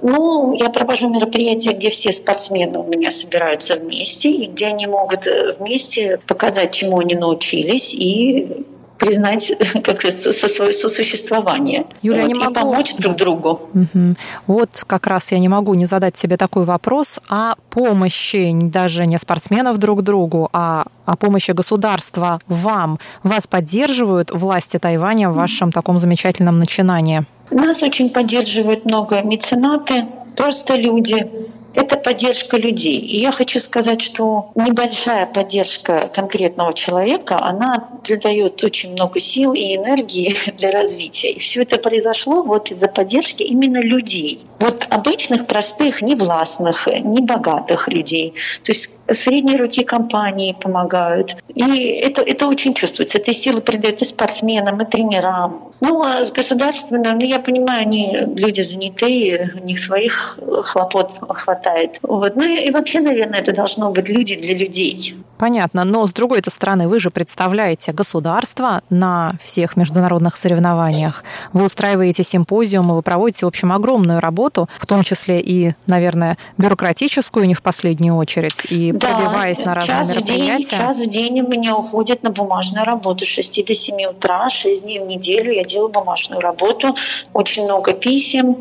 Ну, 0.00 0.54
я 0.54 0.70
провожу 0.70 1.08
мероприятия, 1.08 1.72
где 1.72 1.90
все 1.90 2.12
спортсмены 2.12 2.80
у 2.80 2.84
меня 2.84 3.12
собираются 3.12 3.76
вместе, 3.76 4.28
и 4.28 4.46
где 4.46 4.66
они 4.66 4.88
могут 4.88 5.26
э, 5.28 5.52
вместе 5.58 6.18
показать, 6.26 6.72
чему 6.72 6.98
они 6.98 7.14
научились, 7.14 7.94
и 7.94 8.64
признать 9.02 9.52
как 9.84 10.02
со 10.02 10.32
свое 10.32 10.72
сосуществование. 10.72 11.86
Юля, 12.02 12.22
вот, 12.22 12.28
не 12.28 12.34
могу... 12.34 12.54
помочь 12.54 12.94
друг 12.96 13.16
другу. 13.16 13.68
Угу. 13.74 14.14
Вот 14.46 14.84
как 14.86 15.06
раз 15.06 15.32
я 15.32 15.38
не 15.38 15.48
могу 15.48 15.74
не 15.74 15.86
задать 15.86 16.14
тебе 16.14 16.36
такой 16.36 16.64
вопрос 16.64 17.20
о 17.28 17.54
помощи 17.70 18.52
даже 18.52 19.06
не 19.06 19.18
спортсменов 19.18 19.78
друг 19.78 20.02
другу, 20.02 20.48
а 20.52 20.86
о 21.04 21.16
помощи 21.16 21.50
государства 21.52 22.38
вам. 22.46 22.98
Вас 23.22 23.46
поддерживают 23.46 24.30
власти 24.30 24.78
Тайваня 24.78 25.30
в 25.30 25.34
вашем 25.34 25.72
таком 25.72 25.98
замечательном 25.98 26.58
начинании? 26.58 27.24
Нас 27.50 27.82
очень 27.82 28.10
поддерживают 28.10 28.84
много 28.84 29.20
меценаты, 29.22 30.06
просто 30.36 30.76
люди, 30.76 31.30
это 31.74 31.96
поддержка 31.96 32.56
людей. 32.56 32.98
И 32.98 33.20
я 33.20 33.32
хочу 33.32 33.60
сказать, 33.60 34.02
что 34.02 34.50
небольшая 34.54 35.26
поддержка 35.26 36.10
конкретного 36.14 36.74
человека, 36.74 37.38
она 37.42 37.88
придает 38.04 38.62
очень 38.62 38.92
много 38.92 39.20
сил 39.20 39.54
и 39.54 39.76
энергии 39.76 40.36
для 40.58 40.70
развития. 40.70 41.30
И 41.32 41.38
все 41.38 41.62
это 41.62 41.78
произошло 41.78 42.42
вот 42.42 42.70
из-за 42.70 42.88
поддержки 42.88 43.42
именно 43.42 43.80
людей. 43.80 44.40
Вот 44.60 44.86
обычных, 44.90 45.46
простых, 45.46 46.02
невластных, 46.02 46.86
небогатых 46.86 47.88
людей. 47.88 48.34
То 48.64 48.72
есть 48.72 48.90
средние 49.10 49.58
руки 49.58 49.82
компании 49.84 50.56
помогают. 50.58 51.36
И 51.54 51.62
это, 51.62 52.22
это 52.22 52.46
очень 52.46 52.74
чувствуется. 52.74 53.18
Этой 53.18 53.34
силы 53.34 53.60
придает 53.60 54.02
и 54.02 54.04
спортсменам, 54.04 54.80
и 54.82 54.84
тренерам. 54.84 55.70
Ну, 55.80 56.02
а 56.02 56.24
с 56.24 56.32
государственным, 56.32 57.18
ну, 57.18 57.24
я 57.24 57.38
понимаю, 57.38 57.82
они 57.82 58.16
люди 58.36 58.60
занятые, 58.60 59.52
у 59.60 59.64
них 59.64 59.80
своих 59.80 60.38
хлопот 60.64 61.12
хватает. 61.28 61.61
Вот. 62.02 62.36
Ну 62.36 62.44
и, 62.44 62.66
и 62.66 62.70
вообще, 62.70 63.00
наверное, 63.00 63.40
это 63.40 63.52
должно 63.52 63.90
быть 63.90 64.08
люди 64.08 64.36
для 64.36 64.54
людей. 64.54 65.16
Понятно, 65.38 65.84
но 65.84 66.06
с 66.06 66.12
другой 66.12 66.40
стороны, 66.46 66.88
вы 66.88 67.00
же 67.00 67.10
представляете 67.10 67.92
государство 67.92 68.82
на 68.90 69.30
всех 69.40 69.76
международных 69.76 70.36
соревнованиях. 70.36 71.24
Вы 71.52 71.64
устраиваете 71.64 72.22
симпозиумы, 72.22 72.94
вы 72.94 73.02
проводите, 73.02 73.46
в 73.46 73.48
общем, 73.48 73.72
огромную 73.72 74.20
работу, 74.20 74.68
в 74.78 74.86
том 74.86 75.02
числе 75.02 75.40
и, 75.40 75.72
наверное, 75.86 76.36
бюрократическую 76.58 77.46
не 77.46 77.54
в 77.54 77.62
последнюю 77.62 78.16
очередь, 78.16 78.66
и 78.70 78.92
да, 78.92 79.08
пробиваясь 79.08 79.64
на 79.64 79.74
разные 79.74 79.98
час 79.98 80.10
мероприятия. 80.10 80.64
В 80.64 80.70
день, 80.70 80.78
час 80.78 80.98
в 81.00 81.06
день 81.10 81.40
у 81.40 81.48
меня 81.48 81.76
уходит 81.76 82.22
на 82.22 82.30
бумажную 82.30 82.84
работу. 82.84 83.24
С 83.24 83.28
6 83.28 83.66
до 83.66 83.74
7 83.74 84.04
утра, 84.10 84.48
6 84.48 84.82
дней 84.82 85.00
в 85.00 85.06
неделю 85.06 85.52
я 85.52 85.64
делаю 85.64 85.90
бумажную 85.90 86.40
работу. 86.40 86.94
Очень 87.32 87.64
много 87.64 87.92
писем, 87.92 88.58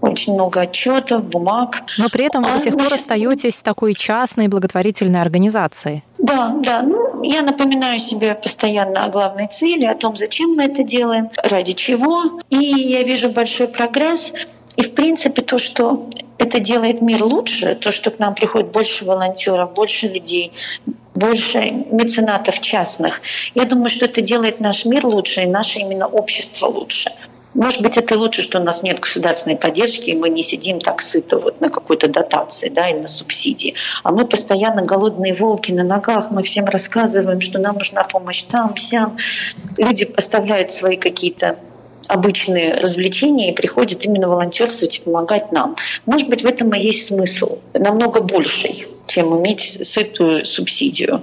очень 0.00 0.34
много 0.34 0.62
отчетов, 0.62 1.24
бумаг. 1.24 1.82
Но 1.98 2.08
при 2.08 2.26
этом 2.26 2.42
вы 2.44 2.50
а, 2.50 2.54
до 2.54 2.60
сих 2.60 2.74
пор 2.74 2.92
остаетесь 2.92 3.62
такой 3.62 3.94
частной 3.94 4.48
благотворительной 4.48 5.20
организацией. 5.20 6.02
Да, 6.18 6.54
да. 6.62 6.82
Ну, 6.82 7.22
я 7.22 7.42
напоминаю 7.42 7.98
себе 7.98 8.34
постоянно 8.34 9.04
о 9.04 9.08
главной 9.08 9.48
цели, 9.48 9.84
о 9.84 9.94
том, 9.94 10.16
зачем 10.16 10.54
мы 10.54 10.64
это 10.64 10.82
делаем, 10.82 11.30
ради 11.42 11.72
чего. 11.72 12.40
И 12.48 12.56
я 12.56 13.02
вижу 13.02 13.30
большой 13.30 13.68
прогресс. 13.68 14.32
И, 14.76 14.82
в 14.82 14.94
принципе, 14.94 15.42
то, 15.42 15.58
что 15.58 16.08
это 16.38 16.60
делает 16.60 17.02
мир 17.02 17.22
лучше, 17.22 17.74
то, 17.74 17.92
что 17.92 18.10
к 18.10 18.18
нам 18.18 18.34
приходит 18.34 18.70
больше 18.70 19.04
волонтеров, 19.04 19.74
больше 19.74 20.08
людей, 20.08 20.52
больше 21.14 21.58
меценатов 21.90 22.60
частных, 22.60 23.20
я 23.54 23.64
думаю, 23.64 23.90
что 23.90 24.06
это 24.06 24.22
делает 24.22 24.60
наш 24.60 24.84
мир 24.84 25.04
лучше 25.04 25.42
и 25.42 25.46
наше 25.46 25.80
именно 25.80 26.06
общество 26.06 26.66
лучше. 26.66 27.10
Может 27.54 27.82
быть, 27.82 27.96
это 27.96 28.16
лучше, 28.16 28.42
что 28.42 28.60
у 28.60 28.62
нас 28.62 28.82
нет 28.82 29.00
государственной 29.00 29.56
поддержки, 29.56 30.10
и 30.10 30.14
мы 30.14 30.30
не 30.30 30.42
сидим 30.42 30.80
так 30.80 31.02
сыто 31.02 31.38
вот 31.38 31.60
на 31.60 31.68
какой-то 31.68 32.08
дотации 32.08 32.68
да, 32.68 32.88
или 32.88 32.98
на 32.98 33.08
субсидии. 33.08 33.74
А 34.04 34.12
мы 34.12 34.24
постоянно 34.24 34.82
голодные 34.82 35.34
волки 35.34 35.72
на 35.72 35.82
ногах, 35.82 36.30
мы 36.30 36.44
всем 36.44 36.66
рассказываем, 36.66 37.40
что 37.40 37.58
нам 37.58 37.76
нужна 37.76 38.04
помощь 38.04 38.42
там, 38.42 38.76
сям. 38.76 39.16
Люди 39.78 40.04
поставляют 40.04 40.70
свои 40.72 40.96
какие-то 40.96 41.58
обычные 42.06 42.74
развлечения 42.74 43.50
и 43.50 43.54
приходят 43.54 44.04
именно 44.04 44.28
волонтерствовать 44.28 44.98
и 44.98 45.00
помогать 45.00 45.52
нам. 45.52 45.76
Может 46.06 46.28
быть, 46.28 46.42
в 46.42 46.46
этом 46.46 46.72
и 46.74 46.80
есть 46.80 47.06
смысл, 47.06 47.58
намного 47.72 48.20
больший 48.20 48.86
чем 49.10 49.36
иметь 49.38 49.86
сытую 49.86 50.44
субсидию. 50.46 51.20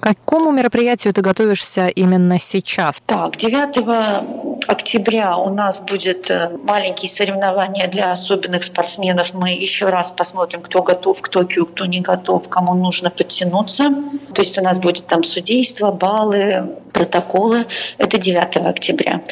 К 0.00 0.14
какому 0.14 0.52
мероприятию 0.52 1.12
ты 1.12 1.22
готовишься 1.22 1.88
именно 1.88 2.38
сейчас? 2.38 3.02
Так, 3.06 3.36
9 3.36 4.68
октября 4.68 5.36
у 5.36 5.52
нас 5.52 5.80
будет 5.80 6.30
э, 6.30 6.56
маленькие 6.62 7.08
соревнования 7.08 7.88
для 7.88 8.12
особенных 8.12 8.64
спортсменов. 8.64 9.32
Мы 9.32 9.50
еще 9.50 9.86
раз 9.86 10.10
посмотрим, 10.10 10.62
кто 10.62 10.82
готов 10.82 11.20
к 11.20 11.28
Токио, 11.28 11.66
кто 11.66 11.86
не 11.86 12.00
готов, 12.00 12.48
кому 12.48 12.74
нужно 12.74 13.10
подтянуться. 13.10 13.84
То 14.32 14.42
есть 14.42 14.58
у 14.58 14.62
нас 14.62 14.78
будет 14.78 15.06
там 15.06 15.24
судейство, 15.24 15.90
баллы, 15.90 16.76
протоколы. 16.92 17.66
Это 17.98 18.18
9 18.18 18.56
октября. 18.56 19.22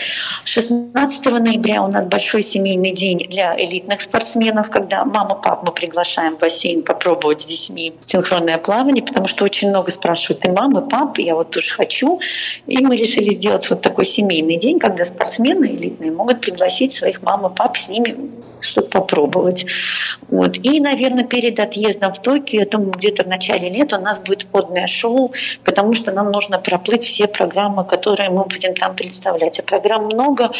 16 0.44 1.24
ноября 1.26 1.82
у 1.82 1.88
нас 1.88 2.06
большой 2.06 2.42
семейный 2.42 2.92
день 2.92 3.26
для 3.28 3.54
элитных 3.56 4.02
спортсменов, 4.02 4.70
когда 4.70 5.04
мама, 5.04 5.36
пап 5.36 5.62
мы 5.64 5.72
приглашаем 5.72 6.36
в 6.36 6.40
бассейн 6.40 6.82
попробовать 6.82 7.42
с 7.42 7.46
детьми 7.46 7.83
синхронное 8.04 8.58
плавание, 8.58 9.02
потому 9.02 9.28
что 9.28 9.44
очень 9.44 9.70
много 9.70 9.90
спрашивают 9.90 10.44
и 10.44 10.50
мамы, 10.50 10.80
и 10.86 10.90
папы, 10.90 11.22
я 11.22 11.34
вот 11.34 11.50
тоже 11.50 11.70
хочу. 11.70 12.20
И 12.66 12.84
мы 12.84 12.96
решили 12.96 13.30
сделать 13.30 13.68
вот 13.70 13.82
такой 13.82 14.04
семейный 14.04 14.56
день, 14.56 14.78
когда 14.78 15.04
спортсмены 15.04 15.66
элитные 15.66 16.10
могут 16.10 16.40
пригласить 16.40 16.92
своих 16.92 17.22
мам 17.22 17.46
и 17.46 17.54
пап 17.54 17.76
с 17.76 17.88
ними 17.88 18.16
что-то 18.60 18.88
попробовать. 18.88 19.66
Вот. 20.28 20.56
И, 20.62 20.80
наверное, 20.80 21.24
перед 21.24 21.60
отъездом 21.60 22.12
в 22.14 22.22
Токио, 22.22 22.60
я 22.60 22.66
думаю, 22.66 22.92
где-то 22.92 23.24
в 23.24 23.28
начале 23.28 23.68
лета 23.68 23.98
у 23.98 24.00
нас 24.00 24.18
будет 24.18 24.46
водное 24.52 24.86
шоу, 24.86 25.32
потому 25.64 25.94
что 25.94 26.12
нам 26.12 26.30
нужно 26.32 26.58
проплыть 26.58 27.04
все 27.04 27.26
программы, 27.26 27.84
которые 27.84 28.30
мы 28.30 28.44
будем 28.44 28.74
там 28.74 28.96
представлять. 28.96 29.58
А 29.60 29.62
программ 29.62 30.06
много, 30.06 30.50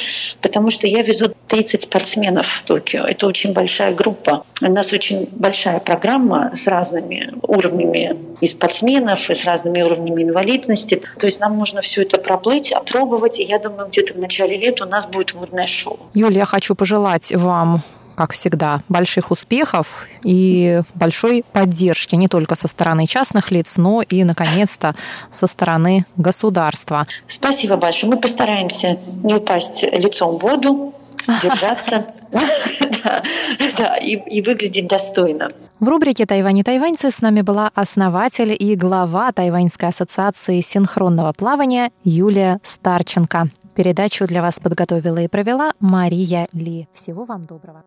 потому 0.40 0.70
что 0.70 0.86
я 0.86 1.02
везу 1.02 1.32
30 1.48 1.82
спортсменов 1.82 2.46
в 2.46 2.64
Токио. 2.64 3.04
Это 3.04 3.26
очень 3.26 3.52
большая 3.52 3.94
группа. 3.94 4.44
У 4.60 4.70
нас 4.70 4.92
очень 4.92 5.28
большая 5.32 5.80
программа 5.80 6.52
с 6.54 6.66
разными 6.66 7.03
уровнями 7.42 8.16
и 8.40 8.46
спортсменов, 8.46 9.30
и 9.30 9.34
с 9.34 9.44
разными 9.44 9.82
уровнями 9.82 10.22
инвалидности. 10.22 11.02
То 11.18 11.26
есть 11.26 11.40
нам 11.40 11.58
нужно 11.58 11.82
все 11.82 12.02
это 12.02 12.18
проплыть, 12.18 12.72
опробовать. 12.72 13.40
И 13.40 13.44
я 13.44 13.58
думаю, 13.58 13.88
где-то 13.88 14.14
в 14.14 14.18
начале 14.18 14.56
лета 14.56 14.84
у 14.84 14.88
нас 14.88 15.06
будет 15.06 15.34
водное 15.34 15.66
шоу. 15.66 15.98
Юлия, 16.14 16.38
я 16.38 16.44
хочу 16.44 16.74
пожелать 16.74 17.34
вам 17.34 17.82
как 18.14 18.32
всегда, 18.32 18.80
больших 18.88 19.30
успехов 19.30 20.06
и 20.22 20.82
большой 20.94 21.44
поддержки 21.52 22.14
не 22.14 22.28
только 22.28 22.54
со 22.54 22.68
стороны 22.68 23.06
частных 23.06 23.50
лиц, 23.50 23.76
но 23.76 24.02
и, 24.02 24.24
наконец-то, 24.24 24.94
со 25.30 25.46
стороны 25.46 26.06
государства. 26.16 27.06
Спасибо 27.26 27.76
большое. 27.76 28.12
Мы 28.12 28.20
постараемся 28.20 28.98
не 29.22 29.34
упасть 29.34 29.82
лицом 29.82 30.38
в 30.38 30.42
воду, 30.42 30.94
держаться 31.42 32.06
и 34.00 34.42
выглядеть 34.42 34.88
достойно. 34.88 35.48
В 35.80 35.88
рубрике 35.88 36.26
«Тайвань 36.26 36.58
и 36.58 36.62
тайваньцы» 36.62 37.10
с 37.10 37.20
нами 37.20 37.42
была 37.42 37.70
основатель 37.74 38.56
и 38.58 38.76
глава 38.76 39.32
Тайваньской 39.32 39.88
ассоциации 39.88 40.60
синхронного 40.60 41.32
плавания 41.32 41.90
Юлия 42.04 42.60
Старченко. 42.62 43.50
Передачу 43.74 44.26
для 44.26 44.40
вас 44.40 44.60
подготовила 44.60 45.18
и 45.18 45.28
провела 45.28 45.72
Мария 45.80 46.46
Ли. 46.52 46.88
Всего 46.92 47.24
вам 47.24 47.44
доброго. 47.44 47.82